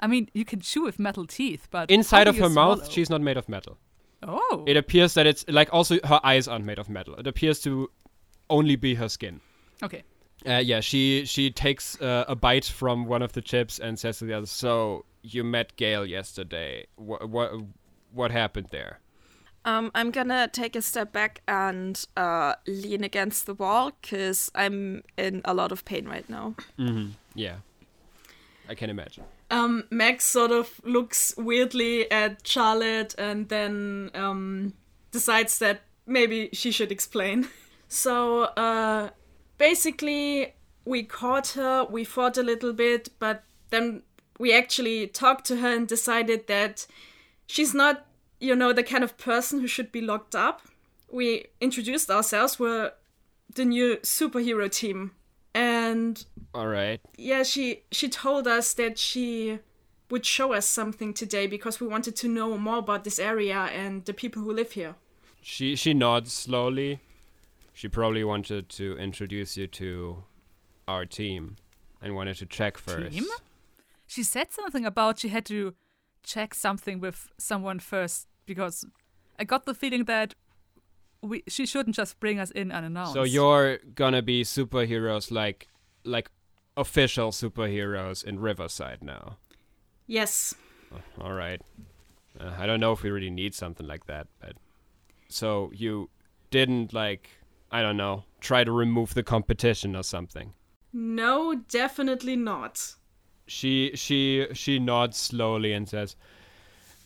I 0.00 0.06
mean, 0.06 0.30
you 0.32 0.46
can 0.46 0.60
chew 0.60 0.82
with 0.84 0.98
metal 0.98 1.26
teeth, 1.26 1.68
but 1.70 1.90
Inside 1.90 2.26
of 2.26 2.38
her 2.38 2.48
you 2.48 2.54
mouth, 2.54 2.90
she's 2.90 3.10
not 3.10 3.20
made 3.20 3.36
of 3.36 3.50
metal. 3.50 3.76
oh, 4.22 4.64
It 4.66 4.78
appears 4.78 5.12
that 5.12 5.26
it's 5.26 5.44
like 5.48 5.68
also 5.74 5.98
her 6.04 6.20
eyes 6.24 6.48
aren't 6.48 6.64
made 6.64 6.78
of 6.78 6.88
metal. 6.88 7.14
It 7.16 7.26
appears 7.26 7.60
to 7.60 7.90
only 8.48 8.76
be 8.76 8.94
her 8.94 9.10
skin. 9.10 9.40
okay. 9.82 10.02
Uh, 10.46 10.56
yeah, 10.56 10.80
she 10.80 11.24
she 11.26 11.50
takes 11.50 12.00
uh, 12.00 12.24
a 12.26 12.34
bite 12.34 12.64
from 12.64 13.06
one 13.06 13.22
of 13.22 13.32
the 13.32 13.42
chips 13.42 13.78
and 13.78 13.98
says 13.98 14.18
to 14.18 14.24
the 14.24 14.34
other, 14.34 14.46
"So 14.46 15.04
you 15.22 15.44
met 15.44 15.76
Gail 15.76 16.06
yesterday? 16.06 16.86
What 16.96 17.28
what 17.28 17.52
what 18.12 18.30
happened 18.30 18.68
there?" 18.70 19.00
Um, 19.66 19.90
I'm 19.94 20.10
gonna 20.10 20.48
take 20.48 20.74
a 20.74 20.82
step 20.82 21.12
back 21.12 21.42
and 21.46 22.02
uh, 22.16 22.54
lean 22.66 23.04
against 23.04 23.44
the 23.44 23.52
wall 23.54 23.92
because 24.00 24.50
I'm 24.54 25.02
in 25.18 25.42
a 25.44 25.52
lot 25.52 25.72
of 25.72 25.84
pain 25.84 26.08
right 26.08 26.28
now. 26.30 26.54
Mm-hmm. 26.78 27.10
Yeah, 27.34 27.56
I 28.68 28.74
can 28.74 28.88
imagine. 28.88 29.24
Um, 29.50 29.84
Max 29.90 30.24
sort 30.24 30.52
of 30.52 30.80
looks 30.84 31.34
weirdly 31.36 32.10
at 32.10 32.46
Charlotte 32.46 33.14
and 33.18 33.48
then 33.48 34.10
um, 34.14 34.72
decides 35.10 35.58
that 35.58 35.82
maybe 36.06 36.48
she 36.52 36.70
should 36.70 36.90
explain. 36.92 37.48
So, 37.92 38.42
uh, 38.44 39.10
basically, 39.60 40.54
we 40.86 41.04
caught 41.04 41.48
her, 41.48 41.84
we 41.84 42.02
fought 42.02 42.38
a 42.38 42.42
little 42.42 42.72
bit, 42.72 43.10
but 43.18 43.44
then 43.68 44.02
we 44.38 44.56
actually 44.56 45.06
talked 45.06 45.44
to 45.44 45.56
her 45.58 45.68
and 45.76 45.86
decided 45.86 46.46
that 46.46 46.86
she's 47.46 47.74
not, 47.74 48.06
you 48.40 48.56
know, 48.56 48.72
the 48.72 48.82
kind 48.82 49.04
of 49.04 49.18
person 49.18 49.60
who 49.60 49.66
should 49.66 49.92
be 49.92 50.00
locked 50.00 50.34
up. 50.34 50.62
We 51.12 51.46
introduced 51.60 52.10
ourselves, 52.10 52.58
we're 52.58 52.92
the 53.54 53.66
new 53.66 53.98
superhero 53.98 54.70
team. 54.70 55.12
And 55.54 56.24
All 56.54 56.68
right. 56.68 57.00
yeah, 57.18 57.42
she 57.42 57.82
she 57.90 58.08
told 58.08 58.46
us 58.46 58.72
that 58.74 58.98
she 58.98 59.58
would 60.08 60.24
show 60.24 60.54
us 60.54 60.64
something 60.64 61.12
today 61.12 61.46
because 61.46 61.80
we 61.80 61.86
wanted 61.86 62.16
to 62.16 62.28
know 62.28 62.56
more 62.56 62.78
about 62.78 63.04
this 63.04 63.18
area 63.18 63.68
and 63.74 64.04
the 64.04 64.14
people 64.14 64.42
who 64.42 64.52
live 64.52 64.72
here. 64.72 64.94
She 65.42 65.74
she 65.74 65.92
nods 65.92 66.32
slowly. 66.32 67.00
She 67.80 67.88
probably 67.88 68.24
wanted 68.24 68.68
to 68.68 68.98
introduce 68.98 69.56
you 69.56 69.66
to 69.68 70.24
our 70.86 71.06
team 71.06 71.56
and 72.02 72.14
wanted 72.14 72.36
to 72.36 72.44
check 72.44 72.76
first. 72.76 73.16
Team? 73.16 73.24
She 74.06 74.22
said 74.22 74.52
something 74.52 74.84
about 74.84 75.20
she 75.20 75.28
had 75.28 75.46
to 75.46 75.72
check 76.22 76.52
something 76.52 77.00
with 77.00 77.28
someone 77.38 77.78
first 77.78 78.28
because 78.44 78.84
I 79.38 79.44
got 79.44 79.64
the 79.64 79.72
feeling 79.72 80.04
that 80.04 80.34
we 81.22 81.42
she 81.48 81.64
shouldn't 81.64 81.96
just 81.96 82.20
bring 82.20 82.38
us 82.38 82.50
in 82.50 82.70
unannounced. 82.70 83.14
So 83.14 83.22
you're 83.22 83.78
gonna 83.94 84.20
be 84.20 84.44
superheroes 84.44 85.30
like 85.30 85.66
like 86.04 86.30
official 86.76 87.30
superheroes 87.30 88.22
in 88.22 88.40
Riverside 88.40 89.02
now. 89.02 89.38
Yes. 90.06 90.54
Oh, 90.94 91.24
all 91.24 91.32
right. 91.32 91.62
Uh, 92.38 92.52
I 92.58 92.66
don't 92.66 92.80
know 92.80 92.92
if 92.92 93.02
we 93.02 93.10
really 93.10 93.30
need 93.30 93.54
something 93.54 93.86
like 93.86 94.04
that, 94.04 94.26
but 94.38 94.56
so 95.30 95.70
you 95.72 96.10
didn't 96.50 96.92
like 96.92 97.39
I 97.70 97.82
don't 97.82 97.96
know 97.96 98.24
try 98.40 98.64
to 98.64 98.72
remove 98.72 99.14
the 99.14 99.22
competition 99.22 99.94
or 99.94 100.02
something. 100.02 100.52
No, 100.92 101.54
definitely 101.68 102.36
not. 102.36 102.94
She 103.46 103.92
she 103.94 104.46
she 104.52 104.78
nods 104.78 105.16
slowly 105.16 105.72
and 105.72 105.88
says, 105.88 106.16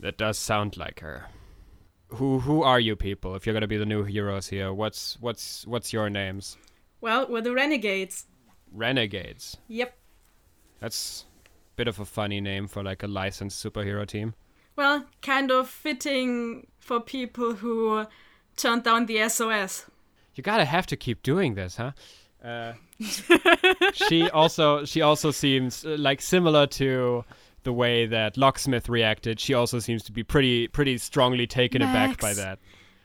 "That 0.00 0.16
does 0.18 0.38
sound 0.38 0.76
like 0.76 1.00
her." 1.00 1.26
Who 2.08 2.40
who 2.40 2.62
are 2.62 2.80
you 2.80 2.96
people? 2.96 3.34
If 3.34 3.46
you're 3.46 3.54
gonna 3.54 3.66
be 3.66 3.76
the 3.76 3.86
new 3.86 4.04
heroes 4.04 4.48
here, 4.48 4.72
what's 4.72 5.18
what's 5.20 5.66
what's 5.66 5.92
your 5.92 6.08
names? 6.08 6.56
Well, 7.00 7.26
we're 7.28 7.42
the 7.42 7.52
renegades. 7.52 8.26
Renegades. 8.72 9.56
Yep. 9.68 9.96
That's 10.80 11.24
a 11.44 11.76
bit 11.76 11.88
of 11.88 12.00
a 12.00 12.04
funny 12.04 12.40
name 12.40 12.68
for 12.68 12.82
like 12.82 13.02
a 13.02 13.08
licensed 13.08 13.62
superhero 13.64 14.06
team. 14.06 14.34
Well, 14.76 15.06
kind 15.22 15.50
of 15.50 15.68
fitting 15.68 16.66
for 16.78 17.00
people 17.00 17.54
who 17.54 18.06
turned 18.56 18.84
down 18.84 19.06
the 19.06 19.28
SOS. 19.28 19.86
You 20.34 20.42
gotta 20.42 20.64
have 20.64 20.86
to 20.88 20.96
keep 20.96 21.22
doing 21.22 21.54
this, 21.54 21.76
huh? 21.76 21.92
Uh, 22.44 22.72
she 23.92 24.28
also 24.30 24.84
she 24.84 25.00
also 25.00 25.30
seems 25.30 25.84
uh, 25.84 25.96
like 25.98 26.20
similar 26.20 26.66
to 26.66 27.24
the 27.62 27.72
way 27.72 28.06
that 28.06 28.36
Locksmith 28.36 28.88
reacted. 28.88 29.40
She 29.40 29.54
also 29.54 29.78
seems 29.78 30.02
to 30.04 30.12
be 30.12 30.22
pretty 30.22 30.68
pretty 30.68 30.98
strongly 30.98 31.46
taken 31.46 31.80
aback 31.82 32.20
by 32.20 32.34
that. 32.34 32.58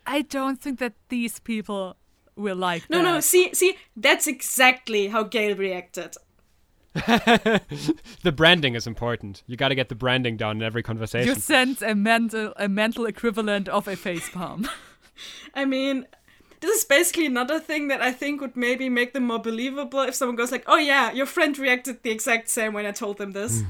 I 0.05 0.23
don't 0.23 0.59
think 0.61 0.79
that 0.79 0.93
these 1.09 1.39
people 1.39 1.95
will 2.35 2.55
like 2.57 2.89
No, 2.89 2.97
that. 2.97 3.03
no, 3.03 3.19
see, 3.19 3.53
see, 3.53 3.77
that's 3.95 4.25
exactly 4.27 5.07
how 5.07 5.23
Gail 5.23 5.55
reacted. 5.55 6.15
the 6.93 8.31
branding 8.35 8.75
is 8.75 8.87
important. 8.87 9.43
You 9.45 9.55
got 9.55 9.69
to 9.69 9.75
get 9.75 9.89
the 9.89 9.95
branding 9.95 10.37
down 10.37 10.57
in 10.57 10.63
every 10.63 10.81
conversation. 10.83 11.27
You 11.27 11.33
conversation. 11.33 11.75
sent 11.75 11.91
a 11.91 11.95
mental 11.95 12.53
a 12.57 12.67
mental 12.67 13.05
equivalent 13.05 13.69
of 13.69 13.87
a 13.87 13.95
facepalm. 13.95 14.67
I 15.53 15.65
mean, 15.65 16.07
this 16.61 16.79
is 16.79 16.85
basically 16.85 17.25
another 17.25 17.59
thing 17.59 17.87
that 17.87 18.01
I 18.01 18.11
think 18.11 18.41
would 18.41 18.55
maybe 18.55 18.89
make 18.89 19.13
them 19.13 19.23
more 19.23 19.39
believable 19.39 20.01
if 20.01 20.15
someone 20.15 20.35
goes 20.35 20.51
like, 20.51 20.63
"Oh 20.67 20.77
yeah, 20.77 21.11
your 21.11 21.25
friend 21.25 21.57
reacted 21.57 22.03
the 22.03 22.11
exact 22.11 22.49
same 22.49 22.73
when 22.73 22.85
I 22.85 22.91
told 22.91 23.17
them 23.17 23.31
this." 23.31 23.63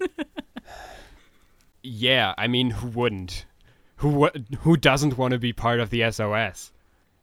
Hmm. 0.00 0.06
yeah, 1.82 2.34
I 2.36 2.46
mean, 2.48 2.70
who 2.70 2.88
wouldn't? 2.88 3.46
Who 3.96 4.28
who 4.60 4.76
doesn't 4.76 5.16
want 5.16 5.32
to 5.32 5.38
be 5.38 5.52
part 5.52 5.80
of 5.80 5.90
the 5.90 6.10
SOS? 6.10 6.72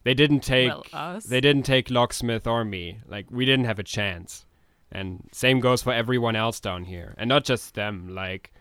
They 0.03 0.13
didn't 0.13 0.41
take 0.41 0.69
well, 0.69 0.85
us. 0.93 1.25
they 1.25 1.41
didn't 1.41 1.63
take 1.63 1.89
Locksmith 1.89 2.47
or 2.47 2.63
me. 2.63 2.99
Like 3.07 3.29
we 3.29 3.45
didn't 3.45 3.65
have 3.65 3.79
a 3.79 3.83
chance. 3.83 4.45
And 4.91 5.29
same 5.31 5.59
goes 5.59 5.83
for 5.83 5.93
everyone 5.93 6.35
else 6.35 6.59
down 6.59 6.85
here. 6.85 7.13
And 7.17 7.27
not 7.27 7.43
just 7.43 7.75
them, 7.75 8.15
like 8.15 8.51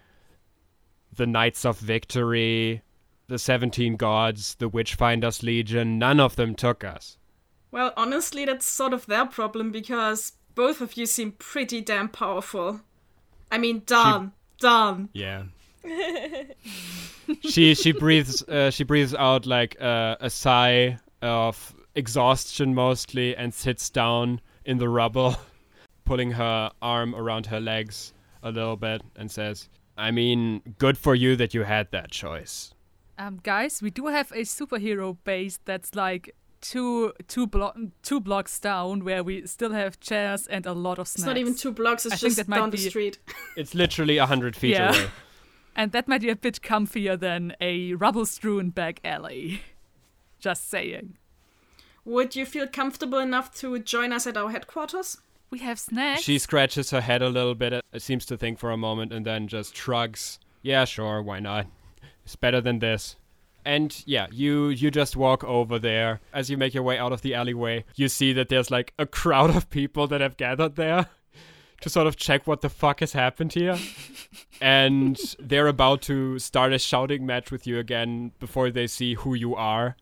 the 1.14 1.26
Knights 1.26 1.64
of 1.64 1.79
Victory, 1.79 2.83
the 3.29 3.39
17 3.39 3.97
Gods, 3.97 4.57
the 4.59 4.68
Witchfinders 4.68 5.43
Legion, 5.43 5.99
none 5.99 6.18
of 6.18 6.37
them 6.37 6.55
took 6.55 6.83
us. 6.83 7.18
Well, 7.70 7.93
honestly, 7.97 8.47
that's 8.47 8.66
sort 8.66 8.95
of 8.95 9.07
their 9.07 9.26
problem 9.26 9.70
because 9.70 10.33
both 10.55 10.81
of 10.81 10.97
you 10.97 11.07
seem 11.07 11.33
pretty 11.33 11.83
damn 11.83 12.09
powerful. 12.09 12.81
I 13.51 13.59
mean, 13.59 13.83
darn, 13.87 14.33
darn. 14.59 15.11
Yeah. 15.12 15.45
she 17.43 17.74
she 17.74 17.93
breathes 17.93 18.43
uh, 18.43 18.70
she 18.70 18.85
breathes 18.85 19.14
out 19.14 19.47
like 19.47 19.81
uh, 19.81 20.16
a 20.20 20.31
sigh 20.31 20.99
of 21.22 21.74
exhaustion 21.95 22.74
mostly 22.74 23.37
and 23.37 23.53
sits 23.53 23.91
down 23.91 24.41
in 24.64 24.79
the 24.79 24.89
rubble, 24.89 25.37
pulling 26.05 26.33
her 26.33 26.70
arm 26.83 27.14
around 27.14 27.47
her 27.47 27.61
legs 27.61 28.12
a 28.43 28.51
little 28.51 28.76
bit 28.76 29.03
and 29.16 29.31
says, 29.31 29.68
"I 29.97 30.11
mean, 30.11 30.62
good 30.79 30.97
for 30.97 31.14
you 31.14 31.37
that 31.37 31.55
you 31.55 31.62
had 31.62 31.91
that 31.93 32.11
choice." 32.11 32.72
Um, 33.19 33.41
guys, 33.43 33.83
we 33.83 33.91
do 33.91 34.07
have 34.07 34.31
a 34.33 34.43
superhero 34.43 35.16
base 35.25 35.59
that's 35.64 35.95
like 35.95 36.35
two 36.61 37.12
two 37.27 37.47
block 37.47 37.77
two 38.03 38.21
blocks 38.21 38.59
down, 38.61 39.05
where 39.05 39.25
we 39.25 39.47
still 39.47 39.73
have 39.73 39.99
chairs 40.01 40.47
and 40.47 40.66
a 40.66 40.73
lot 40.73 40.99
of 40.99 41.09
snacks. 41.09 41.19
It's 41.23 41.27
not 41.27 41.37
even 41.37 41.55
two 41.57 41.73
blocks, 41.73 42.07
it's 42.07 42.14
I 42.14 42.19
just 42.19 42.37
that 42.37 42.49
might 42.49 42.59
down 42.59 42.71
the 42.71 42.77
be- 42.77 42.89
street. 42.89 43.19
It's 43.57 43.75
literally 43.75 44.19
a 44.19 44.27
hundred 44.27 44.55
feet 44.57 44.71
Yeah. 44.77 44.91
away. 44.91 45.07
and 45.77 45.93
that 45.93 46.07
might 46.09 46.21
be 46.23 46.31
a 46.31 46.37
bit 46.37 46.61
comfier 46.62 47.19
than 47.19 47.55
a 47.61 47.95
rubble-strewn 47.95 48.71
back 48.71 49.01
alley. 49.05 49.62
Just 50.41 50.71
saying. 50.71 51.16
Would 52.05 52.37
you 52.37 52.47
feel 52.47 52.69
comfortable 52.69 53.19
enough 53.19 53.53
to 53.57 53.77
join 53.81 54.12
us 54.12 54.25
at 54.27 54.37
our 54.37 54.51
headquarters? 54.51 55.19
We 55.51 55.59
have 55.61 55.79
snacks. 55.81 56.23
She 56.23 56.39
scratches 56.39 56.91
her 56.93 57.01
head 57.01 57.23
a 57.23 57.29
little 57.29 57.57
bit. 57.57 57.73
It 57.93 58.03
seems 58.03 58.25
to 58.27 58.37
think 58.37 58.59
for 58.61 58.71
a 58.71 58.77
moment 58.77 59.12
and 59.12 59.27
then 59.27 59.49
just 59.49 59.75
shrugs. 59.77 60.39
Yeah, 60.62 60.85
sure, 60.85 61.21
why 61.23 61.41
not? 61.41 61.66
It's 62.29 62.37
better 62.37 62.61
than 62.61 62.81
this. 62.81 63.16
And 63.64 64.03
yeah, 64.05 64.26
you 64.31 64.68
you 64.68 64.91
just 64.91 65.16
walk 65.16 65.43
over 65.45 65.79
there. 65.79 66.20
As 66.31 66.51
you 66.51 66.59
make 66.59 66.74
your 66.74 66.83
way 66.83 66.99
out 66.99 67.11
of 67.11 67.22
the 67.22 67.35
alleyway, 67.35 67.87
you 67.97 68.09
see 68.09 68.35
that 68.35 68.51
there's 68.51 68.70
like 68.70 68.93
a 68.99 69.07
crowd 69.07 69.49
of 69.57 69.70
people 69.70 70.07
that 70.09 70.20
have 70.20 70.37
gathered 70.37 70.76
there 70.76 71.07
to 71.81 71.89
sort 71.89 72.07
of 72.07 72.16
check 72.16 72.47
what 72.47 72.61
the 72.61 72.68
fuck 72.68 73.01
has 73.01 73.14
happened 73.14 73.55
here. 73.55 73.79
and 74.61 75.18
they're 75.39 75.68
about 75.68 76.03
to 76.03 76.39
start 76.39 76.74
a 76.74 76.79
shouting 76.79 77.24
match 77.24 77.51
with 77.51 77.66
you 77.66 77.79
again 77.79 78.33
before 78.39 78.70
they 78.70 78.87
see 78.87 79.14
who 79.14 79.33
you 79.33 79.55
are. 79.55 79.97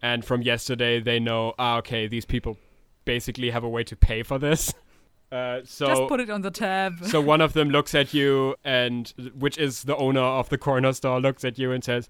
And 0.00 0.24
from 0.24 0.40
yesterday, 0.40 0.98
they 0.98 1.20
know, 1.20 1.52
ah, 1.58 1.76
okay, 1.76 2.06
these 2.06 2.24
people 2.24 2.56
basically 3.04 3.50
have 3.50 3.64
a 3.64 3.68
way 3.68 3.84
to 3.84 3.96
pay 3.96 4.22
for 4.22 4.38
this. 4.38 4.72
Uh, 5.32 5.60
so 5.64 5.86
Just 5.86 6.02
put 6.08 6.20
it 6.20 6.30
on 6.30 6.42
the 6.42 6.50
tab. 6.52 7.04
so 7.04 7.20
one 7.20 7.40
of 7.40 7.52
them 7.52 7.68
looks 7.70 7.94
at 7.94 8.14
you 8.14 8.54
and 8.64 9.12
which 9.36 9.58
is 9.58 9.82
the 9.82 9.96
owner 9.96 10.20
of 10.20 10.48
the 10.50 10.56
corner 10.58 10.92
store 10.92 11.20
looks 11.20 11.44
at 11.44 11.58
you 11.58 11.72
and 11.72 11.82
says 11.82 12.08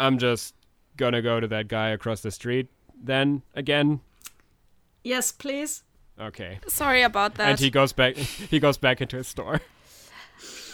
i'm 0.00 0.18
just 0.18 0.52
gonna 0.96 1.22
go 1.22 1.38
to 1.38 1.46
that 1.46 1.68
guy 1.68 1.90
across 1.90 2.22
the 2.22 2.30
street 2.30 2.68
then 3.00 3.42
again 3.54 4.00
Yes, 5.04 5.30
please. 5.30 5.84
okay 6.20 6.58
Sorry 6.66 7.02
about 7.02 7.36
that. 7.36 7.50
and 7.50 7.58
he 7.60 7.70
goes 7.70 7.92
back 7.92 8.16
he 8.50 8.58
goes 8.58 8.76
back 8.78 9.00
into 9.00 9.16
his 9.16 9.28
store 9.28 9.60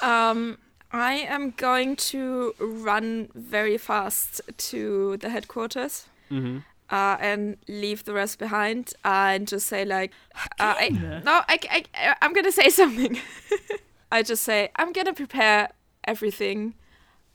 Um, 0.00 0.58
I 0.90 1.12
am 1.14 1.50
going 1.50 1.96
to 1.96 2.54
run 2.58 3.28
very 3.34 3.78
fast 3.78 4.40
to 4.70 5.16
the 5.18 5.28
headquarters 5.28 6.06
mm-hmm. 6.30 6.58
Uh, 6.92 7.16
and 7.20 7.56
leave 7.68 8.04
the 8.04 8.12
rest 8.12 8.38
behind 8.38 8.92
and 9.04 9.48
just 9.48 9.66
say 9.66 9.84
like, 9.84 10.12
uh, 10.60 10.74
I, 10.78 10.88
no, 11.24 11.42
I, 11.48 11.58
I, 11.94 12.14
I'm 12.22 12.32
gonna 12.34 12.52
say 12.52 12.68
something. 12.80 13.18
I 14.12 14.22
just 14.22 14.42
say 14.44 14.68
I'm 14.76 14.92
gonna 14.92 15.14
prepare 15.14 15.70
everything 16.04 16.74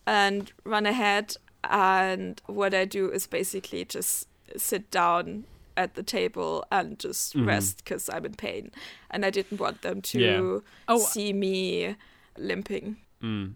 and 0.05 0.51
run 0.63 0.85
ahead. 0.85 1.35
And 1.69 2.39
what 2.45 2.73
I 2.73 2.85
do 2.85 3.11
is 3.11 3.27
basically 3.27 3.83
just 3.83 4.27
sit 4.55 4.89
down 4.91 5.45
at 5.75 5.95
the 5.95 6.03
table 6.03 6.63
and 6.71 6.97
just 6.99 7.35
Mhm. 7.35 7.45
rest 7.47 7.83
because 7.83 8.09
I'm 8.09 8.25
in 8.25 8.35
pain, 8.35 8.71
and 9.11 9.25
I 9.25 9.29
didn't 9.31 9.59
want 9.59 9.81
them 9.81 10.01
to 10.01 10.19
Yeah. 10.19 10.59
Oh. 10.87 10.99
see 10.99 11.33
me 11.33 11.95
limping. 12.37 12.97
mm. 13.21 13.53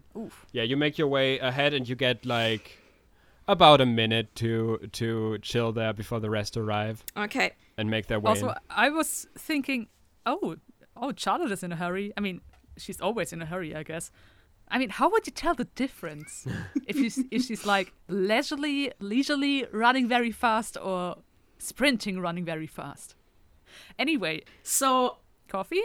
Yeah 0.50 0.64
you 0.64 0.76
make 0.76 0.98
your 0.98 1.06
way 1.08 1.38
ahead 1.38 1.72
and 1.72 1.88
you 1.88 1.94
get 1.96 2.26
like 2.26 2.81
about 3.52 3.80
a 3.80 3.86
minute 3.86 4.34
to 4.36 4.78
to 4.92 5.38
chill 5.42 5.72
there 5.72 5.92
before 5.92 6.20
the 6.20 6.30
rest 6.30 6.56
arrive 6.56 7.04
Okay. 7.16 7.52
and 7.78 7.88
make 7.90 8.06
their 8.06 8.18
way 8.20 8.30
Also, 8.30 8.48
in. 8.48 8.54
I 8.70 8.88
was 8.90 9.26
thinking, 9.38 9.88
oh, 10.26 10.56
oh, 10.96 11.12
Charlotte 11.16 11.52
is 11.52 11.62
in 11.62 11.72
a 11.72 11.76
hurry. 11.76 12.12
I 12.16 12.20
mean, 12.20 12.40
she's 12.76 13.00
always 13.00 13.32
in 13.32 13.40
a 13.42 13.46
hurry, 13.46 13.74
I 13.76 13.82
guess. 13.82 14.10
I 14.68 14.78
mean, 14.78 14.88
how 14.90 15.10
would 15.10 15.26
you 15.26 15.32
tell 15.32 15.54
the 15.54 15.66
difference 15.76 16.46
if 16.86 16.96
you 16.96 17.10
if 17.30 17.42
she's 17.44 17.64
like 17.66 17.92
leisurely, 18.08 18.92
leisurely 19.00 19.66
running 19.72 20.08
very 20.08 20.32
fast 20.32 20.76
or 20.80 21.16
sprinting 21.58 22.18
running 22.20 22.44
very 22.44 22.66
fast? 22.66 23.14
Anyway, 23.98 24.42
So 24.62 25.18
coffee? 25.48 25.82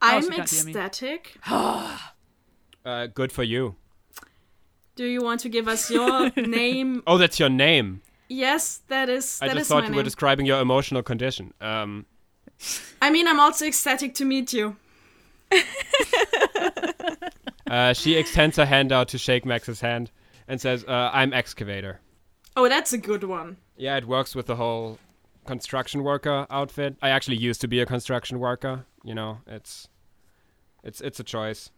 I'm 0.00 0.22
she 0.22 0.28
can't 0.30 0.50
hear 0.50 0.64
me. 0.64 0.70
ecstatic. 0.70 1.36
uh, 1.46 3.06
good 3.14 3.32
for 3.32 3.42
you 3.42 3.74
Do 4.98 5.04
you 5.04 5.22
want 5.22 5.40
to 5.40 5.48
give 5.48 5.68
us 5.68 5.90
your 5.90 6.30
name? 6.36 7.02
oh 7.06 7.18
that's 7.18 7.38
your 7.38 7.48
name 7.48 8.02
Yes, 8.28 8.82
that 8.88 9.08
is. 9.08 9.38
i 9.40 9.46
just 9.46 9.58
is 9.60 9.68
thought 9.68 9.88
you 9.88 9.94
were 9.94 10.02
describing 10.02 10.44
your 10.44 10.60
emotional 10.60 11.02
condition 11.02 11.54
um 11.60 12.04
I 13.00 13.10
mean, 13.10 13.28
I'm 13.28 13.38
also 13.38 13.66
ecstatic 13.66 14.14
to 14.14 14.24
meet 14.24 14.52
you. 14.52 14.76
Uh, 17.70 17.92
she 17.92 18.16
extends 18.16 18.56
her 18.56 18.64
hand 18.64 18.92
out 18.92 19.08
to 19.08 19.18
shake 19.18 19.44
Max's 19.44 19.80
hand 19.82 20.10
and 20.48 20.58
says, 20.58 20.84
uh, 20.88 21.10
"I'm 21.12 21.34
excavator." 21.34 22.00
Oh, 22.56 22.66
that's 22.66 22.94
a 22.94 22.98
good 22.98 23.24
one. 23.24 23.58
Yeah, 23.76 23.98
it 23.98 24.06
works 24.06 24.34
with 24.34 24.46
the 24.46 24.56
whole 24.56 24.98
construction 25.44 26.02
worker 26.02 26.46
outfit. 26.48 26.96
I 27.02 27.10
actually 27.10 27.36
used 27.36 27.60
to 27.60 27.68
be 27.68 27.80
a 27.80 27.86
construction 27.86 28.38
worker. 28.38 28.86
You 29.04 29.14
know, 29.14 29.40
it's 29.46 29.86
it's 30.82 31.02
it's 31.02 31.20
a 31.20 31.24
choice. 31.24 31.70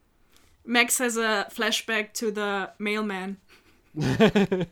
Max 0.71 0.99
has 0.99 1.17
a 1.17 1.49
flashback 1.51 2.13
to 2.13 2.31
the 2.31 2.71
mailman. 2.79 3.39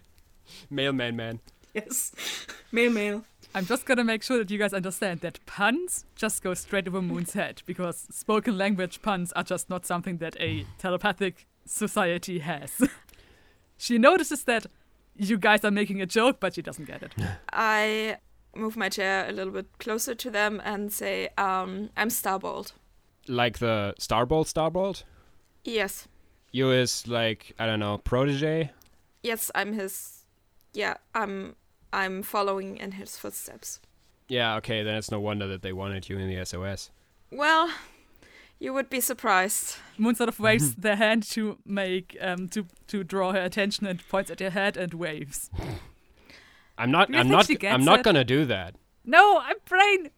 Mailman 0.71 1.17
man. 1.17 1.41
Yes. 1.75 2.13
mail 2.71 2.93
mail. 2.93 3.25
I'm 3.53 3.67
just 3.67 3.85
gonna 3.85 4.05
make 4.05 4.23
sure 4.23 4.39
that 4.39 4.49
you 4.49 4.59
guys 4.59 4.73
understand 4.73 5.23
that 5.23 5.45
puns 5.45 6.05
just 6.15 6.41
go 6.41 6.55
straight 6.55 6.87
over 6.87 7.03
Moon's 7.03 7.33
head 7.33 7.63
because 7.67 8.07
spoken 8.13 8.57
language 8.57 9.03
puns 9.03 9.33
are 9.33 9.43
just 9.43 9.69
not 9.69 9.87
something 9.87 10.19
that 10.19 10.37
a 10.39 10.65
telepathic 10.79 11.49
society 11.67 12.39
has. 12.39 12.81
she 13.77 13.99
notices 13.99 14.45
that 14.45 14.67
you 15.17 15.37
guys 15.37 15.65
are 15.65 15.73
making 15.73 16.01
a 16.01 16.07
joke, 16.07 16.39
but 16.39 16.55
she 16.55 16.63
doesn't 16.63 16.85
get 16.85 17.03
it. 17.03 17.13
I 17.53 18.19
move 18.55 18.77
my 18.77 18.89
chair 18.89 19.29
a 19.29 19.33
little 19.33 19.53
bit 19.53 19.67
closer 19.81 20.15
to 20.15 20.31
them 20.31 20.63
and 20.65 20.93
say, 20.93 21.31
um, 21.37 21.91
I'm 21.97 22.09
Starbolt. 22.09 22.71
Like 23.27 23.59
the 23.59 23.95
Starbolt 23.99 24.47
Starbolt? 24.47 25.03
Yes. 25.65 26.09
You 26.53 26.71
is 26.71 27.07
like 27.07 27.55
I 27.59 27.67
don't 27.67 27.81
know, 27.81 27.99
protege? 27.99 28.71
Yes, 29.23 29.51
I'm 29.55 29.73
his 29.73 30.23
yeah, 30.73 30.95
I'm 31.15 31.57
I'm 31.93 32.23
following 32.23 32.77
in 32.77 32.93
his 32.93 33.17
footsteps. 33.17 33.81
Yeah, 34.29 34.57
okay, 34.57 34.83
then 34.83 34.95
it's 34.97 35.11
no 35.11 35.21
wonder 35.21 35.47
that 35.49 35.63
they 35.63 35.73
wanted 35.73 36.09
you 36.09 36.19
in 36.19 36.29
the 36.29 36.45
SOS. 36.45 36.91
Well, 37.31 37.71
you 38.59 38.75
would 38.75 38.91
be 38.91 39.01
surprised. 39.01 39.77
Moon 39.97 40.15
sort 40.15 40.29
of 40.29 40.39
waves 40.49 40.75
their 40.75 40.97
hand 40.97 41.23
to 41.31 41.59
make 41.65 42.17
um 42.21 42.49
to 42.49 42.67
to 42.89 43.05
draw 43.05 43.33
her 43.33 43.43
attention 43.43 43.87
and 43.87 44.07
points 44.09 44.31
at 44.31 44.41
your 44.41 44.51
head 44.51 44.77
and 44.77 44.95
waves. 44.95 45.51
I'm 46.77 46.91
not 46.91 47.15
I'm 47.15 47.29
not 47.29 47.51
I'm 47.65 47.85
not 47.85 48.01
it? 48.01 48.05
gonna 48.05 48.25
do 48.25 48.45
that. 48.47 48.77
No, 49.05 49.39
I'm 49.39 49.57
brain 49.67 50.11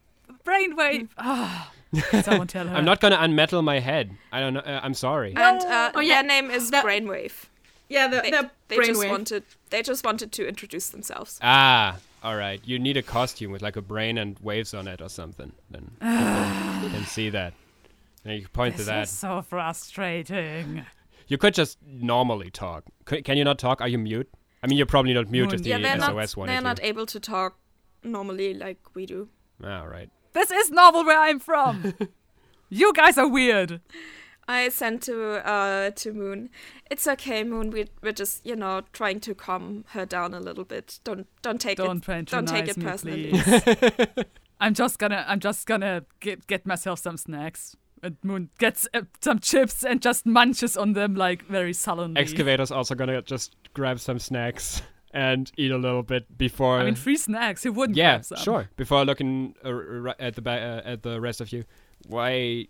brainwave. 0.45 1.09
Ah, 1.17 1.71
someone 2.23 2.47
tell 2.47 2.67
her. 2.67 2.75
I'm 2.75 2.85
not 2.85 2.99
gonna 3.01 3.17
unmetal 3.17 3.63
my 3.63 3.79
head. 3.79 4.11
I 4.31 4.39
don't 4.39 4.53
know. 4.53 4.61
Uh, 4.61 4.79
I'm 4.83 4.93
sorry. 4.93 5.33
And 5.35 5.61
uh, 5.61 5.91
Oh, 5.95 5.99
yeah, 5.99 6.21
their 6.21 6.41
name 6.41 6.49
is 6.51 6.71
that- 6.71 6.85
Brainwave. 6.85 7.45
Yeah, 7.89 8.07
the, 8.07 8.21
They, 8.21 8.31
the 8.31 8.49
they 8.69 8.77
just 8.77 9.05
wanted 9.09 9.43
they 9.69 9.81
just 9.83 10.05
wanted 10.05 10.31
to 10.31 10.47
introduce 10.47 10.89
themselves. 10.91 11.37
Ah, 11.41 11.97
all 12.23 12.37
right. 12.37 12.61
You 12.63 12.79
need 12.79 12.95
a 12.95 13.01
costume 13.01 13.51
with 13.51 13.61
like 13.61 13.75
a 13.75 13.81
brain 13.81 14.17
and 14.17 14.37
waves 14.39 14.73
on 14.73 14.87
it 14.87 15.01
or 15.01 15.09
something. 15.09 15.51
Then 15.69 15.91
you 16.01 16.89
can 16.89 17.03
see 17.05 17.29
that. 17.31 17.53
And 18.23 18.35
you 18.35 18.41
can 18.43 18.49
point 18.51 18.73
to 18.75 18.77
This 18.77 18.87
that. 18.87 19.03
is 19.03 19.09
so 19.09 19.41
frustrating. 19.41 20.85
You 21.27 21.37
could 21.37 21.53
just 21.53 21.77
normally 21.85 22.49
talk. 22.51 22.83
C- 23.09 23.21
can 23.21 23.37
you 23.37 23.43
not 23.43 23.59
talk? 23.59 23.81
Are 23.81 23.87
you 23.87 23.97
mute? 23.97 24.29
I 24.63 24.67
mean, 24.67 24.77
you're 24.77 24.85
probably 24.85 25.13
not 25.13 25.29
mute 25.29 25.47
Moon- 25.47 25.55
if 25.55 25.63
the 25.63 25.69
yeah, 25.71 25.77
they're 25.79 25.99
SOS 25.99 26.07
not 26.37 26.37
wanted 26.37 26.51
they're 26.53 26.61
not 26.61 26.79
able 26.83 27.05
to 27.07 27.19
talk 27.19 27.57
normally 28.03 28.53
like 28.53 28.79
we 28.93 29.05
do. 29.05 29.27
All 29.63 29.87
right. 29.87 30.09
This 30.33 30.51
is 30.51 30.71
normal 30.71 31.05
where 31.05 31.19
I'm 31.19 31.39
from. 31.39 31.93
you 32.69 32.93
guys 32.93 33.17
are 33.17 33.27
weird. 33.27 33.81
I 34.47 34.69
sent 34.69 35.03
to 35.03 35.47
uh 35.47 35.91
to 35.91 36.13
Moon. 36.13 36.49
It's 36.89 37.07
okay, 37.07 37.43
Moon. 37.43 37.69
We 37.71 37.87
we're 38.01 38.11
just 38.11 38.45
you 38.45 38.55
know 38.55 38.81
trying 38.91 39.19
to 39.21 39.35
calm 39.35 39.85
her 39.89 40.05
down 40.05 40.33
a 40.33 40.39
little 40.39 40.65
bit. 40.65 40.99
Don't 41.03 41.27
don't 41.41 41.59
take 41.61 41.77
Don't 41.77 42.07
it 42.07 42.25
don't 42.25 42.47
take 42.47 42.67
it 42.67 42.75
patronize 42.75 43.05
me, 43.05 43.31
personally. 43.31 44.03
please. 44.13 44.25
I'm 44.59 44.73
just 44.73 44.99
gonna 44.99 45.25
I'm 45.27 45.39
just 45.39 45.67
gonna 45.67 46.05
get 46.19 46.47
get 46.47 46.65
myself 46.65 46.99
some 46.99 47.17
snacks. 47.17 47.75
And 48.03 48.17
Moon 48.23 48.49
gets 48.57 48.87
uh, 48.95 49.01
some 49.21 49.39
chips 49.39 49.83
and 49.83 50.01
just 50.01 50.25
munches 50.25 50.75
on 50.75 50.93
them 50.93 51.13
like 51.15 51.45
very 51.45 51.71
sullenly. 51.73 52.19
Excavator's 52.19 52.71
also 52.71 52.95
gonna 52.95 53.21
just 53.21 53.55
grab 53.73 53.99
some 53.99 54.17
snacks 54.17 54.81
and 55.13 55.51
eat 55.57 55.71
a 55.71 55.77
little 55.77 56.03
bit 56.03 56.37
before. 56.37 56.79
I 56.79 56.85
mean, 56.85 56.95
free 56.95 57.17
snacks. 57.17 57.63
Who 57.63 57.71
wouldn't 57.71 57.97
yeah, 57.97 58.17
grab 58.17 58.25
some? 58.25 58.37
sure. 58.39 58.69
Before 58.75 59.05
looking 59.05 59.55
uh, 59.63 60.13
at 60.19 60.35
the 60.35 60.41
ba- 60.41 60.83
uh, 60.85 60.89
at 60.89 61.03
the 61.03 61.19
rest 61.21 61.41
of 61.41 61.51
you, 61.51 61.65
why? 62.07 62.67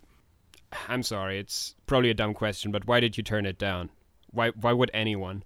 I'm 0.88 1.02
sorry. 1.02 1.38
It's 1.38 1.74
probably 1.86 2.10
a 2.10 2.14
dumb 2.14 2.34
question, 2.34 2.70
but 2.70 2.86
why 2.86 3.00
did 3.00 3.16
you 3.16 3.22
turn 3.22 3.46
it 3.46 3.58
down? 3.58 3.90
Why? 4.30 4.50
Why 4.50 4.72
would 4.72 4.90
anyone? 4.94 5.44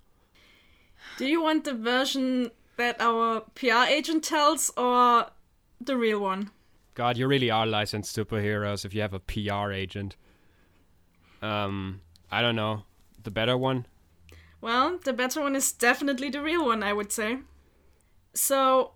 Do 1.18 1.26
you 1.26 1.42
want 1.42 1.64
the 1.64 1.74
version 1.74 2.51
that 2.76 3.01
our 3.01 3.40
PR 3.55 3.88
agent 3.88 4.24
tells 4.24 4.70
or 4.76 5.26
the 5.80 5.97
real 5.97 6.20
one? 6.20 6.51
God, 6.94 7.18
you 7.18 7.26
really 7.26 7.51
are 7.51 7.66
licensed 7.66 8.16
superheroes 8.16 8.84
if 8.84 8.94
you 8.94 9.03
have 9.03 9.12
a 9.12 9.20
PR 9.20 9.70
agent. 9.70 10.16
Um, 11.42 12.01
I 12.30 12.40
don't 12.40 12.57
know. 12.57 12.84
The 13.22 13.30
better 13.30 13.57
one. 13.57 13.86
Well, 14.61 14.98
the 15.04 15.12
better 15.12 15.40
one 15.40 15.54
is 15.54 15.72
definitely 15.72 16.30
the 16.30 16.42
real 16.42 16.66
one, 16.66 16.82
I 16.82 16.92
would 16.92 17.12
say. 17.12 17.38
So, 18.34 18.92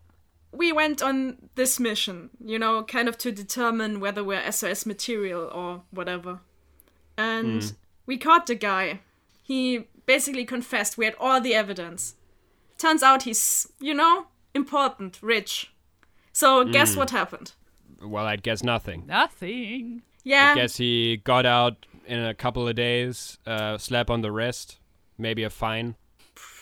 we 0.53 0.73
went 0.73 1.03
on 1.03 1.37
this 1.55 1.79
mission, 1.79 2.31
you 2.45 2.59
know, 2.59 2.83
kind 2.83 3.09
of 3.09 3.17
to 3.19 3.31
determine 3.31 4.01
whether 4.01 4.25
we're 4.25 4.51
SOS 4.51 4.85
material 4.85 5.51
or 5.53 5.83
whatever. 5.91 6.41
And 7.17 7.73
we 8.07 8.17
caught 8.17 8.47
the 8.47 8.55
guy. 8.55 9.01
He 9.43 9.87
basically 10.07 10.45
confessed 10.45 10.99
we 10.99 11.05
had 11.05 11.15
all 11.21 11.41
the 11.41 11.55
evidence. 11.55 12.15
Turns 12.79 13.03
out 13.03 13.25
he's, 13.25 13.71
you 13.79 13.95
know, 13.95 14.27
important, 14.55 15.19
rich. 15.23 15.73
So, 16.33 16.65
guess 16.65 16.97
what 16.97 17.11
happened? 17.11 17.53
Well, 18.03 18.25
I'd 18.27 18.43
guess 18.43 18.63
nothing. 18.63 19.05
Nothing. 19.07 20.03
Yeah. 20.25 20.53
I 20.53 20.55
guess 20.55 20.77
he 20.77 21.19
got 21.19 21.47
out 21.47 21.87
in 22.07 22.19
a 22.19 22.35
couple 22.35 22.67
of 22.67 22.75
days. 22.75 23.39
Uh, 23.47 23.79
slap 23.79 24.11
on 24.11 24.23
the 24.23 24.33
wrist, 24.33 24.79
maybe 25.21 25.43
a 25.45 25.51
fine. 25.51 25.97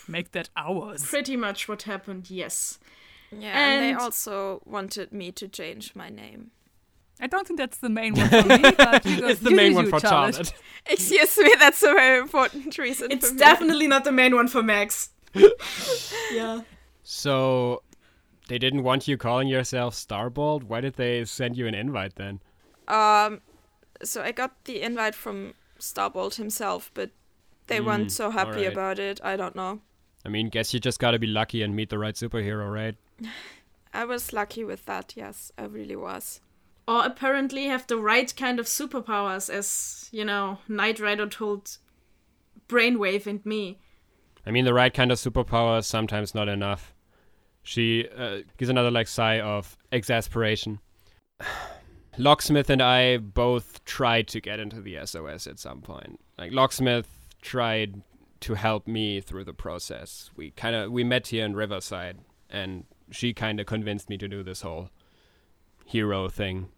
Make 0.07 0.31
that 0.31 0.49
ours. 0.55 1.05
Pretty 1.05 1.37
much 1.37 1.67
what 1.67 1.83
happened, 1.83 2.29
yes. 2.29 2.79
Yeah, 3.31 3.49
and, 3.49 3.83
And- 3.83 3.83
they 3.83 3.93
also 4.03 4.61
wanted 4.65 5.11
me 5.13 5.31
to 5.33 5.47
change 5.47 5.95
my 5.95 6.09
name. 6.09 6.51
I 7.21 7.27
don't 7.27 7.45
think 7.45 7.59
that's 7.59 7.79
the 7.79 7.89
main 7.89 8.15
one 8.15 8.29
for 8.29 8.43
me, 8.43 8.61
but 8.77 9.05
you 9.05 9.19
go, 9.21 9.27
It's 9.27 9.41
the 9.41 9.49
you 9.49 9.55
main 9.57 9.73
one 9.73 9.85
you, 9.85 9.89
for 9.91 9.99
Charlotte. 9.99 10.35
Charlotte. 10.35 10.53
Excuse 10.85 11.37
me, 11.37 11.53
that's 11.59 11.83
a 11.83 11.87
very 11.93 12.19
important 12.21 12.77
reason. 12.77 13.11
It's 13.11 13.27
for 13.27 13.33
me. 13.33 13.39
definitely 13.39 13.87
not 13.87 14.05
the 14.05 14.11
main 14.13 14.33
one 14.35 14.47
for 14.47 14.63
Max. 14.63 15.09
yeah. 16.31 16.61
So, 17.03 17.83
they 18.47 18.57
didn't 18.57 18.83
want 18.83 19.07
you 19.07 19.17
calling 19.17 19.49
yourself 19.49 19.95
Starbolt. 19.95 20.63
Why 20.63 20.79
did 20.81 20.93
they 20.95 21.25
send 21.25 21.57
you 21.57 21.67
an 21.67 21.75
invite 21.75 22.15
then? 22.15 22.39
Um, 22.87 23.41
so 24.01 24.21
I 24.21 24.31
got 24.31 24.63
the 24.63 24.81
invite 24.81 25.13
from 25.13 25.55
Starbolt 25.77 26.35
himself, 26.35 26.89
but 26.93 27.11
they 27.69 27.79
Mm, 27.79 27.85
weren't 27.85 28.11
so 28.11 28.29
happy 28.29 28.49
alright. 28.59 28.73
about 28.73 28.99
it. 28.99 29.21
I 29.23 29.35
don't 29.37 29.55
know. 29.55 29.79
I 30.25 30.29
mean, 30.29 30.49
guess 30.49 30.73
you 30.73 30.79
just 30.81 30.99
gotta 30.99 31.17
be 31.19 31.27
lucky 31.27 31.61
and 31.63 31.75
meet 31.75 31.89
the 31.89 31.97
right 31.97 32.15
superhero, 32.15 32.71
right? 32.71 32.95
I 33.93 34.05
was 34.05 34.33
lucky 34.33 34.63
with 34.63 34.85
that. 34.85 35.13
Yes, 35.15 35.51
I 35.57 35.63
really 35.63 35.95
was. 35.95 36.41
Or 36.87 37.05
apparently 37.05 37.65
have 37.67 37.87
the 37.87 37.97
right 37.97 38.35
kind 38.35 38.59
of 38.59 38.65
superpowers, 38.65 39.49
as, 39.49 40.09
you 40.11 40.25
know, 40.25 40.57
Knight 40.67 40.99
Rider 40.99 41.27
told 41.27 41.77
Brainwave 42.67 43.25
and 43.27 43.45
me. 43.45 43.79
I 44.45 44.51
mean, 44.51 44.65
the 44.65 44.73
right 44.73 44.93
kind 44.93 45.11
of 45.11 45.17
superpower 45.19 45.79
is 45.79 45.87
sometimes 45.87 46.33
not 46.35 46.49
enough. 46.49 46.93
She 47.61 48.07
uh, 48.15 48.39
gives 48.57 48.69
another 48.69 48.89
like 48.91 49.07
sigh 49.07 49.39
of 49.39 49.77
exasperation. 49.91 50.79
Locksmith 52.17 52.69
and 52.69 52.81
I 52.81 53.17
both 53.17 53.83
tried 53.85 54.27
to 54.29 54.41
get 54.41 54.59
into 54.59 54.81
the 54.81 54.97
SOS 55.05 55.47
at 55.47 55.59
some 55.59 55.81
point. 55.81 56.19
Like 56.37 56.51
Locksmith 56.51 57.07
tried 57.41 58.01
to 58.41 58.53
help 58.53 58.87
me 58.87 59.21
through 59.21 59.43
the 59.43 59.53
process. 59.53 60.29
We 60.35 60.51
kind 60.51 60.75
of 60.75 60.91
we 60.91 61.03
met 61.03 61.27
here 61.27 61.45
in 61.45 61.55
Riverside, 61.55 62.19
and 62.49 62.85
she 63.11 63.33
kind 63.33 63.59
of 63.59 63.65
convinced 63.65 64.09
me 64.09 64.17
to 64.17 64.27
do 64.27 64.43
this 64.43 64.61
whole 64.61 64.89
hero 65.85 66.29
thing 66.29 66.69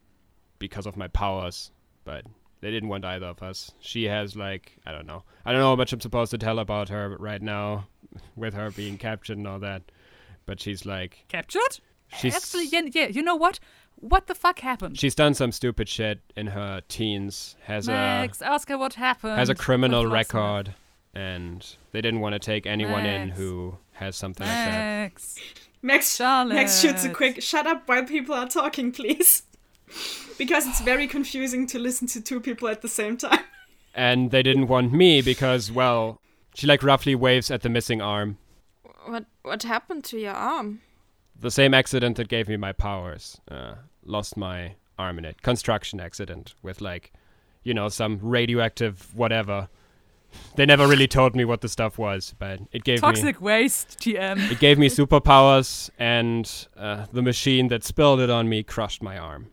because 0.59 0.85
of 0.85 0.97
my 0.97 1.07
powers. 1.07 1.71
But 2.03 2.25
they 2.61 2.71
didn't 2.71 2.89
want 2.89 3.05
either 3.05 3.27
of 3.27 3.43
us. 3.43 3.71
She 3.79 4.05
has 4.05 4.35
like 4.35 4.77
I 4.85 4.91
don't 4.91 5.07
know. 5.07 5.23
I 5.45 5.51
don't 5.51 5.61
know 5.61 5.69
how 5.69 5.75
much 5.75 5.93
I'm 5.93 6.01
supposed 6.01 6.31
to 6.31 6.37
tell 6.37 6.59
about 6.59 6.89
her 6.89 7.15
right 7.19 7.41
now, 7.41 7.87
with 8.35 8.53
her 8.53 8.71
being 8.71 8.97
captured 8.97 9.37
and 9.37 9.47
all 9.47 9.59
that. 9.59 9.83
But 10.45 10.59
she's 10.59 10.85
like 10.85 11.25
Captured? 11.27 11.79
she's 12.17 12.35
Actually, 12.35 12.65
yeah, 12.65 12.81
yeah. 12.91 13.07
You 13.07 13.21
know 13.21 13.35
what? 13.35 13.59
What 14.01 14.27
the 14.27 14.35
fuck 14.35 14.59
happened? 14.59 14.99
she's 14.99 15.15
done 15.15 15.33
some 15.33 15.51
stupid 15.51 15.87
shit 15.87 16.19
in 16.35 16.47
her 16.47 16.81
teens. 16.87 17.55
Has 17.63 17.87
Max, 17.87 18.41
ask 18.41 18.67
her 18.69 18.77
what 18.77 18.95
happened. 18.95 19.33
a 19.33 19.37
has 19.37 19.49
a 19.49 19.55
criminal 19.55 20.03
with 20.03 20.11
Locksmith. 20.11 20.33
record, 20.33 20.75
and 21.13 21.75
they 21.91 22.01
didn't 22.01 22.19
want 22.19 22.33
to 22.33 22.39
take 22.39 22.65
anyone 22.65 23.05
in 23.05 23.29
who 23.29 23.77
has 23.93 24.15
something 24.15 24.45
like 24.45 24.55
that. 24.55 24.71
Max. 24.71 25.35
Max, 25.83 26.19
Max 26.19 26.79
shoots 26.79 27.03
a 27.05 27.09
quick 27.09 27.41
shut 27.41 27.65
up 27.65 27.87
while 27.87 28.05
people 28.05 28.35
are 28.35 28.47
talking, 28.47 28.91
please. 28.91 29.43
because 30.37 30.67
it's 30.67 30.81
very 30.81 31.07
confusing 31.07 31.67
to 31.67 31.79
listen 31.79 32.07
to 32.07 32.21
two 32.21 32.39
people 32.39 32.67
at 32.67 32.81
the 32.81 32.89
same 32.89 33.17
time. 33.17 33.39
And 33.93 34.31
they 34.31 34.41
didn't 34.41 34.67
want 34.67 34.93
me 34.93 35.21
because, 35.21 35.69
well, 35.69 36.21
she 36.55 36.65
like 36.65 36.81
roughly 36.81 37.13
waves 37.13 37.51
at 37.51 37.61
the 37.61 37.67
missing 37.67 38.01
arm. 38.01 38.37
What 39.05 39.25
what 39.41 39.63
happened 39.63 40.05
to 40.05 40.17
your 40.17 40.31
arm? 40.33 40.79
The 41.37 41.51
same 41.51 41.73
accident 41.73 42.15
that 42.15 42.29
gave 42.29 42.47
me 42.47 42.55
my 42.55 42.71
powers. 42.71 43.41
Uh, 43.49 43.73
lost 44.03 44.37
my 44.37 44.75
arm 44.97 45.17
in 45.17 45.25
it. 45.25 45.41
Construction 45.41 45.99
accident 45.99 46.53
with 46.61 46.81
like, 46.81 47.11
you 47.63 47.73
know, 47.73 47.89
some 47.89 48.19
radioactive 48.21 49.13
whatever 49.15 49.69
They 50.55 50.65
never 50.65 50.87
really 50.87 51.07
told 51.07 51.35
me 51.35 51.45
what 51.45 51.61
the 51.61 51.67
stuff 51.69 51.97
was, 51.97 52.33
but 52.39 52.59
it 52.71 52.83
gave 52.83 52.97
me 52.97 53.01
Toxic 53.01 53.41
waste, 53.41 53.99
TM. 53.99 54.51
it 54.51 54.59
gave 54.59 54.77
me 54.77 54.87
superpowers, 54.87 55.89
and 55.99 56.67
uh, 56.77 57.05
the 57.11 57.21
machine 57.21 57.67
that 57.67 57.83
spilled 57.83 58.19
it 58.19 58.29
on 58.29 58.47
me 58.49 58.63
crushed 58.63 59.01
my 59.03 59.17
arm. 59.17 59.47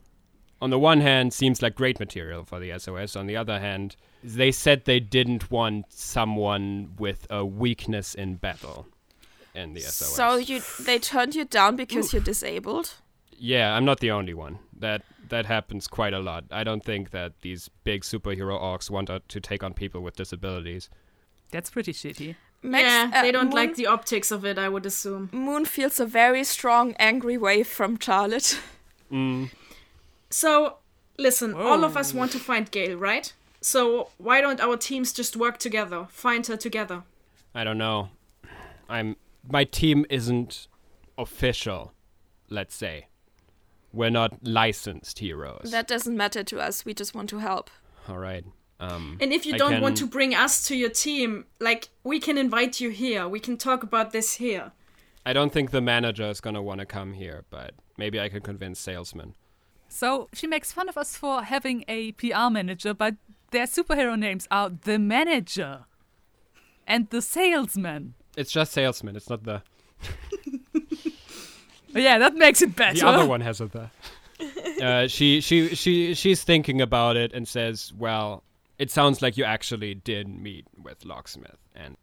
On 0.61 0.71
the 0.71 0.79
one 0.79 1.01
hand, 1.01 1.33
seems 1.33 1.63
like 1.63 1.75
great 1.77 2.01
material 2.01 2.45
for 2.45 2.59
the 2.59 2.77
SOS. 2.79 3.15
On 3.15 3.27
the 3.27 3.37
other 3.37 3.61
hand, 3.61 3.95
they 4.25 4.51
said 4.51 4.85
they 4.85 4.99
didn't 5.01 5.51
want 5.51 5.87
someone 5.93 6.91
with 6.99 7.27
a 7.31 7.45
weakness 7.45 8.15
in 8.15 8.37
battle 8.37 8.87
in 9.55 9.75
the 9.75 9.81
SOS. 9.81 10.15
So 10.15 10.37
you 10.37 10.61
they 10.81 10.99
turned 10.99 11.35
you 11.37 11.45
down 11.45 11.77
because 11.77 12.13
you're 12.13 12.23
disabled. 12.23 12.95
Yeah, 13.39 13.75
I'm 13.75 13.85
not 13.85 14.01
the 14.01 14.11
only 14.11 14.35
one. 14.35 14.59
That 14.79 15.03
that 15.29 15.47
happens 15.47 15.87
quite 15.87 16.15
a 16.15 16.21
lot. 16.21 16.45
I 16.51 16.65
don't 16.65 16.85
think 16.85 17.11
that 17.11 17.41
these 17.43 17.71
big 17.85 18.03
superhero 18.03 18.61
orcs 18.61 18.91
want 18.91 19.11
uh, 19.11 19.21
to 19.29 19.41
take 19.41 19.63
on 19.63 19.75
people 19.75 20.01
with 20.01 20.17
disabilities. 20.17 20.89
That's 21.51 21.71
pretty 21.71 21.93
shitty. 21.93 22.37
Max, 22.63 22.83
yeah, 22.83 23.11
uh, 23.15 23.23
they 23.23 23.31
don't 23.31 23.47
Moon, 23.47 23.55
like 23.55 23.77
the 23.77 23.87
optics 23.87 24.31
of 24.31 24.45
it, 24.45 24.59
I 24.59 24.69
would 24.69 24.85
assume. 24.85 25.29
Moon 25.33 25.65
feels 25.65 26.01
a 26.01 26.07
very 26.07 26.43
strong, 26.45 26.95
angry 26.99 27.39
wave 27.39 27.67
from 27.67 27.99
Charlotte. 27.99 28.59
Mm. 29.11 29.51
So, 30.29 30.77
listen, 31.17 31.55
all 31.55 31.83
of 31.83 31.97
us 31.97 32.13
want 32.13 32.31
to 32.33 32.39
find 32.39 32.71
Gail, 32.71 32.99
right? 32.99 33.33
So, 33.63 34.11
why 34.19 34.43
don't 34.43 34.61
our 34.61 34.77
teams 34.77 35.15
just 35.15 35.35
work 35.35 35.57
together? 35.57 36.07
Find 36.11 36.47
her 36.47 36.59
together. 36.59 37.05
I 37.55 37.65
don't 37.65 37.79
know. 37.79 38.11
I'm 38.87 39.17
my 39.51 39.65
team 39.65 40.05
isn't 40.11 40.69
official, 41.17 41.95
let's 42.51 42.75
say. 42.75 43.07
We're 43.93 44.11
not 44.11 44.47
licensed 44.47 45.19
heroes. 45.19 45.71
That 45.71 45.89
doesn't 45.89 46.17
matter 46.17 46.43
to 46.45 46.61
us. 46.61 46.85
We 46.85 46.95
just 46.95 47.15
want 47.15 47.29
to 47.31 47.39
help. 47.39 47.71
All 48.09 48.19
right. 48.19 48.45
Um, 48.81 49.19
And 49.21 49.33
if 49.33 49.45
you 49.45 49.55
I 49.55 49.59
don't 49.59 49.81
want 49.81 49.97
to 49.99 50.07
bring 50.07 50.35
us 50.35 50.67
to 50.69 50.77
your 50.77 50.91
team, 50.91 51.47
like, 51.59 51.89
we 52.05 52.21
can 52.21 52.39
invite 52.39 52.81
you 52.81 52.91
here. 52.91 53.29
We 53.29 53.41
can 53.41 53.57
talk 53.57 53.83
about 53.83 54.13
this 54.13 54.35
here. 54.35 54.73
I 55.27 55.33
don't 55.33 55.53
think 55.53 55.71
the 55.73 55.81
manager 55.81 56.29
is 56.31 56.41
gonna 56.41 56.63
want 56.63 56.81
to 56.81 56.87
come 56.87 57.13
here, 57.15 57.45
but 57.51 57.75
maybe 57.97 58.21
I 58.21 58.29
can 58.29 58.41
convince 58.41 58.79
salesman. 58.79 59.35
So 59.89 60.29
she 60.33 60.47
makes 60.47 60.71
fun 60.71 60.89
of 60.89 60.97
us 60.97 61.17
for 61.17 61.43
having 61.43 61.85
a 61.89 62.13
PR 62.13 62.51
manager, 62.51 62.95
but 62.95 63.17
their 63.51 63.67
superhero 63.67 64.19
names 64.19 64.47
are 64.51 64.71
the 64.71 64.99
manager 64.99 65.87
and 66.87 67.11
the 67.11 67.21
salesman. 67.21 68.15
It's 68.37 68.53
just 68.53 68.73
salesman. 68.73 69.17
It's 69.17 69.29
not 69.29 69.45
the 69.45 69.63
Oh, 71.99 72.03
yeah, 72.03 72.19
that 72.19 72.35
makes 72.35 72.63
it 72.63 72.75
better. 72.77 72.99
the 72.99 73.07
other 73.07 73.27
one 73.27 73.41
has 73.41 73.61
it 73.61 73.73
there. 73.73 73.91
Uh, 74.81 75.09
she 75.09 75.41
she 75.41 75.75
she 75.75 76.15
she's 76.15 76.45
thinking 76.45 76.81
about 76.81 77.17
it 77.17 77.33
and 77.33 77.49
says, 77.49 77.93
"Well, 77.99 78.45
it 78.79 78.89
sounds 78.93 79.21
like 79.21 79.37
you 79.37 79.43
actually 79.43 79.97
did 79.97 80.29
meet 80.29 80.69
with 80.81 81.05
Locksmith, 81.05 81.59
and 81.75 81.97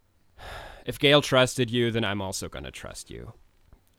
if 0.85 0.99
Gail 0.99 1.21
trusted 1.21 1.71
you, 1.71 1.89
then 1.91 2.03
I'm 2.03 2.21
also 2.21 2.49
gonna 2.49 2.71
trust 2.71 3.09
you. 3.09 3.31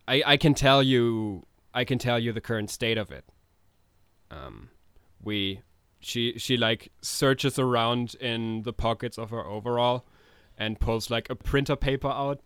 I 0.07 0.23
I 0.27 0.37
can 0.37 0.53
tell 0.53 0.83
you 0.83 1.45
I 1.73 1.85
can 1.85 1.99
tell 1.99 2.19
you 2.19 2.33
the 2.33 2.43
current 2.43 2.69
state 2.69 2.99
of 2.99 3.11
it. 3.11 3.25
Um, 4.31 4.69
we 5.23 5.63
she 5.99 6.35
she 6.39 6.59
like 6.59 6.93
searches 7.01 7.59
around 7.59 8.15
in 8.21 8.63
the 8.65 8.73
pockets 8.75 9.17
of 9.17 9.31
her 9.31 9.45
overall 9.47 10.05
and 10.59 10.79
pulls 10.79 11.11
like 11.11 11.31
a 11.31 11.35
printer 11.35 11.77
paper 11.77 12.09
out, 12.09 12.41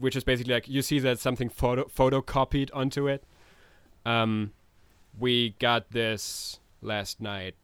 which 0.00 0.16
is 0.16 0.24
basically 0.24 0.54
like 0.54 0.68
you 0.68 0.82
see 0.82 0.98
that 1.00 1.18
something 1.18 1.48
photo 1.48 1.84
photocopied 1.84 2.70
onto 2.72 3.08
it. 3.08 3.24
Um, 4.06 4.52
we 5.18 5.50
got 5.58 5.90
this 5.90 6.60
last 6.82 7.20
night, 7.20 7.54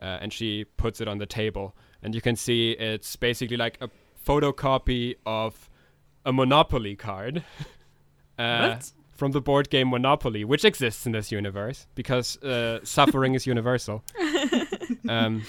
uh, 0.00 0.18
and 0.20 0.32
she 0.32 0.64
puts 0.76 1.00
it 1.00 1.08
on 1.08 1.18
the 1.18 1.26
table, 1.26 1.74
and 2.02 2.14
you 2.14 2.20
can 2.20 2.36
see 2.36 2.72
it's 2.72 3.16
basically 3.16 3.56
like 3.56 3.78
a 3.80 3.90
photocopy 4.26 5.16
of 5.26 5.70
a 6.24 6.32
Monopoly 6.32 6.96
card. 6.96 7.44
uh? 8.38 8.78
From 9.12 9.30
the 9.30 9.40
board 9.40 9.70
game 9.70 9.90
Monopoly, 9.90 10.44
which 10.44 10.64
exists 10.64 11.06
in 11.06 11.12
this 11.12 11.30
universe 11.30 11.86
because 11.94 12.36
uh, 12.42 12.80
suffering 12.82 13.34
is 13.34 13.46
universal. 13.54 14.02
Um, 15.08 15.42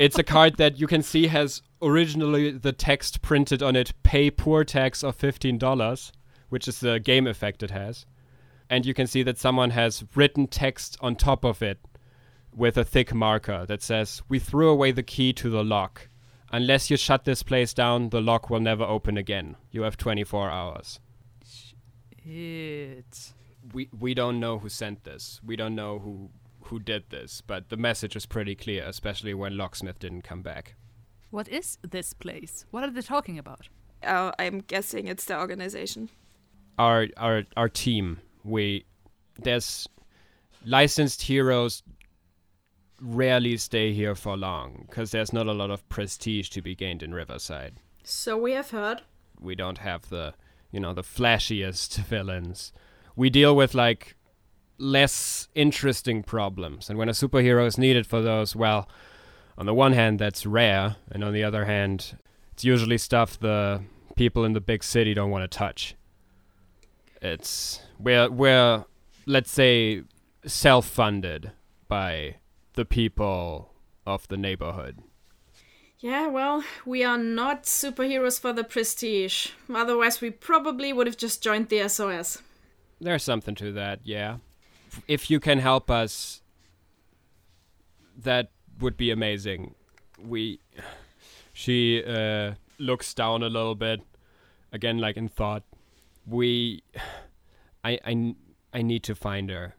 it's 0.00 0.18
a 0.18 0.22
card 0.22 0.56
that 0.56 0.78
you 0.78 0.86
can 0.86 1.02
see 1.02 1.26
has 1.28 1.62
originally 1.82 2.50
the 2.50 2.72
text 2.72 3.22
printed 3.22 3.62
on 3.62 3.76
it 3.76 3.92
pay 4.02 4.30
poor 4.30 4.64
tax 4.64 5.02
of 5.02 5.16
$15 5.18 6.12
which 6.54 6.68
is 6.68 6.78
the 6.78 7.00
game 7.00 7.26
effect 7.26 7.64
it 7.64 7.72
has. 7.72 8.06
And 8.70 8.86
you 8.86 8.94
can 8.94 9.08
see 9.08 9.24
that 9.24 9.38
someone 9.38 9.70
has 9.70 10.04
written 10.14 10.46
text 10.46 10.96
on 11.00 11.16
top 11.16 11.44
of 11.44 11.62
it 11.62 11.80
with 12.54 12.76
a 12.76 12.84
thick 12.84 13.12
marker 13.12 13.66
that 13.66 13.82
says 13.82 14.22
we 14.28 14.38
threw 14.38 14.68
away 14.68 14.92
the 14.92 15.02
key 15.02 15.32
to 15.32 15.50
the 15.50 15.64
lock. 15.64 16.08
Unless 16.52 16.90
you 16.90 16.96
shut 16.96 17.24
this 17.24 17.42
place 17.42 17.74
down 17.74 18.10
the 18.10 18.20
lock 18.20 18.50
will 18.50 18.60
never 18.60 18.84
open 18.84 19.16
again. 19.16 19.56
You 19.72 19.82
have 19.82 19.96
24 19.96 20.48
hours. 20.48 21.00
It. 22.24 23.32
we 23.72 23.88
we 23.98 24.14
don't 24.14 24.38
know 24.38 24.60
who 24.60 24.68
sent 24.68 25.02
this. 25.02 25.40
We 25.44 25.56
don't 25.56 25.74
know 25.74 25.98
who 25.98 26.30
who 26.64 26.78
did 26.78 27.04
this 27.10 27.40
but 27.40 27.68
the 27.68 27.76
message 27.76 28.16
is 28.16 28.26
pretty 28.26 28.54
clear 28.54 28.84
especially 28.86 29.34
when 29.34 29.56
locksmith 29.56 29.98
didn't 29.98 30.22
come 30.22 30.42
back 30.42 30.74
What 31.30 31.48
is 31.48 31.78
this 31.90 32.14
place? 32.14 32.64
What 32.70 32.84
are 32.84 32.90
they 32.92 33.02
talking 33.02 33.38
about? 33.38 33.68
Uh, 34.02 34.30
I'm 34.38 34.60
guessing 34.60 35.08
it's 35.08 35.24
the 35.24 35.36
organization. 35.38 36.08
our 36.78 37.08
our 37.16 37.42
our 37.56 37.68
team 37.68 38.18
we 38.44 38.84
there's 39.42 39.88
licensed 40.64 41.22
heroes 41.22 41.82
rarely 43.00 43.56
stay 43.56 43.92
here 43.92 44.14
for 44.14 44.36
long 44.36 44.84
because 44.88 45.10
there's 45.10 45.32
not 45.32 45.46
a 45.46 45.52
lot 45.52 45.70
of 45.70 45.86
prestige 45.88 46.48
to 46.50 46.62
be 46.62 46.74
gained 46.74 47.02
in 47.02 47.12
riverside 47.12 47.74
So, 48.04 48.36
we 48.36 48.52
have 48.52 48.70
heard. 48.70 49.02
we 49.40 49.54
don't 49.54 49.78
have 49.78 50.08
the 50.08 50.34
you 50.70 50.80
know 50.80 50.94
the 50.94 51.02
flashiest 51.02 51.96
villains 52.12 52.72
we 53.16 53.30
deal 53.30 53.54
with 53.56 53.74
like 53.74 54.16
less 54.78 55.48
interesting 55.54 56.22
problems 56.22 56.90
and 56.90 56.98
when 56.98 57.08
a 57.08 57.12
superhero 57.12 57.66
is 57.66 57.78
needed 57.78 58.06
for 58.06 58.20
those 58.20 58.56
well 58.56 58.88
on 59.56 59.66
the 59.66 59.74
one 59.74 59.92
hand 59.92 60.18
that's 60.18 60.44
rare 60.44 60.96
and 61.10 61.22
on 61.22 61.32
the 61.32 61.44
other 61.44 61.64
hand 61.64 62.18
it's 62.52 62.64
usually 62.64 62.98
stuff 62.98 63.38
the 63.38 63.80
people 64.16 64.44
in 64.44 64.52
the 64.52 64.60
big 64.60 64.82
city 64.82 65.14
don't 65.14 65.30
want 65.30 65.48
to 65.48 65.58
touch 65.58 65.94
it's 67.22 67.80
we're 67.98 68.28
we're 68.30 68.84
let's 69.26 69.50
say 69.50 70.02
self-funded 70.44 71.52
by 71.88 72.34
the 72.74 72.84
people 72.84 73.72
of 74.06 74.26
the 74.28 74.36
neighborhood 74.36 74.98
Yeah, 76.00 76.26
well, 76.26 76.62
we 76.84 77.02
are 77.02 77.16
not 77.16 77.62
superheroes 77.64 78.38
for 78.38 78.52
the 78.52 78.64
prestige. 78.64 79.52
Otherwise, 79.72 80.20
we 80.20 80.30
probably 80.30 80.92
would 80.92 81.06
have 81.06 81.16
just 81.16 81.42
joined 81.42 81.70
the 81.70 81.88
SOS. 81.88 82.42
There's 83.00 83.22
something 83.22 83.54
to 83.54 83.72
that, 83.72 84.00
yeah. 84.04 84.36
If 85.08 85.30
you 85.30 85.40
can 85.40 85.58
help 85.58 85.90
us, 85.90 86.42
that 88.16 88.50
would 88.80 88.96
be 88.96 89.10
amazing. 89.10 89.74
We. 90.18 90.60
She 91.52 92.02
uh, 92.04 92.54
looks 92.78 93.14
down 93.14 93.42
a 93.42 93.48
little 93.48 93.74
bit, 93.74 94.00
again, 94.72 94.98
like 94.98 95.16
in 95.16 95.28
thought. 95.28 95.62
We. 96.26 96.82
I, 97.84 97.98
I, 98.04 98.34
I 98.72 98.82
need 98.82 99.02
to 99.04 99.14
find 99.14 99.50
her. 99.50 99.74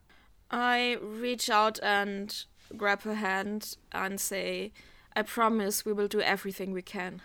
I 0.50 0.96
reach 1.02 1.50
out 1.50 1.80
and 1.82 2.44
grab 2.76 3.02
her 3.02 3.14
hand 3.14 3.76
and 3.92 4.20
say, 4.20 4.72
I 5.14 5.22
promise 5.22 5.84
we 5.84 5.92
will 5.92 6.08
do 6.08 6.20
everything 6.20 6.72
we 6.72 6.82
can. 6.82 7.22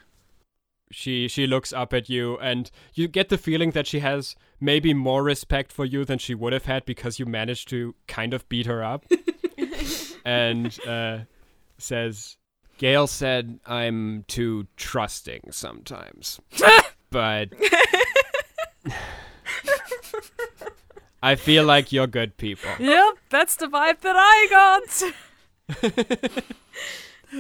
She 0.92 1.28
she 1.28 1.48
looks 1.48 1.72
up 1.72 1.94
at 1.94 2.10
you, 2.10 2.38
and 2.40 2.70
you 2.94 3.08
get 3.08 3.30
the 3.30 3.38
feeling 3.38 3.72
that 3.72 3.88
she 3.88 4.00
has 4.00 4.36
maybe 4.62 4.94
more 4.94 5.24
respect 5.24 5.72
for 5.72 5.84
you 5.84 6.06
than 6.06 6.20
she 6.20 6.36
would 6.36 6.54
have 6.54 6.66
had 6.66 6.86
because 6.86 7.20
you 7.20 7.26
managed 7.26 7.68
to 7.70 7.96
kind 8.08 8.34
of 8.34 8.48
beat 8.48 8.68
her 8.68 8.84
up. 8.84 9.06
and 10.26 10.78
uh, 10.88 11.20
says, 11.78 12.38
"Gail 12.78 13.08
said 13.08 13.60
I'm 13.66 14.24
too 14.28 14.68
trusting 14.78 15.52
sometimes, 15.52 16.40
but 17.10 17.50
I 21.24 21.36
feel 21.36 21.64
like 21.66 21.92
you're 21.92 22.08
good 22.08 22.38
people." 22.38 22.72
Yep, 22.80 23.18
that's 23.30 23.56
the 23.56 23.68
vibe 23.68 24.00
that 24.02 24.16
I 24.18 24.48
got. 24.50 25.14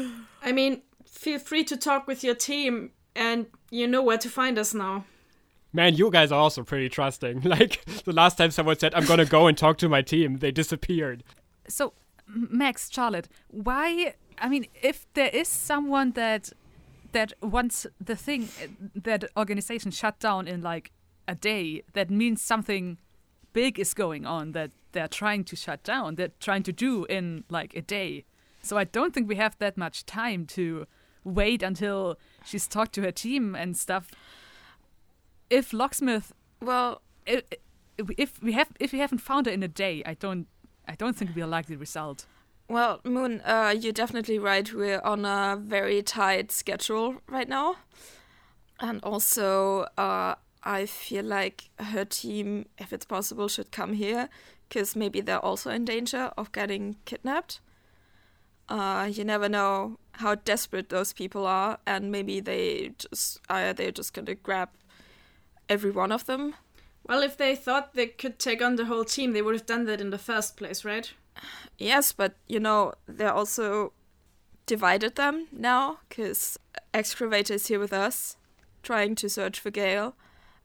I 0.44 0.52
mean, 0.52 0.82
feel 1.06 1.40
free 1.40 1.64
to 1.66 1.78
talk 1.78 2.08
with 2.08 2.24
your 2.24 2.36
team, 2.36 2.92
and 3.16 3.48
you 3.70 3.88
know 3.88 4.02
where 4.02 4.18
to 4.18 4.30
find 4.30 4.58
us 4.58 4.74
now. 4.74 5.06
Man, 5.74 5.96
you 5.96 6.12
guys 6.12 6.32
are 6.32 6.40
also 6.40 6.64
pretty 6.64 6.90
trusting. 6.90 7.42
Like 7.46 7.84
the 8.04 8.14
last 8.14 8.38
time 8.38 8.52
someone 8.52 8.78
said, 8.80 8.94
"I'm 8.94 9.06
gonna 9.06 9.26
go 9.26 9.48
and 9.48 9.58
talk 9.58 9.78
to 9.80 9.90
my 9.90 10.02
team," 10.02 10.38
they 10.38 10.52
disappeared. 10.52 11.24
So, 11.68 11.94
Max, 12.28 12.90
Charlotte, 12.92 13.28
why? 13.50 14.16
I 14.38 14.50
mean, 14.50 14.66
if 14.82 15.06
there 15.14 15.30
is 15.30 15.48
someone 15.48 16.12
that 16.12 16.52
that 17.12 17.34
wants 17.42 17.88
the 18.00 18.16
thing 18.16 18.50
that 18.96 19.26
organization 19.36 19.92
shut 19.92 20.20
down 20.20 20.48
in 20.48 20.62
like 20.62 20.92
a 21.28 21.36
day, 21.36 21.84
that 21.94 22.10
means 22.10 22.42
something 22.42 22.98
big 23.54 23.80
is 23.80 23.94
going 23.94 24.26
on 24.26 24.54
that 24.54 24.72
they're 24.92 25.08
trying 25.08 25.44
to 25.46 25.56
shut 25.56 25.84
down. 25.84 26.16
They're 26.16 26.32
trying 26.40 26.64
to 26.64 26.72
do 26.74 27.06
in 27.06 27.44
like 27.50 27.76
a 27.76 27.82
day. 27.82 28.26
So 28.62 28.78
I 28.78 28.84
don't 28.84 29.14
think 29.14 29.28
we 29.28 29.36
have 29.36 29.58
that 29.60 29.78
much 29.78 30.06
time 30.06 30.46
to 30.48 30.86
wait 31.24 31.64
until 31.64 32.18
she's 32.46 32.68
talked 32.68 32.94
to 32.94 33.02
her 33.02 33.12
team 33.12 33.56
and 33.56 33.78
stuff. 33.78 34.10
If 35.52 35.74
Locksmith, 35.74 36.32
Well, 36.62 37.02
if 37.28 38.42
we 38.42 38.54
have, 38.54 38.70
if 38.80 38.94
we 38.94 39.00
haven't 39.00 39.20
found 39.20 39.46
her 39.48 39.52
in 39.52 39.64
a 39.64 39.68
day, 39.68 40.02
I 40.06 40.14
don't, 40.14 40.48
I 40.88 40.96
don't 40.96 41.16
think 41.18 41.36
we'll 41.36 41.50
like 41.50 41.66
the 41.68 41.76
result. 41.76 42.26
well, 42.70 43.02
Moon, 43.04 43.42
uh, 43.42 43.76
you're 43.78 43.92
definitely 43.92 44.40
right. 44.40 44.74
We're 44.74 45.02
on 45.02 45.26
a 45.26 45.58
very 45.60 46.02
tight 46.04 46.52
schedule 46.52 47.16
right 47.28 47.50
now, 47.50 47.76
and 48.80 49.04
also, 49.04 49.88
uh, 49.98 50.36
I 50.64 50.86
feel 50.86 51.26
like 51.26 51.70
her 51.80 52.06
team, 52.06 52.66
if 52.78 52.94
it's 52.94 53.06
possible, 53.06 53.50
should 53.50 53.72
come 53.72 53.94
here 53.94 54.30
because 54.70 54.96
maybe 54.96 55.20
they're 55.20 55.46
also 55.46 55.70
in 55.70 55.84
danger 55.84 56.32
of 56.38 56.52
getting 56.54 56.96
kidnapped. 57.04 57.60
Uh, 58.70 59.10
you 59.12 59.26
never 59.26 59.50
know 59.50 59.98
how 60.14 60.36
desperate 60.36 60.88
those 60.90 61.12
people 61.14 61.46
are, 61.46 61.78
and 61.86 62.10
maybe 62.10 62.40
they 62.40 62.94
just 62.98 63.42
uh, 63.50 63.74
they're 63.74 63.92
just 63.92 64.14
gonna 64.14 64.36
grab 64.36 64.70
every 65.72 65.92
one 65.92 66.12
of 66.12 66.26
them. 66.26 66.54
Well, 67.08 67.24
if 67.24 67.38
they 67.38 67.56
thought 67.56 67.94
they 67.94 68.08
could 68.08 68.38
take 68.38 68.62
on 68.62 68.76
the 68.76 68.86
whole 68.86 69.06
team, 69.06 69.32
they 69.32 69.42
would 69.42 69.56
have 69.56 69.66
done 69.66 69.86
that 69.86 70.02
in 70.02 70.12
the 70.12 70.18
first 70.18 70.58
place, 70.58 70.86
right? 70.86 71.12
Yes, 71.78 72.12
but 72.12 72.36
you 72.48 72.60
know 72.60 72.94
they're 73.08 73.34
also 73.34 73.94
divided 74.66 75.16
them 75.16 75.48
now 75.52 76.00
because 76.08 76.60
excavator 76.94 77.56
is 77.56 77.68
here 77.68 77.80
with 77.80 77.94
us, 77.94 78.38
trying 78.84 79.16
to 79.16 79.30
search 79.30 79.60
for 79.60 79.72
Gail, 79.72 80.14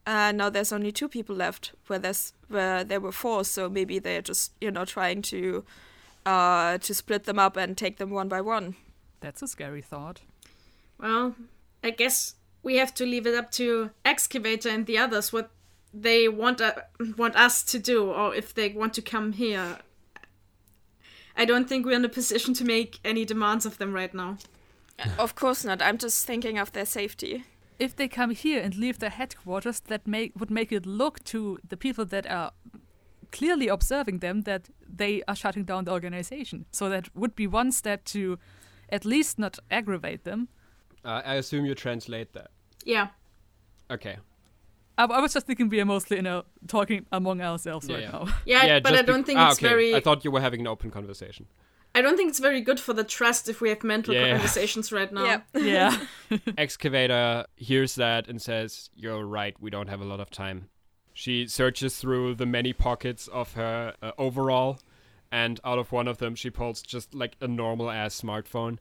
and 0.05 0.39
now 0.39 0.51
there's 0.51 0.73
only 0.73 0.93
two 0.93 1.09
people 1.09 1.37
left. 1.37 1.73
Where 1.87 1.99
there's 1.99 2.33
where 2.49 2.85
there 2.85 3.01
were 3.01 3.13
four, 3.13 3.45
so 3.45 3.69
maybe 3.69 3.99
they're 3.99 4.23
just 4.23 4.53
you 4.61 4.71
know 4.71 4.85
trying 4.85 5.23
to 5.23 5.65
uh 6.27 6.79
to 6.79 6.95
split 6.95 7.25
them 7.25 7.39
up 7.39 7.57
and 7.57 7.77
take 7.79 7.97
them 7.97 8.11
one 8.11 8.29
by 8.29 8.41
one. 8.41 8.75
That's 9.21 9.43
a 9.43 9.49
scary 9.49 9.83
thought. 9.83 10.21
Well, 10.99 11.35
I 11.83 11.91
guess 11.91 12.36
we 12.67 12.79
have 12.79 12.93
to 12.93 13.07
leave 13.07 13.29
it 13.29 13.35
up 13.37 13.53
to 13.53 13.91
Excavator 14.05 14.69
and 14.69 14.87
the 14.87 14.99
others 14.99 15.33
what 15.33 15.51
they 15.95 16.29
want 16.29 16.61
uh, 16.61 16.73
want 17.17 17.37
us 17.37 17.62
to 17.62 17.79
do, 17.79 18.11
or 18.11 18.35
if 18.35 18.53
they 18.53 18.69
want 18.71 18.93
to 18.95 19.03
come 19.03 19.33
here. 19.33 19.79
I 21.37 21.45
don't 21.45 21.69
think 21.69 21.87
we're 21.87 22.01
in 22.01 22.05
a 22.05 22.09
position 22.09 22.55
to 22.55 22.64
make 22.64 22.99
any 23.05 23.25
demands 23.25 23.67
of 23.67 23.79
them 23.79 23.93
right 23.93 24.12
now. 24.12 24.39
of 25.19 25.37
course 25.37 25.64
not. 25.64 25.81
I'm 25.81 25.97
just 25.97 26.27
thinking 26.27 26.59
of 26.59 26.73
their 26.73 26.87
safety. 26.87 27.45
If 27.79 27.95
they 27.95 28.09
come 28.09 28.31
here 28.31 28.61
and 28.61 28.75
leave 28.75 28.99
their 28.99 29.11
headquarters, 29.11 29.81
that 29.81 30.09
make 30.09 30.33
would 30.37 30.51
make 30.51 30.73
it 30.73 30.87
look 30.87 31.23
to 31.27 31.59
the 31.69 31.77
people 31.77 32.05
that 32.07 32.27
are 32.27 32.51
clearly 33.31 33.69
observing 33.69 34.19
them 34.19 34.43
that 34.43 34.71
they 35.01 35.23
are 35.29 35.37
shutting 35.37 35.64
down 35.64 35.85
the 35.85 35.93
organization. 35.93 36.67
So 36.73 36.89
that 36.89 37.14
would 37.14 37.37
be 37.37 37.47
one 37.47 37.71
step 37.71 38.05
to 38.07 38.39
at 38.89 39.05
least 39.05 39.39
not 39.39 39.61
aggravate 39.71 40.25
them. 40.25 40.49
Uh, 41.05 41.23
I 41.25 41.35
assume 41.35 41.64
you 41.64 41.77
translate 41.77 42.33
that. 42.33 42.51
Yeah. 42.87 43.09
Okay. 43.91 44.16
I, 44.97 45.05
I 45.05 45.20
was 45.20 45.34
just 45.34 45.47
thinking 45.47 45.68
we 45.68 45.80
are 45.80 45.84
mostly, 45.84 46.16
you 46.16 46.22
know, 46.22 46.45
talking 46.68 47.05
among 47.12 47.43
ourselves 47.43 47.87
Yeah, 47.89 47.95
right 47.97 48.05
yeah. 48.05 48.11
now. 48.11 48.26
Yeah, 48.47 48.64
yeah 48.64 48.80
but 48.80 48.95
I 48.95 49.03
don't 49.03 49.18
bec- 49.18 49.26
think 49.26 49.39
ah, 49.39 49.51
it's 49.51 49.59
okay. 49.59 49.68
very 49.68 49.95
I 49.95 50.01
thought 50.01 50.24
you 50.24 50.30
were 50.30 50.41
having 50.41 50.61
an 50.61 50.66
open 50.66 50.91
conversation. 50.91 51.47
I 51.95 52.03
don't 52.03 52.16
think 52.16 52.28
it's 52.30 52.41
very 52.41 52.61
good 52.61 52.78
for 52.78 52.93
the 52.93 53.05
trust 53.05 53.49
if 53.49 53.61
we 53.61 53.68
have 53.70 53.82
mental 53.82 54.14
Yeah. 54.14 54.32
conversations 54.32 54.93
right 54.93 55.12
now. 55.12 55.24
Yeah. 55.24 55.41
yeah. 56.30 56.39
Excavator 56.59 57.47
hears 57.57 57.95
that 57.97 58.28
and 58.28 58.41
says, 58.41 58.91
You're 58.95 59.24
right, 59.24 59.55
we 59.61 59.70
don't 59.70 59.89
have 59.89 60.01
a 60.01 60.05
lot 60.05 60.20
of 60.20 60.30
time. 60.30 60.68
She 61.12 61.47
searches 61.47 61.97
through 61.99 62.34
the 62.34 62.47
many 62.47 62.72
pockets 62.74 63.26
of 63.28 63.55
her 63.55 63.95
uh, 64.03 64.12
overall, 64.18 64.78
and 65.32 65.59
out 65.64 65.78
of 65.78 65.91
one 65.91 66.07
of 66.09 66.18
them, 66.18 66.34
she 66.34 66.51
pulls 66.51 66.82
just 66.82 67.14
like 67.14 67.37
a 67.41 67.49
normal 67.49 67.91
ass 67.91 68.20
smartphone 68.20 68.78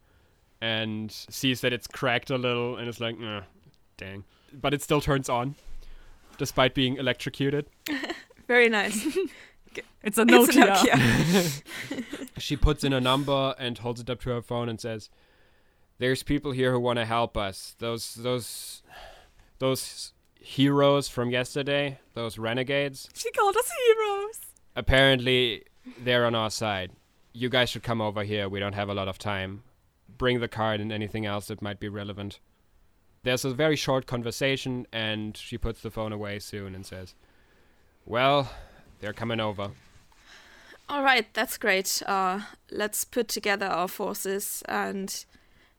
and 0.62 1.10
sees 1.12 1.62
that 1.62 1.72
it's 1.72 1.88
cracked 1.88 2.30
a 2.30 2.38
little 2.38 2.76
and 2.78 2.90
is 2.90 3.00
like, 3.00 3.16
"Eh, 3.22 3.42
Dang. 3.98 4.24
But 4.54 4.74
it 4.74 4.82
still 4.82 5.02
turns 5.02 5.30
on, 5.30 5.56
despite 6.38 6.74
being 6.74 6.98
electrocuted. 6.98 7.68
Very 8.48 8.70
nice. 8.70 9.18
It's 10.04 10.18
a 10.18 10.22
It's 10.30 10.32
Nokia. 10.56 10.68
a 10.68 11.96
Nokia. 11.98 12.30
She 12.38 12.56
puts 12.56 12.86
in 12.86 12.94
a 12.94 13.02
number 13.02 13.54
and 13.60 13.78
holds 13.78 14.00
it 14.00 14.10
up 14.10 14.22
to 14.22 14.30
her 14.30 14.42
phone 14.42 14.70
and 14.70 14.80
says, 14.80 15.10
"There's 15.98 16.24
people 16.24 16.52
here 16.54 16.72
who 16.72 16.80
want 16.80 16.98
to 17.00 17.04
help 17.06 17.36
us. 17.36 17.76
Those 17.80 18.14
those 18.16 18.84
those 19.60 20.14
heroes 20.40 21.10
from 21.10 21.30
yesterday, 21.30 22.00
those 22.14 22.38
renegades. 22.38 23.10
She 23.16 23.30
called 23.32 23.58
us 23.58 23.70
heroes. 23.86 24.40
Apparently, 24.78 25.64
they're 26.02 26.26
on 26.26 26.36
our 26.36 26.52
side. 26.52 26.92
You 27.34 27.50
guys 27.50 27.70
should 27.70 27.84
come 27.84 28.00
over 28.00 28.24
here. 28.24 28.48
We 28.48 28.62
don't 28.62 28.76
have 28.76 28.88
a 28.88 28.94
lot 28.94 29.10
of 29.10 29.18
time. 29.18 29.64
Bring 30.08 30.40
the 30.40 30.48
card 30.48 30.80
and 30.80 30.90
anything 30.94 31.26
else 31.26 31.48
that 31.48 31.62
might 31.62 31.82
be 31.82 31.90
relevant." 31.90 32.40
There's 33.26 33.44
a 33.44 33.56
very 33.56 33.76
short 33.76 34.06
conversation, 34.06 34.86
and 34.94 35.36
she 35.36 35.58
puts 35.58 35.82
the 35.82 35.90
phone 35.90 36.14
away 36.14 36.38
soon 36.38 36.76
and 36.76 36.86
says, 36.86 37.16
"Well, 38.06 38.52
they're 39.00 39.14
coming 39.14 39.40
over." 39.40 39.72
All 40.88 41.02
right, 41.02 41.26
that's 41.34 41.58
great. 41.58 42.04
Uh, 42.06 42.42
let's 42.70 43.04
put 43.04 43.28
together 43.28 43.66
our 43.66 43.88
forces 43.88 44.62
and 44.68 45.26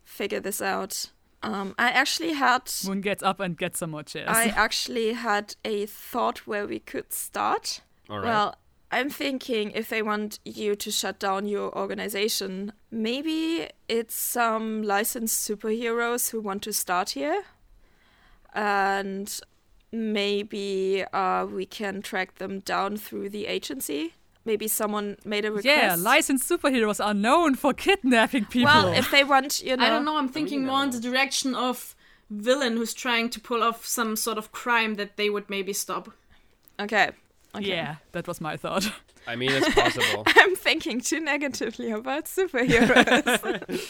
figure 0.02 0.40
this 0.40 0.60
out. 0.60 1.12
Um, 1.44 1.76
I 1.78 1.90
actually 1.90 2.32
had 2.32 2.68
Moon 2.84 3.00
gets 3.00 3.22
up 3.22 3.38
and 3.38 3.56
gets 3.56 3.78
some 3.78 3.92
more 3.92 4.02
chairs. 4.02 4.28
I 4.28 4.46
actually 4.56 5.12
had 5.12 5.54
a 5.64 5.86
thought 5.86 6.48
where 6.48 6.66
we 6.66 6.80
could 6.80 7.12
start. 7.12 7.80
All 8.10 8.18
right. 8.18 8.24
Well, 8.24 8.56
I'm 8.96 9.10
thinking 9.10 9.72
if 9.72 9.90
they 9.90 10.00
want 10.00 10.38
you 10.44 10.74
to 10.74 10.90
shut 10.90 11.18
down 11.18 11.46
your 11.46 11.76
organization, 11.76 12.72
maybe 12.90 13.68
it's 13.88 14.14
some 14.14 14.82
licensed 14.82 15.46
superheroes 15.46 16.30
who 16.30 16.40
want 16.40 16.62
to 16.62 16.72
start 16.72 17.10
here. 17.10 17.42
And 18.54 19.38
maybe 19.92 21.04
uh, 21.12 21.44
we 21.44 21.66
can 21.66 22.00
track 22.00 22.36
them 22.36 22.60
down 22.60 22.96
through 22.96 23.28
the 23.28 23.46
agency. 23.46 24.14
Maybe 24.46 24.66
someone 24.66 25.18
made 25.26 25.44
a 25.44 25.50
request. 25.50 25.66
yeah, 25.66 25.96
licensed 25.98 26.48
superheroes 26.48 27.04
are 27.04 27.12
known 27.12 27.54
for 27.54 27.74
kidnapping 27.74 28.46
people. 28.46 28.72
Well, 28.72 28.94
if 28.94 29.10
they 29.10 29.24
want, 29.24 29.62
you 29.62 29.76
know. 29.76 29.84
I 29.84 29.90
don't 29.90 30.06
know. 30.06 30.16
I'm 30.16 30.28
thinking 30.28 30.64
more 30.64 30.82
in 30.84 30.90
the 30.90 31.00
direction 31.00 31.54
of 31.54 31.94
villain 32.30 32.78
who's 32.78 32.94
trying 32.94 33.28
to 33.30 33.40
pull 33.40 33.62
off 33.62 33.84
some 33.84 34.16
sort 34.16 34.38
of 34.38 34.52
crime 34.52 34.94
that 34.94 35.16
they 35.18 35.28
would 35.28 35.50
maybe 35.50 35.74
stop. 35.74 36.12
Okay. 36.80 37.10
Okay. 37.56 37.68
Yeah, 37.68 37.96
that 38.12 38.26
was 38.26 38.40
my 38.40 38.56
thought. 38.56 38.90
I 39.26 39.36
mean, 39.36 39.50
it's 39.52 39.74
possible. 39.74 40.22
I'm 40.26 40.54
thinking 40.56 41.00
too 41.00 41.20
negatively 41.20 41.90
about 41.90 42.26
superheroes. 42.26 43.88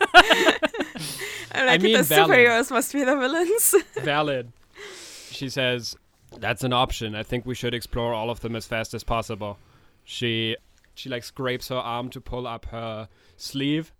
I'm 1.52 1.66
like, 1.66 1.82
mean 1.82 1.96
the 1.96 2.02
valid. 2.04 2.30
superheroes 2.30 2.70
must 2.70 2.92
be 2.92 3.02
the 3.04 3.16
villains. 3.16 3.74
Valid. 4.02 4.52
She 5.30 5.48
says, 5.48 5.96
"That's 6.38 6.62
an 6.62 6.72
option. 6.72 7.14
I 7.14 7.22
think 7.22 7.46
we 7.46 7.54
should 7.54 7.74
explore 7.74 8.14
all 8.14 8.30
of 8.30 8.40
them 8.40 8.54
as 8.54 8.66
fast 8.66 8.94
as 8.94 9.02
possible." 9.02 9.58
She 10.04 10.56
she 10.94 11.08
like 11.08 11.24
scrapes 11.24 11.68
her 11.68 11.76
arm 11.76 12.10
to 12.10 12.20
pull 12.20 12.46
up 12.46 12.66
her 12.66 13.08
sleeve, 13.36 13.92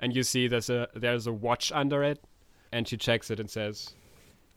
and 0.00 0.14
you 0.14 0.22
see 0.22 0.48
there's 0.48 0.70
a 0.70 0.88
there's 0.94 1.26
a 1.26 1.32
watch 1.32 1.70
under 1.72 2.02
it, 2.02 2.22
and 2.72 2.88
she 2.88 2.96
checks 2.96 3.30
it 3.30 3.38
and 3.38 3.48
says, 3.50 3.94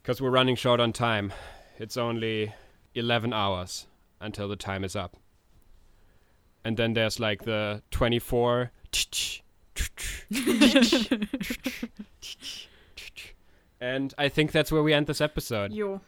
"Cause 0.02 0.20
we're 0.20 0.30
running 0.30 0.56
short 0.56 0.80
on 0.80 0.92
time. 0.92 1.32
It's 1.78 1.96
only 1.96 2.54
eleven 2.94 3.32
hours 3.32 3.86
until 4.20 4.48
the 4.48 4.56
time 4.56 4.84
is 4.84 4.94
up." 4.96 5.16
And 6.64 6.76
then 6.76 6.94
there's 6.94 7.18
like 7.20 7.44
the 7.44 7.82
twenty-four. 7.90 8.72
And 13.80 14.12
I 14.18 14.28
think 14.28 14.52
that's 14.52 14.72
where 14.72 14.82
we 14.82 14.92
end 14.92 15.06
this 15.06 15.20
episode. 15.20 15.72
Yo. 15.72 16.00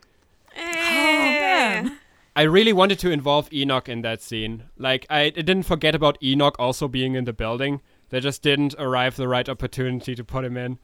man. 0.56 1.98
I 2.36 2.42
really 2.42 2.72
wanted 2.72 2.98
to 3.00 3.10
involve 3.10 3.52
Enoch 3.52 3.88
in 3.88 4.02
that 4.02 4.22
scene. 4.22 4.64
Like, 4.76 5.06
I, 5.10 5.22
I 5.22 5.30
didn't 5.30 5.64
forget 5.64 5.94
about 5.94 6.18
Enoch 6.22 6.56
also 6.58 6.88
being 6.88 7.14
in 7.14 7.24
the 7.24 7.32
building. 7.32 7.80
They 8.08 8.20
just 8.20 8.42
didn't 8.42 8.74
arrive 8.78 9.16
the 9.16 9.28
right 9.28 9.48
opportunity 9.48 10.14
to 10.14 10.24
put 10.24 10.44
him 10.44 10.56
in. 10.56 10.78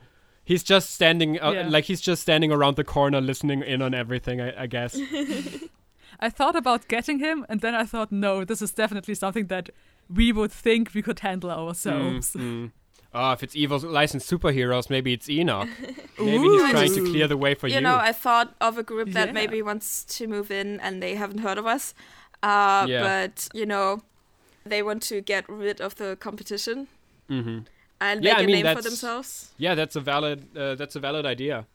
He's 0.44 0.62
just 0.62 0.90
standing, 0.90 1.40
uh, 1.40 1.50
Yeah. 1.50 1.68
like 1.68 1.84
he's 1.84 2.00
just 2.00 2.22
standing 2.22 2.52
around 2.52 2.76
the 2.76 2.84
corner, 2.84 3.20
listening 3.20 3.62
in 3.62 3.82
on 3.82 3.94
everything. 3.94 4.40
I, 4.40 4.62
I 4.62 4.66
guess. 4.68 4.96
I 6.20 6.30
thought 6.30 6.56
about 6.56 6.88
getting 6.88 7.18
him, 7.18 7.44
and 7.48 7.60
then 7.60 7.74
I 7.74 7.84
thought, 7.84 8.10
no, 8.10 8.44
this 8.44 8.62
is 8.62 8.72
definitely 8.72 9.14
something 9.14 9.46
that 9.46 9.70
we 10.08 10.32
would 10.32 10.52
think 10.52 10.94
we 10.94 11.02
could 11.02 11.20
handle 11.20 11.50
ourselves. 11.50 12.32
Mm, 12.34 12.40
mm. 12.40 12.70
Oh, 13.14 13.32
if 13.32 13.42
it's 13.42 13.56
evil 13.56 13.78
licensed 13.78 14.30
superheroes, 14.30 14.90
maybe 14.90 15.12
it's 15.12 15.28
Enoch. 15.30 15.68
Maybe 16.18 16.48
he's 16.48 16.70
trying 16.70 16.92
to 16.92 17.00
clear 17.00 17.26
the 17.28 17.36
way 17.36 17.54
for 17.54 17.66
you. 17.68 17.74
you 17.76 17.80
know, 17.80 17.96
I 17.96 18.12
thought 18.12 18.54
of 18.60 18.76
a 18.78 18.82
group 18.82 19.12
that 19.12 19.28
Yeah. 19.28 19.32
maybe 19.32 19.62
wants 19.62 20.04
to 20.18 20.26
move 20.26 20.50
in 20.50 20.80
and 20.80 21.02
they 21.02 21.14
haven't 21.14 21.38
heard 21.38 21.56
of 21.58 21.66
us. 21.66 21.94
Uh, 22.42 22.86
Yeah. 22.88 23.00
But, 23.02 23.48
you 23.54 23.64
know, 23.66 24.02
they 24.64 24.82
want 24.82 25.02
to 25.04 25.20
get 25.20 25.44
rid 25.48 25.80
of 25.80 25.94
the 25.96 26.16
competition 26.16 26.88
hmm 27.28 27.58
and 28.00 28.22
Yeah, 28.24 28.32
make 28.34 28.38
I 28.40 28.42
a 28.42 28.46
mean, 28.46 28.64
name 28.64 28.76
for 28.76 28.82
themselves. 28.82 29.52
Yeah, 29.58 29.74
that's 29.74 29.96
a 29.96 30.00
valid. 30.00 30.56
Uh, 30.56 30.74
that's 30.74 30.96
a 30.96 31.00
valid 31.00 31.24
idea. 31.24 31.66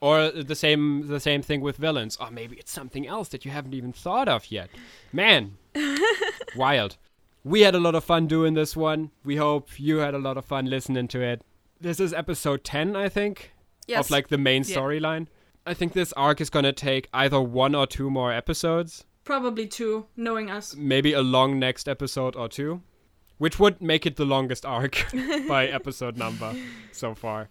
Or 0.00 0.30
the 0.30 0.54
same, 0.54 1.08
the 1.08 1.18
same 1.20 1.42
thing 1.42 1.60
with 1.60 1.76
villains. 1.76 2.16
Or 2.16 2.30
maybe 2.30 2.56
it's 2.56 2.70
something 2.70 3.06
else 3.06 3.28
that 3.30 3.44
you 3.44 3.50
haven't 3.50 3.74
even 3.74 3.92
thought 3.92 4.28
of 4.28 4.50
yet. 4.50 4.70
Man, 5.12 5.56
wild. 6.56 6.96
We 7.44 7.62
had 7.62 7.74
a 7.74 7.80
lot 7.80 7.94
of 7.94 8.04
fun 8.04 8.26
doing 8.26 8.54
this 8.54 8.76
one. 8.76 9.10
We 9.24 9.36
hope 9.36 9.78
you 9.78 9.98
had 9.98 10.14
a 10.14 10.18
lot 10.18 10.36
of 10.36 10.44
fun 10.44 10.66
listening 10.66 11.08
to 11.08 11.20
it. 11.22 11.42
this 11.80 12.00
is 12.00 12.12
episode 12.12 12.64
10, 12.64 12.96
I 12.96 13.08
think, 13.08 13.52
Yes. 13.86 14.06
of 14.06 14.10
like 14.10 14.28
the 14.28 14.36
main 14.38 14.64
Yeah. 14.66 14.76
storyline. 14.76 15.28
I 15.64 15.74
think 15.74 15.92
this 15.92 16.12
arc 16.14 16.40
is 16.40 16.50
gonna 16.50 16.72
take 16.72 17.08
either 17.14 17.40
one 17.40 17.74
or 17.76 17.86
two 17.86 18.10
more 18.10 18.32
episodes, 18.32 19.04
Probably 19.22 19.66
two, 19.68 20.06
knowing 20.16 20.50
us. 20.50 20.74
maybe 20.74 21.12
a 21.12 21.22
long 21.22 21.58
next 21.60 21.88
episode 21.88 22.34
or 22.34 22.48
two, 22.48 22.82
which 23.38 23.60
would 23.60 23.80
make 23.80 24.06
it 24.06 24.16
the 24.16 24.24
longest 24.24 24.66
arc 24.66 25.06
by 25.48 25.66
episode 25.68 26.16
number 26.16 26.52
so 26.92 27.14
far. 27.14 27.48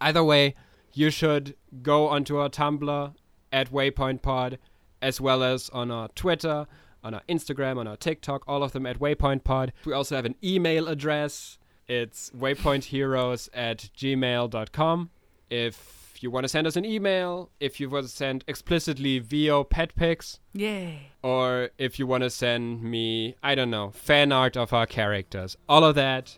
Either 0.00 0.24
way, 0.24 0.54
you 0.98 1.10
should 1.10 1.54
go 1.82 2.08
onto 2.08 2.36
our 2.38 2.48
Tumblr 2.48 3.14
at 3.52 3.70
Waypoint 3.72 4.20
Pod, 4.22 4.58
as 5.00 5.20
well 5.20 5.42
as 5.42 5.68
on 5.70 5.90
our 5.90 6.08
Twitter, 6.08 6.66
on 7.04 7.14
our 7.14 7.22
Instagram, 7.28 7.78
on 7.78 7.86
our 7.86 7.96
TikTok, 7.96 8.42
all 8.48 8.62
of 8.64 8.72
them 8.72 8.84
at 8.84 8.98
Waypoint 8.98 9.44
Pod. 9.44 9.72
We 9.84 9.92
also 9.92 10.16
have 10.16 10.24
an 10.24 10.34
email 10.42 10.88
address. 10.88 11.56
It's 11.86 12.30
waypointheroes 12.30 13.48
at 13.54 13.90
gmail.com. 13.96 15.10
If 15.50 16.18
you 16.20 16.30
want 16.32 16.44
to 16.44 16.48
send 16.48 16.66
us 16.66 16.74
an 16.76 16.84
email, 16.84 17.50
if 17.60 17.78
you 17.78 17.88
want 17.88 18.04
to 18.06 18.10
send 18.10 18.44
explicitly 18.48 19.20
VO 19.20 19.62
pet 19.64 19.94
pics, 19.94 20.40
Yeah. 20.52 20.90
or 21.22 21.70
if 21.78 21.98
you 22.00 22.06
want 22.08 22.24
to 22.24 22.30
send 22.30 22.82
me, 22.82 23.36
I 23.42 23.54
don't 23.54 23.70
know, 23.70 23.90
fan 23.92 24.32
art 24.32 24.56
of 24.56 24.72
our 24.72 24.86
characters. 24.86 25.56
All 25.68 25.84
of 25.84 25.94
that. 25.94 26.36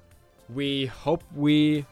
We 0.52 0.86
hope 0.86 1.24
we 1.34 1.86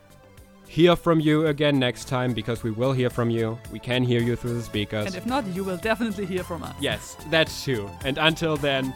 hear 0.69 0.95
from 0.95 1.19
you 1.21 1.47
again 1.47 1.79
next 1.79 2.07
time 2.09 2.33
because 2.35 2.63
we 2.63 2.71
will 2.71 2.93
hear 2.93 3.11
from 3.11 3.31
you. 3.31 3.59
We 3.73 3.79
can 3.79 4.03
hear 4.05 4.21
you 4.21 4.37
through 4.37 4.55
the 4.55 4.63
speakers. 4.63 5.07
And 5.07 5.15
if 5.15 5.27
not, 5.27 5.47
you 5.49 5.65
will 5.65 5.79
definitely 5.79 6.27
hear 6.27 6.45
from 6.45 6.63
us. 6.63 6.75
yes, 6.81 7.17
that's 7.31 7.65
true. 7.65 7.91
And 8.05 8.19
until 8.19 8.57
then, 8.57 8.95